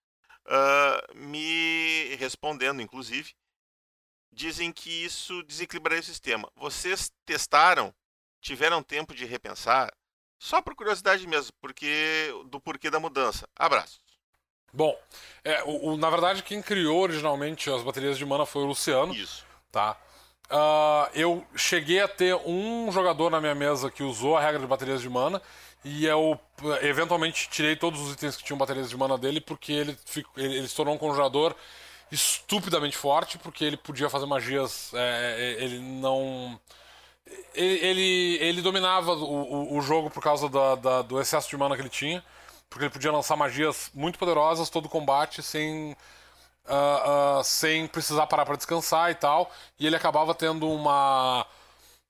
[0.47, 3.35] ah, me respondendo, inclusive,
[4.33, 6.51] dizem que isso desequilibraria o sistema.
[6.57, 7.95] Vocês testaram?
[8.41, 9.91] Tiveram tempo de repensar?
[10.39, 13.49] Só por curiosidade mesmo, porque do porquê da mudança.
[13.57, 13.99] Abraços.
[14.73, 14.95] Bom,
[15.43, 19.15] é, o, o- na verdade, quem criou originalmente as baterias de mana foi o Luciano.
[19.15, 19.45] Isso.
[19.73, 19.99] tá?
[20.49, 24.67] Ah, eu cheguei a ter um jogador na minha mesa que usou a regra de
[24.67, 25.43] baterias de mana
[25.85, 26.39] e eu
[26.83, 29.99] eh, eventualmente tirei todos os itens que tinham baterias de mana dele porque ele,
[30.37, 31.55] ele, ele se tornou um conjurador
[32.13, 34.93] estupidamente forte porque ele podia fazer magias.
[34.95, 36.61] eh, ele não.
[37.55, 41.57] Ele, ele, ele dominava o, o, o jogo por causa da- da- do excesso de
[41.57, 42.23] mana que ele tinha.
[42.69, 45.97] Porque ele podia lançar magias muito poderosas todo combate sem
[46.69, 49.51] ah, ah, sem precisar parar para descansar e tal.
[49.79, 51.47] E ele acabava tendo uma.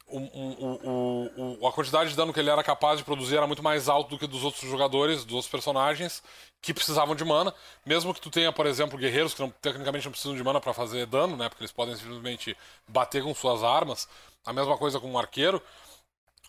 [0.08, 3.46] um- um- um- um- a quantidade de dano que ele era capaz de produzir era
[3.46, 6.22] muito mais alto do que dos outros jogadores, dos outros personagens
[6.62, 7.52] que precisavam de mana.
[7.84, 10.72] Mesmo que tu tenha, por exemplo, guerreiros que não, tecnicamente não precisam de mana para
[10.72, 11.48] fazer dano, né?
[11.48, 12.56] Porque eles podem simplesmente
[12.86, 14.08] bater com suas armas.
[14.44, 15.60] A mesma coisa com um arqueiro.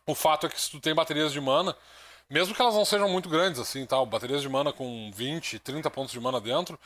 [0.06, 1.76] O fato é que se tu tem baterias de mana,
[2.30, 5.90] mesmo que elas não sejam muito grandes assim, tal, baterias de mana com 20, 30
[5.90, 6.80] pontos de mana dentro,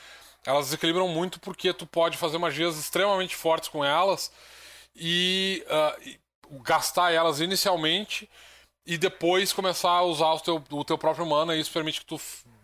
[0.45, 4.31] elas desequilibram muito porque tu pode fazer magias extremamente fortes com elas
[4.95, 8.29] e, uh, gastar elas inicialmente
[8.85, 12.05] e depois começar a usar o teu, o teu próprio mana, e isso permite que
[12.05, 12.19] tu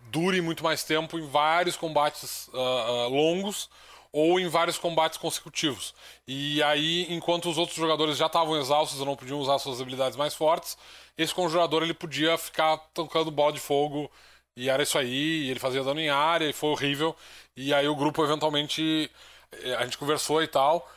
[0.10, 3.70] dure muito mais tempo em vários combates uh, longos
[4.12, 5.94] ou em vários combates consecutivos.
[6.28, 10.18] E aí, enquanto os outros jogadores já estavam exaustos e não podiam usar suas habilidades
[10.18, 10.78] mais fortes,
[11.18, 14.10] esse conjurador ele podia ficar tocando bola de fogo
[14.58, 17.16] e era isso aí, ele fazia dano em área e foi horrível.
[17.56, 19.10] E aí o grupo eventualmente
[19.52, 20.90] eh, a gente conversou e tal.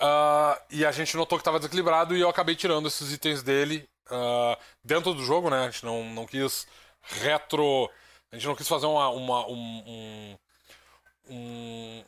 [0.00, 3.86] Uh, e a gente notou que estava desequilibrado e eu acabei tirando esses itens dele
[4.10, 5.64] uh, dentro do jogo, né?
[5.66, 6.66] A gente não, não quis
[7.02, 7.90] retro.
[8.32, 10.36] A gente não quis fazer uma, uma, um,
[11.28, 12.02] um,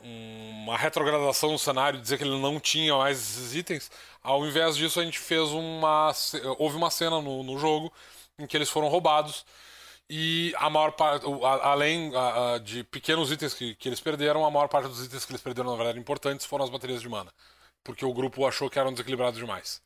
[0.63, 3.91] uma retrogradação no cenário, dizer que ele não tinha mais esses itens.
[4.23, 6.11] Ao invés disso, a gente fez uma.
[6.57, 7.93] Houve uma cena no, no jogo
[8.39, 9.45] em que eles foram roubados.
[10.09, 11.25] E a maior parte,
[11.61, 12.11] além
[12.63, 15.69] de pequenos itens que, que eles perderam, a maior parte dos itens que eles perderam,
[15.69, 17.31] na verdade, importantes, foram as baterias de mana
[17.83, 19.81] porque o grupo achou que eram desequilibrados demais.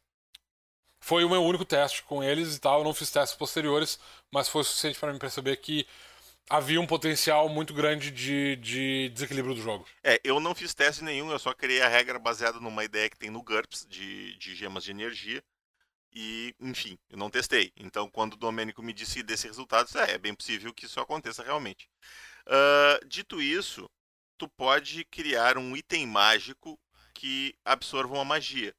[1.00, 2.80] Foi o meu único teste com eles e tal.
[2.80, 4.00] Eu não fiz testes posteriores,
[4.32, 5.86] mas foi o suficiente para me perceber que
[6.50, 9.86] havia um potencial muito grande de, de desequilíbrio do jogo.
[10.04, 13.18] É, eu não fiz teste nenhum, eu só criei a regra baseada numa ideia que
[13.18, 15.44] tem no GURPS de, de gemas de energia.
[16.16, 17.72] E, enfim, eu não testei.
[17.76, 21.44] Então, quando o Domênico me disse desse resultado, é, é bem possível que isso aconteça
[21.44, 21.90] realmente.
[22.46, 23.90] Uh, dito isso,
[24.38, 26.80] tu pode criar um item mágico
[27.14, 28.76] que absorvam a magia.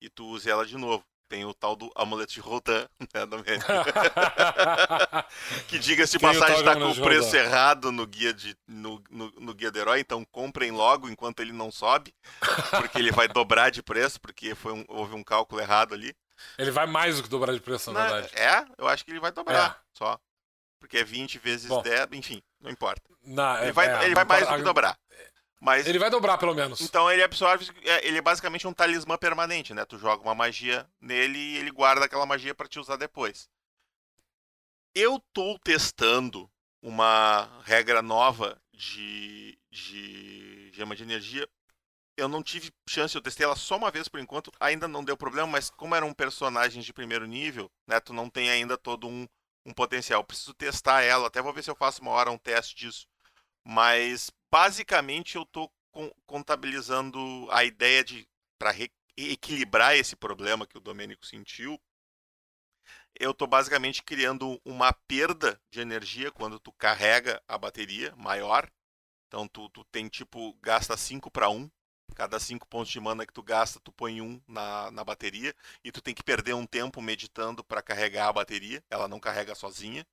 [0.00, 1.04] E tu use ela de novo.
[1.28, 3.08] Tem o tal do amuleto de Rodan, né,
[5.66, 9.54] que diga-se de passagem está com o preço errado no guia, de, no, no, no,
[9.54, 12.14] guia do herói, então comprem logo enquanto ele não sobe,
[12.72, 16.14] porque ele vai dobrar de preço, porque foi um, houve um cálculo errado ali.
[16.58, 18.34] Ele vai mais do que dobrar de preço, na não, verdade.
[18.36, 19.96] É, eu acho que ele vai dobrar é.
[19.96, 20.18] só.
[20.78, 23.02] Porque é 20 vezes Bom, 10, enfim, não importa.
[23.24, 24.98] Não, ele, é, vai, é, ele vai mais do que dobrar.
[25.60, 26.80] Mas, ele vai dobrar, pelo menos.
[26.80, 27.70] Então ele absorve.
[27.84, 29.84] É, ele é basicamente um talismã permanente, né?
[29.84, 33.48] Tu joga uma magia nele e ele guarda aquela magia para te usar depois.
[34.92, 36.50] Eu tô testando
[36.82, 41.48] uma regra nova de, de gema de energia.
[42.22, 45.16] Eu não tive chance, eu testei ela só uma vez por enquanto, ainda não deu
[45.16, 47.98] problema, mas como eram personagens de primeiro nível, né?
[47.98, 49.26] Tu não tem ainda todo um,
[49.66, 50.22] um potencial.
[50.22, 53.08] Preciso testar ela, até vou ver se eu faço uma hora um teste disso.
[53.64, 55.68] Mas basicamente eu estou
[56.24, 57.18] contabilizando
[57.50, 58.72] a ideia de para
[59.16, 61.76] equilibrar esse problema que o Domênico sentiu.
[63.18, 68.70] Eu estou basicamente criando uma perda de energia quando tu carrega a bateria maior.
[69.26, 71.68] Então tu, tu tem tipo, gasta 5 para 1.
[72.14, 75.54] Cada 5 pontos de mana que tu gasta, tu põe um na, na bateria.
[75.84, 78.82] E tu tem que perder um tempo meditando para carregar a bateria.
[78.90, 80.06] Ela não carrega sozinha.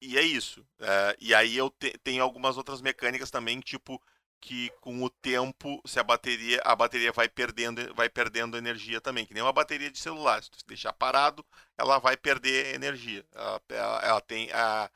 [0.00, 0.66] E é isso.
[0.80, 4.00] É, e aí eu te, tenho algumas outras mecânicas também, tipo
[4.40, 9.24] que com o tempo, se a bateria a bateria vai perdendo vai perdendo energia também,
[9.24, 10.42] que nem uma bateria de celular.
[10.42, 11.44] Se tu deixar parado,
[11.78, 13.24] ela vai perder energia.
[13.32, 14.90] Ela, ela, ela tem a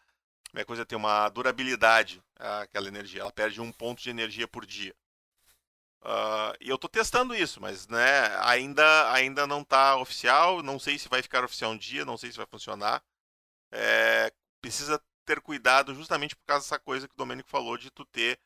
[0.50, 3.22] como é coisa tem uma durabilidade aquela energia.
[3.22, 4.94] Ela perde um ponto de energia por dia.
[6.02, 10.62] Uh, e eu estou testando isso, mas né, ainda, ainda não está oficial.
[10.62, 13.02] Não sei se vai ficar oficial um dia, não sei se vai funcionar.
[13.72, 18.04] É, precisa ter cuidado justamente por causa dessa coisa que o Domênico falou de tu
[18.06, 18.38] ter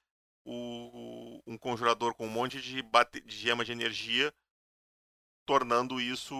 [0.44, 4.34] o, um conjurador com um monte de, bate, de gema de energia
[5.44, 6.34] tornando isso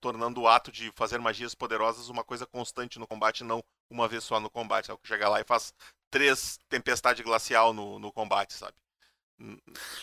[0.00, 4.24] tornando o ato de fazer magias poderosas uma coisa constante no combate não uma vez
[4.24, 5.00] só no combate sabe?
[5.04, 5.72] chega lá e faz
[6.10, 8.74] três tempestade glacial no, no combate sabe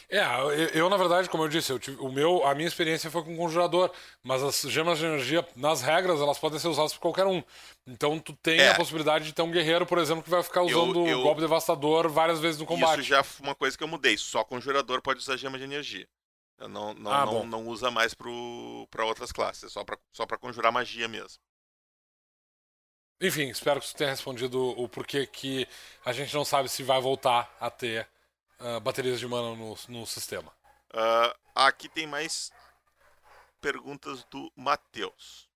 [0.09, 3.23] é, eu, eu, na verdade, como eu disse, eu o meu, a minha experiência foi
[3.23, 3.91] com um conjurador,
[4.23, 7.43] mas as gemas de energia, nas regras, elas podem ser usadas por qualquer um.
[7.85, 8.72] Então tu tem é.
[8.72, 12.09] a possibilidade de ter um guerreiro, por exemplo, que vai ficar usando o golpe devastador
[12.09, 12.99] várias vezes no combate.
[12.99, 16.07] Isso já foi uma coisa que eu mudei, só conjurador pode usar gema de energia.
[16.57, 20.26] Eu não, não, ah, não, não, usa mais para outras classes, é só para só
[20.26, 21.39] pra conjurar magia mesmo.
[23.22, 25.68] Enfim, espero que você tenha respondido o porquê que
[26.03, 28.07] a gente não sabe se vai voltar a ter
[28.59, 30.51] uh, baterias de mana no, no sistema.
[30.93, 32.51] Uh, aqui tem mais
[33.61, 35.47] perguntas do Matheus.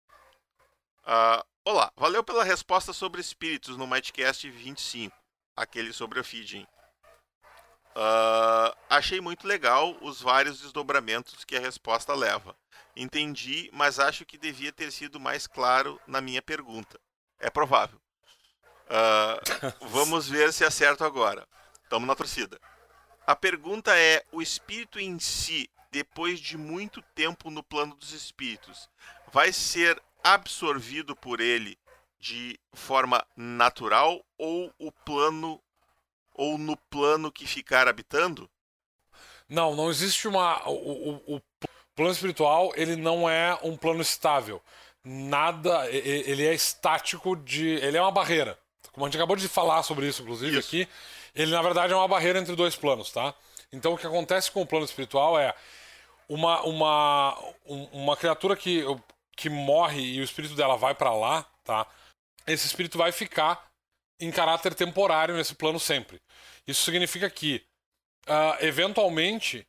[1.03, 5.15] Uh, olá, valeu pela resposta sobre espíritos no Mightcast 25,
[5.55, 6.67] aquele sobre a feeding.
[7.95, 12.55] Uh, achei muito legal os vários desdobramentos que a resposta leva.
[12.95, 16.99] Entendi, mas acho que devia ter sido mais claro na minha pergunta.
[17.39, 17.99] É provável.
[18.87, 21.47] Uh, vamos ver se acerto agora.
[21.83, 22.59] Estamos na torcida.
[23.25, 28.89] A pergunta é: o espírito em si, depois de muito tempo no plano dos espíritos,
[29.31, 31.77] vai ser absorvido por ele
[32.19, 35.59] de forma natural ou o plano
[36.33, 38.49] ou no plano que ficar habitando?
[39.49, 40.73] Não, não existe uma o,
[41.27, 41.41] o, o
[41.95, 44.61] plano espiritual, ele não é um plano estável.
[45.03, 48.57] Nada, ele é estático de, ele é uma barreira.
[48.91, 50.67] Como a gente acabou de falar sobre isso inclusive isso.
[50.67, 50.87] aqui,
[51.35, 53.33] ele na verdade é uma barreira entre dois planos, tá?
[53.71, 55.53] Então o que acontece com o plano espiritual é
[56.27, 58.83] uma uma uma criatura que
[59.35, 61.87] que morre e o espírito dela vai para lá, tá?
[62.45, 63.71] Esse espírito vai ficar
[64.19, 66.21] em caráter temporário nesse plano sempre.
[66.67, 67.63] Isso significa que,
[68.27, 69.65] uh, eventualmente,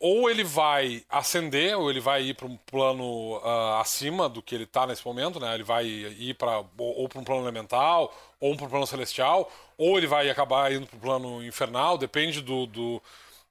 [0.00, 4.54] ou ele vai ascender, ou ele vai ir para um plano uh, acima do que
[4.54, 5.54] ele está nesse momento, né?
[5.54, 8.12] Ele vai ir para ou para um plano elemental,
[8.44, 12.42] ou para um plano celestial, ou ele vai acabar indo para o plano infernal, depende
[12.42, 13.02] do, do,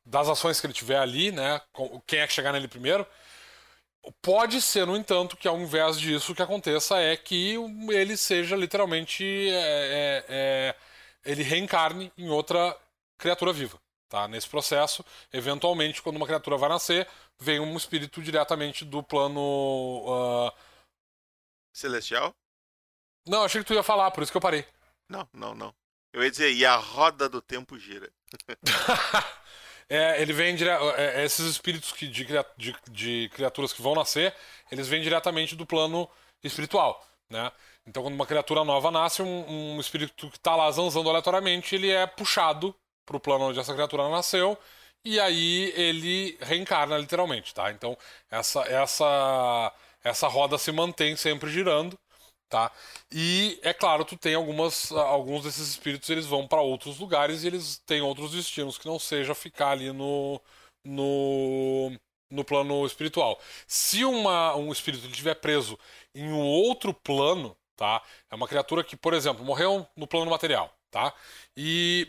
[0.06, 1.60] das ações que ele tiver ali, né?
[2.06, 3.06] Quem é que chegar nele primeiro.
[4.22, 7.56] Pode ser, no entanto, que ao invés disso o que aconteça é que
[7.90, 9.24] ele seja literalmente.
[9.50, 10.76] É, é, é,
[11.26, 12.78] ele reencarne em outra
[13.18, 13.80] criatura viva.
[14.08, 14.28] Tá?
[14.28, 17.08] Nesse processo, eventualmente, quando uma criatura vai nascer,
[17.40, 19.40] vem um espírito diretamente do plano.
[19.42, 20.52] Uh...
[21.72, 22.36] Celestial?
[23.26, 24.64] Não, achei que tu ia falar, por isso que eu parei.
[25.10, 25.76] Não, não, não.
[26.12, 28.12] Eu ia dizer, e a roda do tempo gira.
[29.90, 30.70] É, ele vem dire...
[30.70, 32.26] É, é, esses espíritos que, de,
[32.58, 34.34] de, de, criaturas que vão nascer,
[34.72, 36.10] eles vêm diretamente do plano
[36.42, 37.52] espiritual, né?
[37.86, 41.92] Então, quando uma criatura nova nasce, um, um espírito que está lá zanzando aleatoriamente, ele
[41.92, 42.74] é puxado
[43.06, 44.58] para o plano onde essa criatura nasceu
[45.06, 47.72] e aí ele reencarna literalmente, tá?
[47.72, 47.98] Então,
[48.32, 49.74] essa essa
[50.04, 51.98] essa roda se mantém sempre girando
[52.54, 52.72] tá?
[53.12, 57.48] E é claro, tu tem algumas alguns desses espíritos eles vão para outros lugares e
[57.48, 60.40] eles têm outros destinos que não seja ficar ali no
[60.86, 61.92] no
[62.30, 63.40] no plano espiritual.
[63.68, 65.80] Se uma, um espírito estiver preso
[66.16, 68.02] em um outro plano, tá?
[68.30, 71.14] É uma criatura que, por exemplo, morreu no plano material, tá?
[71.58, 72.08] E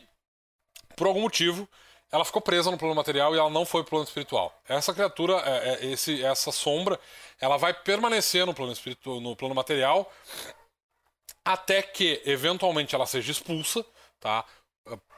[0.97, 1.69] por algum motivo
[2.15, 4.57] ela ficou presa no plano material e ela não foi pro plano espiritual.
[4.69, 6.97] Essa criatura, é, é, esse, essa sombra,
[7.41, 10.09] ela vai permanecer no plano espiritual, no plano material,
[11.45, 13.85] até que eventualmente ela seja expulsa,
[14.21, 14.45] tá?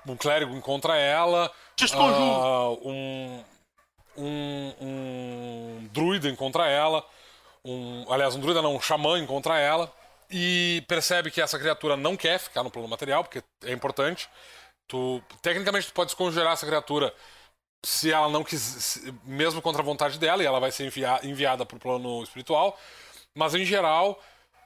[0.09, 1.53] Um clérigo encontra ela,
[1.83, 3.45] uh, um,
[4.17, 7.07] um, um druida encontra ela,
[7.63, 9.93] um, aliás, um druida não, um xamã encontra ela
[10.31, 14.31] e percebe que essa criatura não quer ficar no plano material, porque é importante.
[14.89, 17.13] Tu, tecnicamente, tu pode descongelar essa criatura
[17.85, 21.65] se ela não quiser, mesmo contra a vontade dela, e ela vai ser envia, enviada
[21.65, 22.79] para o plano espiritual.
[23.35, 24.21] Mas, em geral,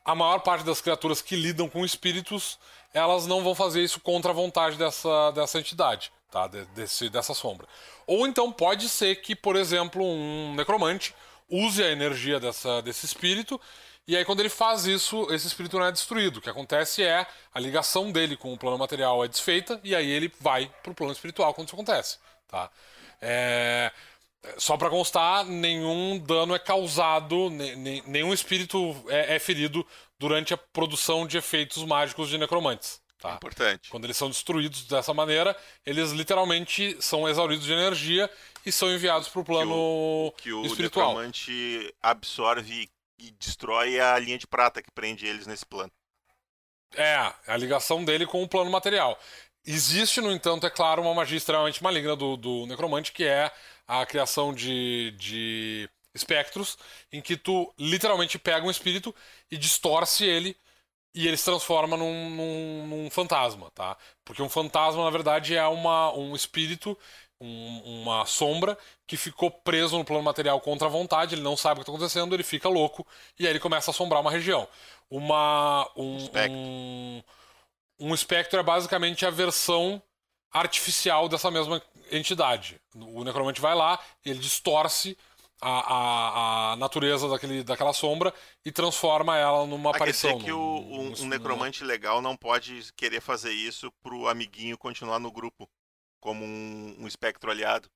[0.04, 2.58] a maior parte das criaturas que lidam com espíritos,
[2.94, 6.46] elas não vão fazer isso contra a vontade dessa, dessa entidade, tá?
[6.46, 7.66] Desse, dessa sombra.
[8.06, 11.14] Ou então pode ser que, por exemplo, um necromante
[11.48, 13.60] use a energia dessa, desse espírito
[14.10, 16.38] e aí, quando ele faz isso, esse espírito não é destruído.
[16.38, 17.24] O que acontece é
[17.54, 20.94] a ligação dele com o plano material é desfeita e aí ele vai para o
[20.96, 22.18] plano espiritual quando isso acontece.
[22.48, 22.68] Tá?
[23.22, 23.92] É...
[24.58, 29.86] Só para constar, nenhum dano é causado, nenhum espírito é, é, ferido
[30.18, 33.00] durante a produção de efeitos mágicos de necromantes.
[33.20, 33.34] Tá?
[33.34, 33.90] Importante.
[33.90, 35.56] Quando eles são destruídos dessa maneira,
[35.86, 38.28] eles literalmente são exauridos de energia
[38.66, 41.10] e são enviados para o plano que o, que o espiritual.
[41.10, 45.92] necromante absorve e destrói a linha de prata que prende eles nesse plano.
[46.94, 49.18] É, a ligação dele com o plano material.
[49.64, 53.52] Existe, no entanto, é claro, uma magia extremamente maligna do, do necromante, que é
[53.86, 56.78] a criação de, de espectros,
[57.12, 59.14] em que tu literalmente pega um espírito
[59.50, 60.56] e distorce ele
[61.14, 63.96] e ele se transforma num, num, num fantasma, tá?
[64.24, 66.96] Porque um fantasma, na verdade, é uma, um espírito
[67.40, 68.76] um, uma sombra
[69.06, 71.92] que ficou preso no plano material contra a vontade, ele não sabe o que está
[71.92, 73.06] acontecendo, ele fica louco
[73.38, 74.68] e aí ele começa a assombrar uma região.
[75.10, 76.58] Uma, um, espectro.
[76.58, 77.22] Um,
[77.98, 80.02] um espectro é basicamente a versão
[80.52, 82.80] artificial dessa mesma entidade.
[82.94, 85.16] O necromante vai lá ele distorce
[85.60, 88.32] a, a, a, natureza daquele, daquela sombra
[88.64, 90.30] e transforma ela numa ah, aparição.
[90.30, 94.78] Quer dizer que o, um, um necromante legal não pode querer fazer isso pro amiguinho
[94.78, 95.68] continuar no grupo
[96.20, 97.88] como um, um espectro aliado?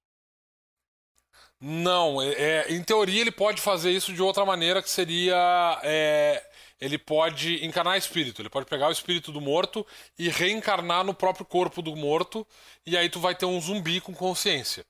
[1.60, 5.80] Não, é, é, em teoria ele pode fazer isso de outra maneira que seria.
[5.82, 6.44] É,
[6.80, 9.86] ele pode encarnar espírito, ele pode pegar o espírito do morto
[10.18, 12.46] e reencarnar no próprio corpo do morto,
[12.84, 14.84] e aí tu vai ter um zumbi com consciência.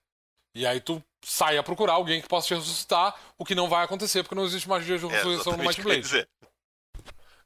[0.55, 3.85] E aí tu sai a procurar alguém que possa te ressuscitar, o que não vai
[3.85, 6.29] acontecer porque não existe magia de É, ressurreição no exatamente Might Blade.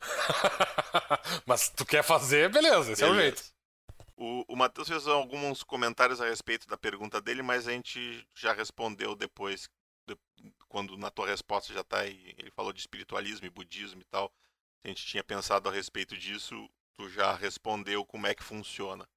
[1.45, 3.37] Mas tu quer fazer, beleza, esse é o Beleza.
[3.37, 3.58] jeito.
[4.21, 8.53] O, o Matheus fez alguns comentários a respeito da pergunta dele, mas a gente já
[8.53, 9.71] respondeu depois,
[10.09, 10.19] de-
[10.69, 12.35] quando na tua resposta já tá aí.
[12.37, 14.33] Ele falou de espiritualismo e budismo e tal.
[14.85, 19.09] A gente tinha pensado a respeito disso, tu já respondeu como é que funciona.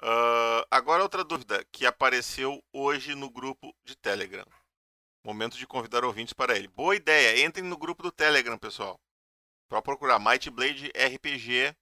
[0.00, 4.46] Ah, agora outra dúvida que apareceu hoje no grupo de Telegram.
[5.22, 6.68] Momento de convidar ouvintes para ele.
[6.68, 8.98] Boa ideia, entrem no grupo do Telegram, pessoal.
[9.70, 11.74] Só procurar Might Blade RPG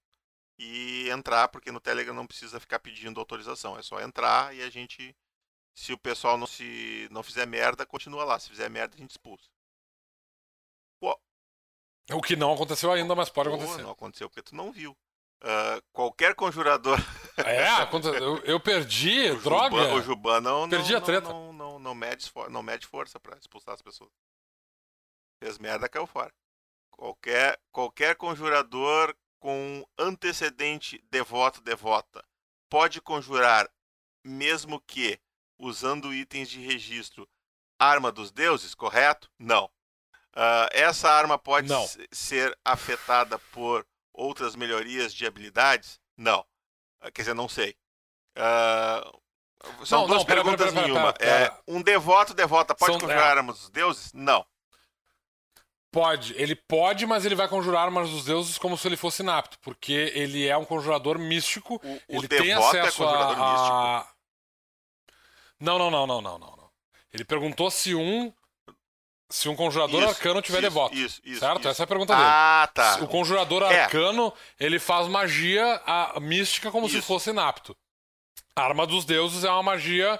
[0.57, 3.77] e entrar, porque no Telegram não precisa ficar pedindo autorização.
[3.77, 5.15] É só entrar e a gente,
[5.73, 8.39] se o pessoal não se não fizer merda, continua lá.
[8.39, 9.49] Se fizer merda, a gente expulsa.
[12.11, 13.81] O que não aconteceu ainda, mas pode Pô, acontecer.
[13.81, 14.95] não aconteceu porque tu não viu.
[15.41, 16.97] Ah, qualquer conjurador.
[17.37, 19.75] É, aconte- eu, eu perdi, o droga.
[19.77, 21.29] Juban, o Juban não, Perdi não, a treta.
[21.29, 24.11] Não, não, não, não mede, não mede força pra expulsar as pessoas.
[25.41, 26.33] Fez merda, caiu fora.
[26.91, 32.23] Qualquer, qualquer conjurador com antecedente devoto, devota,
[32.69, 33.69] pode conjurar,
[34.23, 35.19] mesmo que
[35.59, 37.29] usando itens de registro,
[37.77, 39.29] arma dos deuses, correto?
[39.37, 39.69] Não.
[40.33, 41.85] Ah, essa arma pode Não.
[42.09, 45.99] ser afetada por outras melhorias de habilidades?
[46.15, 46.45] Não.
[47.01, 47.75] Ah, Quer dizer, não sei.
[48.37, 49.03] Ah,
[49.83, 51.13] são Não, duas não, pera, pera, perguntas pera, em pera, uma.
[51.13, 51.63] pera, É, pera.
[51.67, 53.39] um devoto, devota, pode São- conjurar é.
[53.39, 54.13] armas dos deuses?
[54.13, 54.47] Não.
[55.93, 59.59] Pode, ele pode, mas ele vai conjurar armas dos deuses como se ele fosse inapto,
[59.59, 61.79] porque ele é um conjurador místico.
[61.83, 63.75] O, o ele tem devoto é acesso conjurador a, místico.
[63.75, 64.07] a...
[65.59, 66.69] Não, não, não, não, não, não, não.
[67.13, 68.33] Ele perguntou se um
[69.29, 70.95] se um conjurador Isso, arcano tiver isso, devoto.
[70.95, 71.39] Isso, isso.
[71.39, 71.59] certo?
[71.59, 71.67] isso.
[71.69, 72.27] Essa é a pergunta dele.
[72.27, 72.97] Ah, tá.
[73.01, 73.83] O conjurador É.
[73.83, 75.81] arcano, ele faz magia
[76.21, 77.07] mística como se Isso.
[77.07, 77.75] fosse inapto.
[78.55, 80.19] A arma dos deuses é uma magia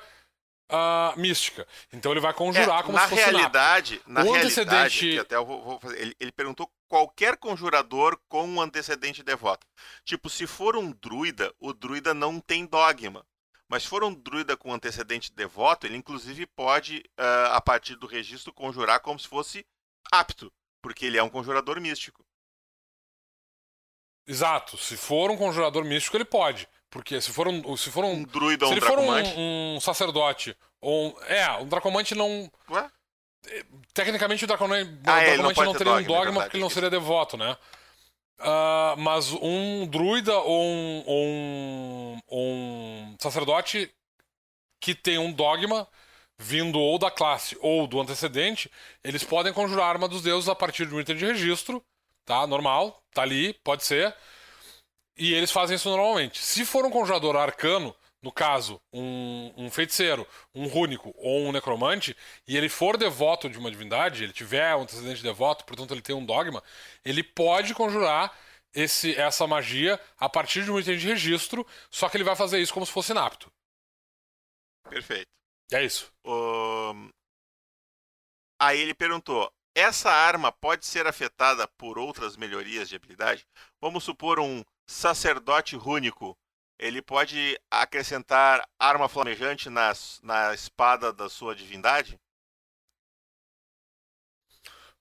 [0.69, 1.67] ah, mística.
[1.91, 5.35] Então ele vai conjurar É, como na se fosse realidade, na O realidade, antecedente- até
[5.35, 9.65] eu vou, vou fazer, ele, ele perguntou qualquer conjurador com um antecedente devoto.
[10.03, 13.25] Tipo, se for um druida, o druida não tem dogma.
[13.69, 18.05] Mas se for um druida com antecedente devoto, ele inclusive pode, ah, a partir do
[18.07, 19.65] registro, conjurar como se fosse
[20.11, 22.23] apto, porque ele é um conjurador místico.
[24.25, 24.77] Exato.
[24.77, 26.67] Se for um conjurador místico, ele pode.
[26.93, 29.79] Porque se for um, se for Um um, druida ou um ele for um, um
[29.81, 32.87] sacerdote ou um, é, um dracomante não Ué?
[33.95, 36.07] Tecnicamente o Dracomante, Ah, o é, não Dracomante pode não, ter teria um dogma, é
[36.07, 37.57] dogma verdade, porque ele não seria devoto, né?
[38.39, 43.91] Ah, mas um druida ou um, ou um, ou um sacerdote
[44.79, 45.87] que tem um dogma
[46.37, 48.69] vindo ou da classe ou do antecedente,
[49.03, 51.83] eles podem conjurar a arma dos deuses a partir de um item de registro,
[52.23, 52.45] tá?
[52.45, 54.15] Normal, tá ali, pode ser.
[55.17, 56.39] E eles fazem isso normalmente.
[56.39, 62.15] Se for um conjurador arcano, no caso, um, um feiticeiro, um rúnico ou um necromante,
[62.47, 66.15] e ele for devoto de uma divindade, ele tiver um antecedente devoto, portanto ele tem
[66.15, 66.63] um dogma,
[67.03, 68.35] ele pode conjurar
[68.73, 72.59] esse, essa magia a partir de um item de registro, só que ele vai fazer
[72.59, 73.51] isso como se fosse inapto.
[74.89, 75.27] Perfeito.
[75.71, 76.11] É isso.
[76.25, 77.09] Ahn,
[78.59, 83.45] Aí ele perguntou: essa arma pode ser afetada por outras melhorias de habilidade?
[83.81, 86.37] Vamos supor um sacerdote rúnico.
[86.79, 92.19] Ele pode acrescentar arma flamejante nas, na espada da sua divindade?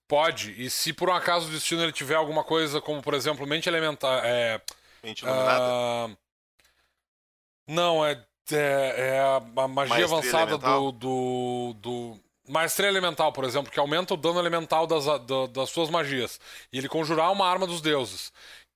[0.07, 0.51] Pode.
[0.61, 3.67] E se por um acaso o destino ele tiver alguma coisa como, por exemplo, mente
[3.67, 4.13] elemental.
[4.23, 4.61] É,
[5.03, 5.63] Mente iluminada?
[5.65, 6.09] ah,
[7.67, 8.55] não, é, é,
[9.15, 12.19] é a magia Maestria avançada do, do, do.
[12.47, 16.39] Maestria elemental, por exemplo, que aumenta o dano elemental das, da- das suas magias.
[16.73, 18.33] E ele conjurar uma arma dos deuses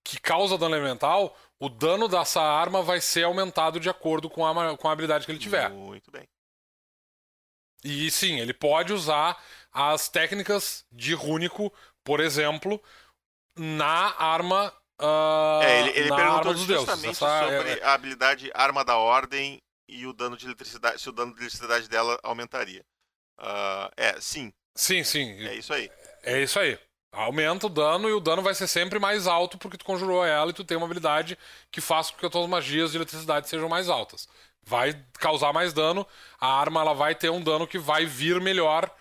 [0.07, 4.77] que causa dano elemental, o dano dessa arma vai ser aumentado de acordo com a,
[4.77, 5.69] com a habilidade que ele tiver.
[5.69, 6.25] Muito bem.
[7.83, 9.37] E sim, ele pode usar
[9.71, 11.71] as técnicas de rúnico,
[12.03, 12.81] por exemplo,
[13.57, 14.73] na arma.
[14.99, 16.85] ah, É, ele, ele na perguntou arma dos deuses.
[16.85, 21.09] justamente Essa é- sobre a habilidade Arma da Ordem e o dano de eletricidade, se
[21.09, 22.83] o dano de eletricidade dela aumentaria.
[23.37, 25.31] Ah, é, sim, Sim, sim.
[25.47, 25.91] é isso aí.
[26.23, 26.79] É isso aí.
[27.11, 30.51] Aumenta o dano e o dano vai ser sempre mais alto porque tu conjurou ela
[30.51, 31.37] e tu tem uma habilidade
[31.71, 34.27] que faz com que as tuas magias de eletricidade sejam mais altas.
[34.63, 36.05] Vai causar mais dano,
[36.39, 38.91] a arma ela vai ter um dano que vai vir melhor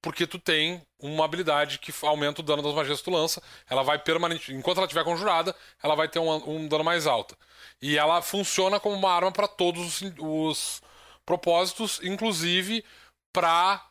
[0.00, 3.42] porque tu tem uma habilidade que aumenta o dano das magias que tu lança.
[3.68, 7.36] Ela vai permanente, enquanto ela estiver conjurada, ela vai ter um, um dano mais alto.
[7.82, 10.82] E ela funciona como uma arma para todos os, os
[11.24, 12.84] propósitos, inclusive
[13.32, 13.84] para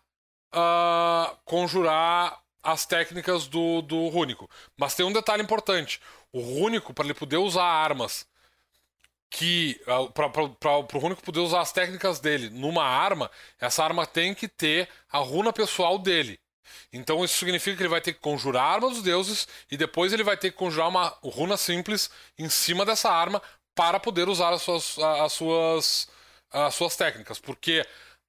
[1.43, 4.49] conjurar as técnicas do, do Rúnico.
[4.75, 6.01] Mas tem um detalhe importante:
[6.33, 8.27] o Rúnico, para ele poder usar armas
[9.29, 13.29] que uh, para o Runico poder usar as técnicas dele numa arma,
[13.59, 16.39] essa arma tem que ter a runa pessoal dele.
[16.91, 20.13] Então isso significa que ele vai ter que conjurar a arma dos deuses e depois
[20.13, 23.41] ele vai ter que conjurar uma runa simples em cima dessa arma
[23.75, 26.07] para poder usar as suas, as suas,
[26.51, 27.37] as suas técnicas.
[27.37, 27.85] Porque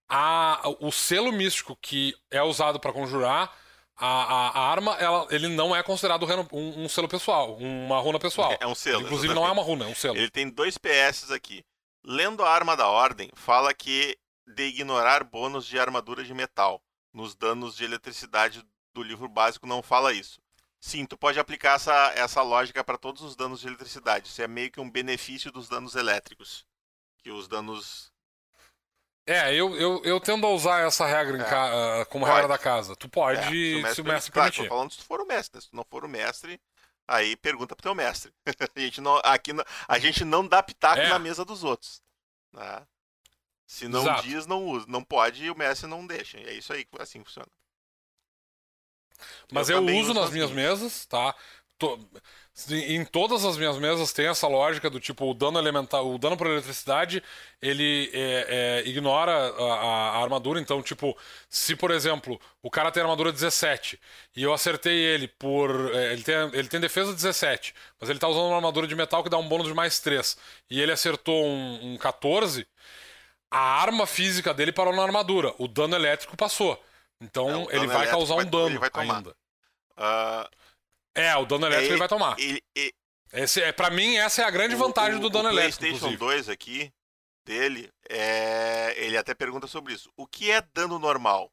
[0.09, 3.55] a, o selo místico que é usado para conjurar
[3.97, 8.19] a, a, a, arma, ela, ele não é considerado um, um, selo pessoal, uma runa
[8.19, 8.57] pessoal.
[8.61, 9.03] É um selo.
[9.03, 9.35] Inclusive exatamente.
[9.35, 10.17] não é uma runa, é um selo.
[10.17, 11.65] Ele tem dois PS aqui.
[12.05, 14.17] Lendo a arma da ordem, fala que
[14.47, 16.81] de ignorar bônus de armadura de metal
[17.13, 18.63] nos danos de eletricidade
[18.95, 20.41] do livro básico não fala isso.
[20.79, 24.29] Sim, tu pode aplicar essa, essa lógica para todos os danos de eletricidade.
[24.29, 26.65] Isso é meio que um benefício dos danos elétricos.
[27.19, 28.13] Que os danos
[29.27, 32.01] é, eu, eu, eu tendo a usar essa regra é.
[32.01, 32.37] Ah, como pode.
[32.37, 32.95] regra da casa.
[32.95, 34.57] Tu pode, é, se o mestre, se o mestre claro, permitir.
[34.57, 35.57] Claro, tô falando se tu for o mestre.
[35.57, 35.61] Né?
[35.61, 36.61] Se tu não for o mestre,
[37.09, 38.33] aí pergunta pro teu mestre.
[38.47, 39.51] a, gente não, aqui
[39.89, 41.09] a gente não dá pitaco é.
[41.09, 42.01] na mesa dos outros.
[42.53, 42.87] Né?
[43.67, 44.23] Se não Exato.
[44.23, 44.87] diz, não usa.
[44.89, 46.39] Não pode e o mestre não deixa.
[46.39, 47.49] É isso aí, assim funciona.
[49.51, 51.35] Mas eu, eu uso nas minhas mesas, tá?
[51.79, 51.99] Tô...
[52.71, 56.39] Em todas as minhas mesas tem essa lógica do tipo o dano elemental, o dano
[56.39, 57.23] por eletricidade
[57.61, 60.59] ele é, é, ignora a, a, armadura.
[60.59, 61.15] Então, tipo,
[61.51, 64.01] se por exemplo o cara tem armadura 17
[64.35, 65.95] e eu acertei ele por.
[65.95, 69.23] É, ele, tem, ele tem defesa 17, mas ele tá usando uma armadura de metal
[69.23, 70.39] que dá um bônus de mais 3
[70.71, 72.67] e ele acertou um, um 14,
[73.51, 76.83] a arma física dele parou na armadura, o dano elétrico passou.
[77.21, 79.37] Então é, ele vai causar um dano ainda.
[79.99, 80.49] Uh,
[81.17, 82.39] é, o dano elétrico é, ele vai tomar.
[82.39, 82.95] Ele, ele,
[83.33, 85.85] Esse, é, pra mim, essa é a grande o, vantagem do dano o elétrico.
[85.85, 86.93] O PlayStation 2 aqui,
[87.45, 90.11] dele, é, ele até pergunta sobre isso.
[90.17, 91.51] O que é dano normal?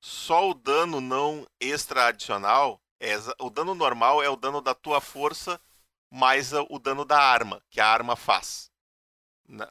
[0.00, 2.80] Só o dano não extra adicional?
[3.00, 5.60] É, o dano normal é o dano da tua força
[6.10, 8.70] mais o dano da arma, que a arma faz.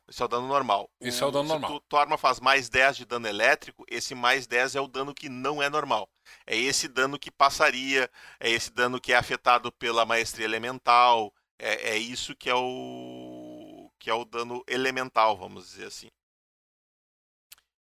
[0.08, 0.90] Isso é o dano normal.
[1.00, 1.70] Isso o, é o dano normal.
[1.70, 4.88] Se tu, tua arma faz mais 10 de dano elétrico, esse mais 10 é o
[4.88, 6.10] dano que não é normal.
[6.46, 8.10] É esse dano que passaria,
[8.40, 11.34] é esse dano que é afetado pela maestria elemental.
[11.58, 16.10] É, é isso que é o que é o dano elemental, vamos dizer assim.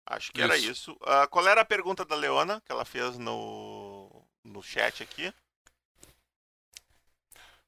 [0.06, 0.44] Acho que isso.
[0.44, 0.92] era isso.
[0.92, 5.32] Uh, qual era a pergunta da Leona que ela fez no, no chat aqui?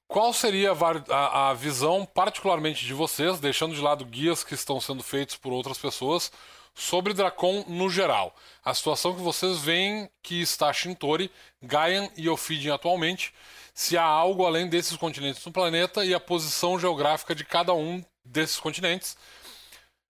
[0.06, 0.72] Qual seria
[1.08, 5.52] a, a, visão, particularmente de vocês, deixando de lado guias que estão sendo feitos por
[5.52, 6.30] outras pessoas,
[6.74, 8.34] sobre Dracon no geral?
[8.64, 11.30] A situação que vocês veem que está Shintori,
[11.62, 13.32] Gaian e Ophidian atualmente,
[13.72, 18.04] se há algo além desses continentes no planeta e a posição geográfica de cada um
[18.24, 19.16] desses continentes.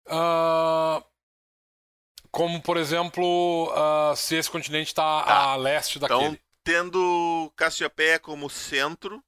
[0.07, 1.03] Uh,
[2.31, 5.35] como, por exemplo, uh, se esse continente está tá.
[5.51, 6.21] a leste daquele.
[6.21, 9.23] Então, tendo Cassiopeia como centro,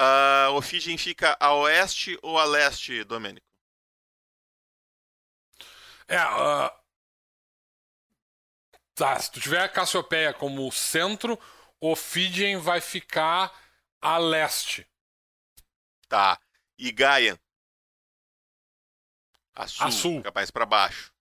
[0.00, 3.44] Uh, o Fidgen fica a oeste ou a leste, Domênico?
[6.06, 6.70] É, uh...
[8.94, 11.38] tá, se tu tiver a Cassiopeia como centro,
[11.80, 13.52] o Fidgen vai ficar
[14.00, 14.88] a leste.
[16.08, 16.40] Tá.
[16.78, 17.38] E Gaia?
[19.54, 20.16] A sul, a sul.
[20.18, 21.12] fica mais para baixo.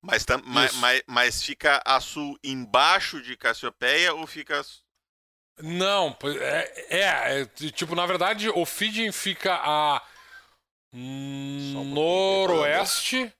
[0.00, 4.62] Mas, tam, mas, mas, mas, fica a sul embaixo de Cassiopeia ou fica
[5.62, 10.02] não, é, é, é, tipo, na verdade, o Fidgen fica a
[10.92, 13.32] um noroeste.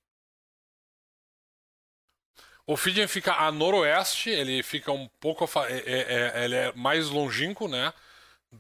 [2.67, 5.45] O Fidgen fica a noroeste, ele fica um pouco.
[5.67, 7.93] É, é, é, ele é mais longínquo, né?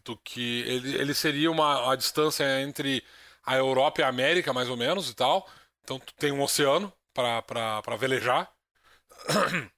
[0.04, 0.60] Do que.
[0.62, 3.02] Ele, ele seria uma a distância entre
[3.44, 5.48] a Europa e a América, mais ou menos, e tal.
[5.82, 8.50] Então tem um oceano para velejar.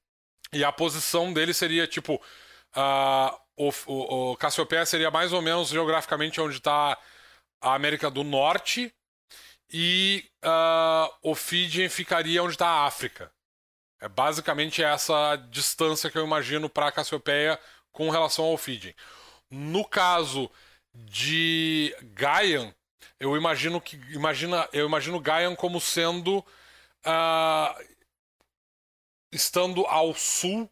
[0.51, 2.15] E a posição dele seria tipo.
[2.75, 6.97] Uh, o, o, o Cassiopeia seria mais ou menos geograficamente onde está
[7.61, 8.95] a América do Norte
[9.71, 13.31] e uh, o Fidjen ficaria onde está a África.
[14.01, 17.59] É basicamente essa distância que eu imagino para a Cassiopeia
[17.91, 18.95] com relação ao Fidjen.
[19.51, 20.49] No caso
[20.95, 22.73] de Gaian,
[23.19, 27.85] eu imagino que imagina, eu imagino Gaian como sendo uh,
[29.33, 30.71] estando ao sul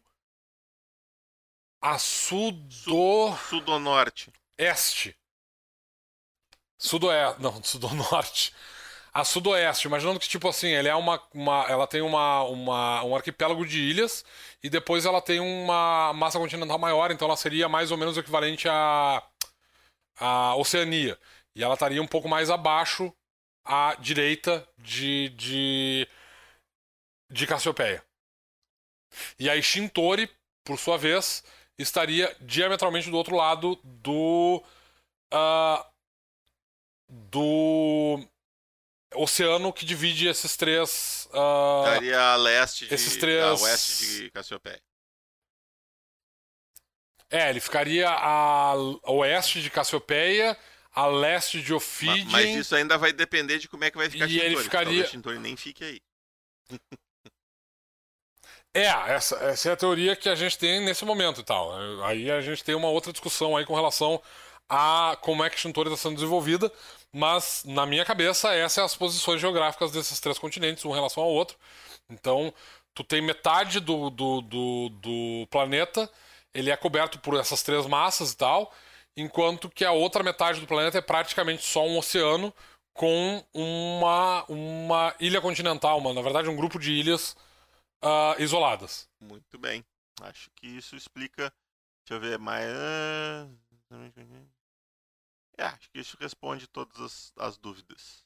[1.81, 3.35] a sudo...
[3.49, 4.31] Sudonorte.
[4.57, 5.15] Este.
[6.77, 7.41] Sudoeste.
[7.41, 8.53] Não, sudonorte.
[9.13, 9.87] A sudoeste.
[9.87, 13.79] Imaginando que, tipo assim, ele é uma, uma, ela tem uma, uma, um arquipélago de
[13.79, 14.23] ilhas
[14.63, 18.19] e depois ela tem uma massa continental maior, então ela seria mais ou menos o
[18.19, 19.23] equivalente à,
[20.19, 21.17] à Oceania.
[21.55, 23.13] E ela estaria um pouco mais abaixo
[23.65, 26.07] à direita de, de,
[27.29, 28.03] de Cassiopeia.
[29.39, 30.29] E aí Shintori,
[30.63, 31.43] por sua vez,
[31.77, 34.63] estaria diametralmente do outro lado do.
[35.33, 35.85] Uh,
[37.09, 38.27] do
[39.15, 41.27] oceano que divide esses três.
[41.31, 44.81] Uh, Estaria a leste de, esses três- a oeste de Cassiopeia.
[47.29, 50.57] É, ele ficaria a a oeste de Cassiopeia,
[50.93, 52.25] a leste de Ma- Ophidien.
[52.29, 54.63] Mas isso ainda vai depender de como é que vai ficar E ele Shintori.
[54.63, 56.01] ficaria- Talvez Shintori nem fique aí.
[58.77, 61.73] É, essa, essa é a teoria que a gente tem nesse momento e tal.
[62.03, 64.21] Aí a gente tem uma outra discussão aí com relação
[64.69, 66.71] a como é que Shintori está sendo desenvolvida,
[67.11, 71.23] mas na minha cabeça essas são as posições geográficas desses três continentes, um em relação
[71.23, 71.57] ao outro.
[72.07, 72.53] Então,
[72.93, 76.07] tu tem metade do, do, do, do planeta,
[76.53, 78.71] ele é coberto por essas três massas e tal,
[79.15, 82.53] enquanto que a outra metade do planeta é praticamente só um oceano
[82.93, 87.35] com uma, uma ilha continental, uma, na verdade um grupo de ilhas
[88.01, 89.07] ah, isoladas.
[89.19, 89.85] Muito bem.
[90.21, 91.53] Acho que isso explica.
[92.05, 92.67] Deixa eu ver mais.
[95.57, 98.25] É, acho que isso responde todas as, as dúvidas.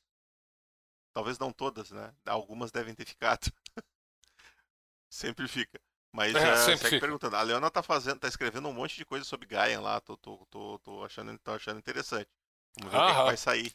[1.13, 2.13] Talvez não todas, né?
[2.25, 3.49] Algumas devem ter ficado.
[5.09, 5.79] sempre fica.
[6.13, 6.99] Mas É, segue fica.
[6.99, 7.35] perguntando.
[7.35, 9.99] A Leona tá fazendo, tá escrevendo um monte de coisa sobre Gaia lá.
[10.01, 12.29] Tô, tô, tô, tô achando, tô achando interessante.
[12.77, 13.23] Vamos ver o que, que Aham.
[13.23, 13.73] vai sair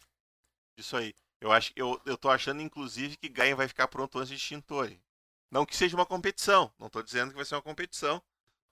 [0.79, 1.15] disso aí.
[1.41, 5.03] Eu acho, eu, eu tô achando, inclusive, que Gaia vai ficar pronto antes de Shintori.
[5.51, 6.73] Não que seja uma competição.
[6.79, 8.23] Não tô dizendo que vai ser uma competição.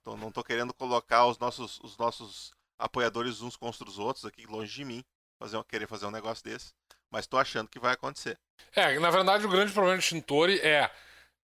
[0.03, 4.45] Tô- não tô querendo colocar os nossos, os nossos apoiadores uns contra os outros aqui
[4.47, 5.03] longe de mim.
[5.39, 6.73] Fazer, querer fazer um negócio desse.
[7.11, 8.37] Mas tô achando que vai acontecer.
[8.75, 10.89] É, na verdade o grande problema de Shintori é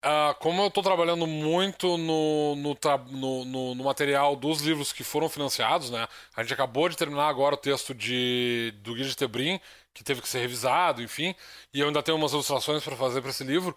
[0.02, 2.76] ah, como eu estou trabalhando muito no, no,
[3.10, 6.06] no- no- no material dos livros que foram financiados, né?
[6.36, 9.60] A gente acabou de terminar agora o texto de, do Guia de Tebrim,
[9.92, 11.34] que teve que ser revisado, enfim,
[11.74, 13.76] e eu ainda tenho umas ilustrações para fazer para esse livro.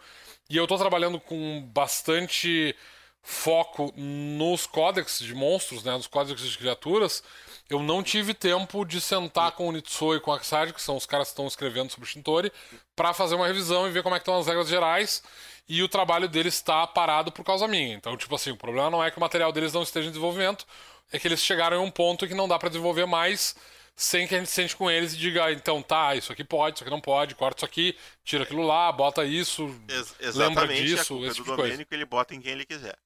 [0.49, 2.76] E eu estou trabalhando com bastante
[3.23, 5.93] foco nos códex de monstros, né?
[5.93, 7.23] Nos códex de criaturas.
[7.69, 10.97] Eu não tive tempo de sentar com o Nitsui e com o Aksad, que são
[10.97, 12.51] os caras que estão escrevendo sobre Shintori,
[12.95, 15.23] para fazer uma revisão e ver como é que estão as regras gerais.
[15.69, 17.95] E o trabalho deles está parado por causa minha.
[17.95, 20.65] Então, tipo assim, o problema não é que o material deles não esteja em desenvolvimento,
[21.13, 23.55] é que eles chegaram em um ponto que não dá para desenvolver mais
[24.01, 26.77] sem que a gente sente com eles e diga, ah, então tá, isso aqui pode,
[26.77, 29.67] isso aqui não pode, corta isso aqui, tira aquilo lá, bota isso.
[29.87, 31.61] Ex- Lembra disso, a culpa é esse do tipo coisa.
[31.63, 32.97] Domênico, ele bota em quem ele quiser.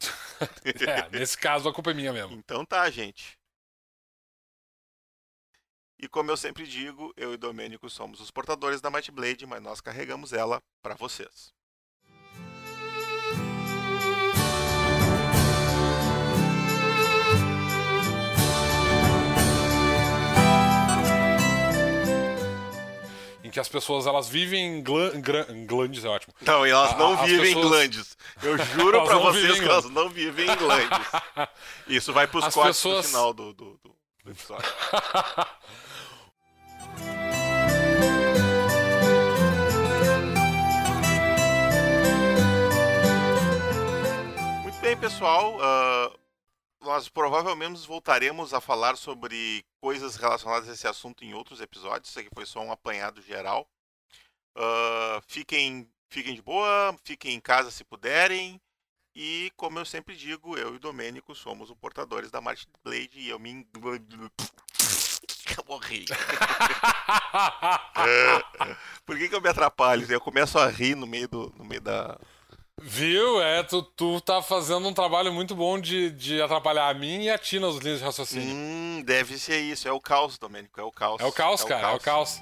[0.88, 2.32] É, nesse caso a culpa é minha mesmo.
[2.34, 3.38] Então tá, gente.
[5.98, 9.62] E como eu sempre digo, eu e Domênico somos os portadores da Might Blade, mas
[9.62, 11.52] nós carregamos ela para vocês.
[23.50, 25.10] Em que as pessoas elas vivem em, glan,
[25.48, 26.32] em glandes, é ótimo.
[26.42, 28.16] Não, e elas A- não as vivem pessoas- em Glandes.
[28.44, 31.08] Eu juro não vocês que elas não vivem em Glandes.
[31.88, 33.96] Isso vai pros As cortes pessoas- no final do, do, do-
[34.30, 34.72] episódio.
[44.62, 45.58] Muito bem, pessoal.
[45.60, 46.10] ah,
[46.80, 52.10] nós provavelmente voltaremos a falar sobre coisas relacionadas a esse assunto em outros episódios.
[52.10, 53.68] Isso aqui foi só um apanhado geral.
[54.54, 58.60] Ah, fiquem, fiquem de boa, fiquem em casa se puderem.
[59.14, 63.18] E como eu sempre digo, eu e o Domênico somos os portadores da March Blade
[63.18, 63.66] e eu me.
[65.58, 66.04] Eu morri.
[69.04, 70.06] Por que, que eu me atrapalho?
[70.08, 72.16] Eu começo a rir no meio, do, no meio da.
[72.82, 73.42] Viu?
[73.42, 77.30] É, tu, tu tá fazendo um trabalho muito bom de, de atrapalhar a mim e
[77.30, 78.54] a ti nas linhas de raciocínio.
[78.54, 79.86] Hum, deve ser isso.
[79.86, 80.80] É o caos, Domênico.
[80.80, 81.20] É o caos.
[81.20, 82.40] É o caos, cara, é o caos.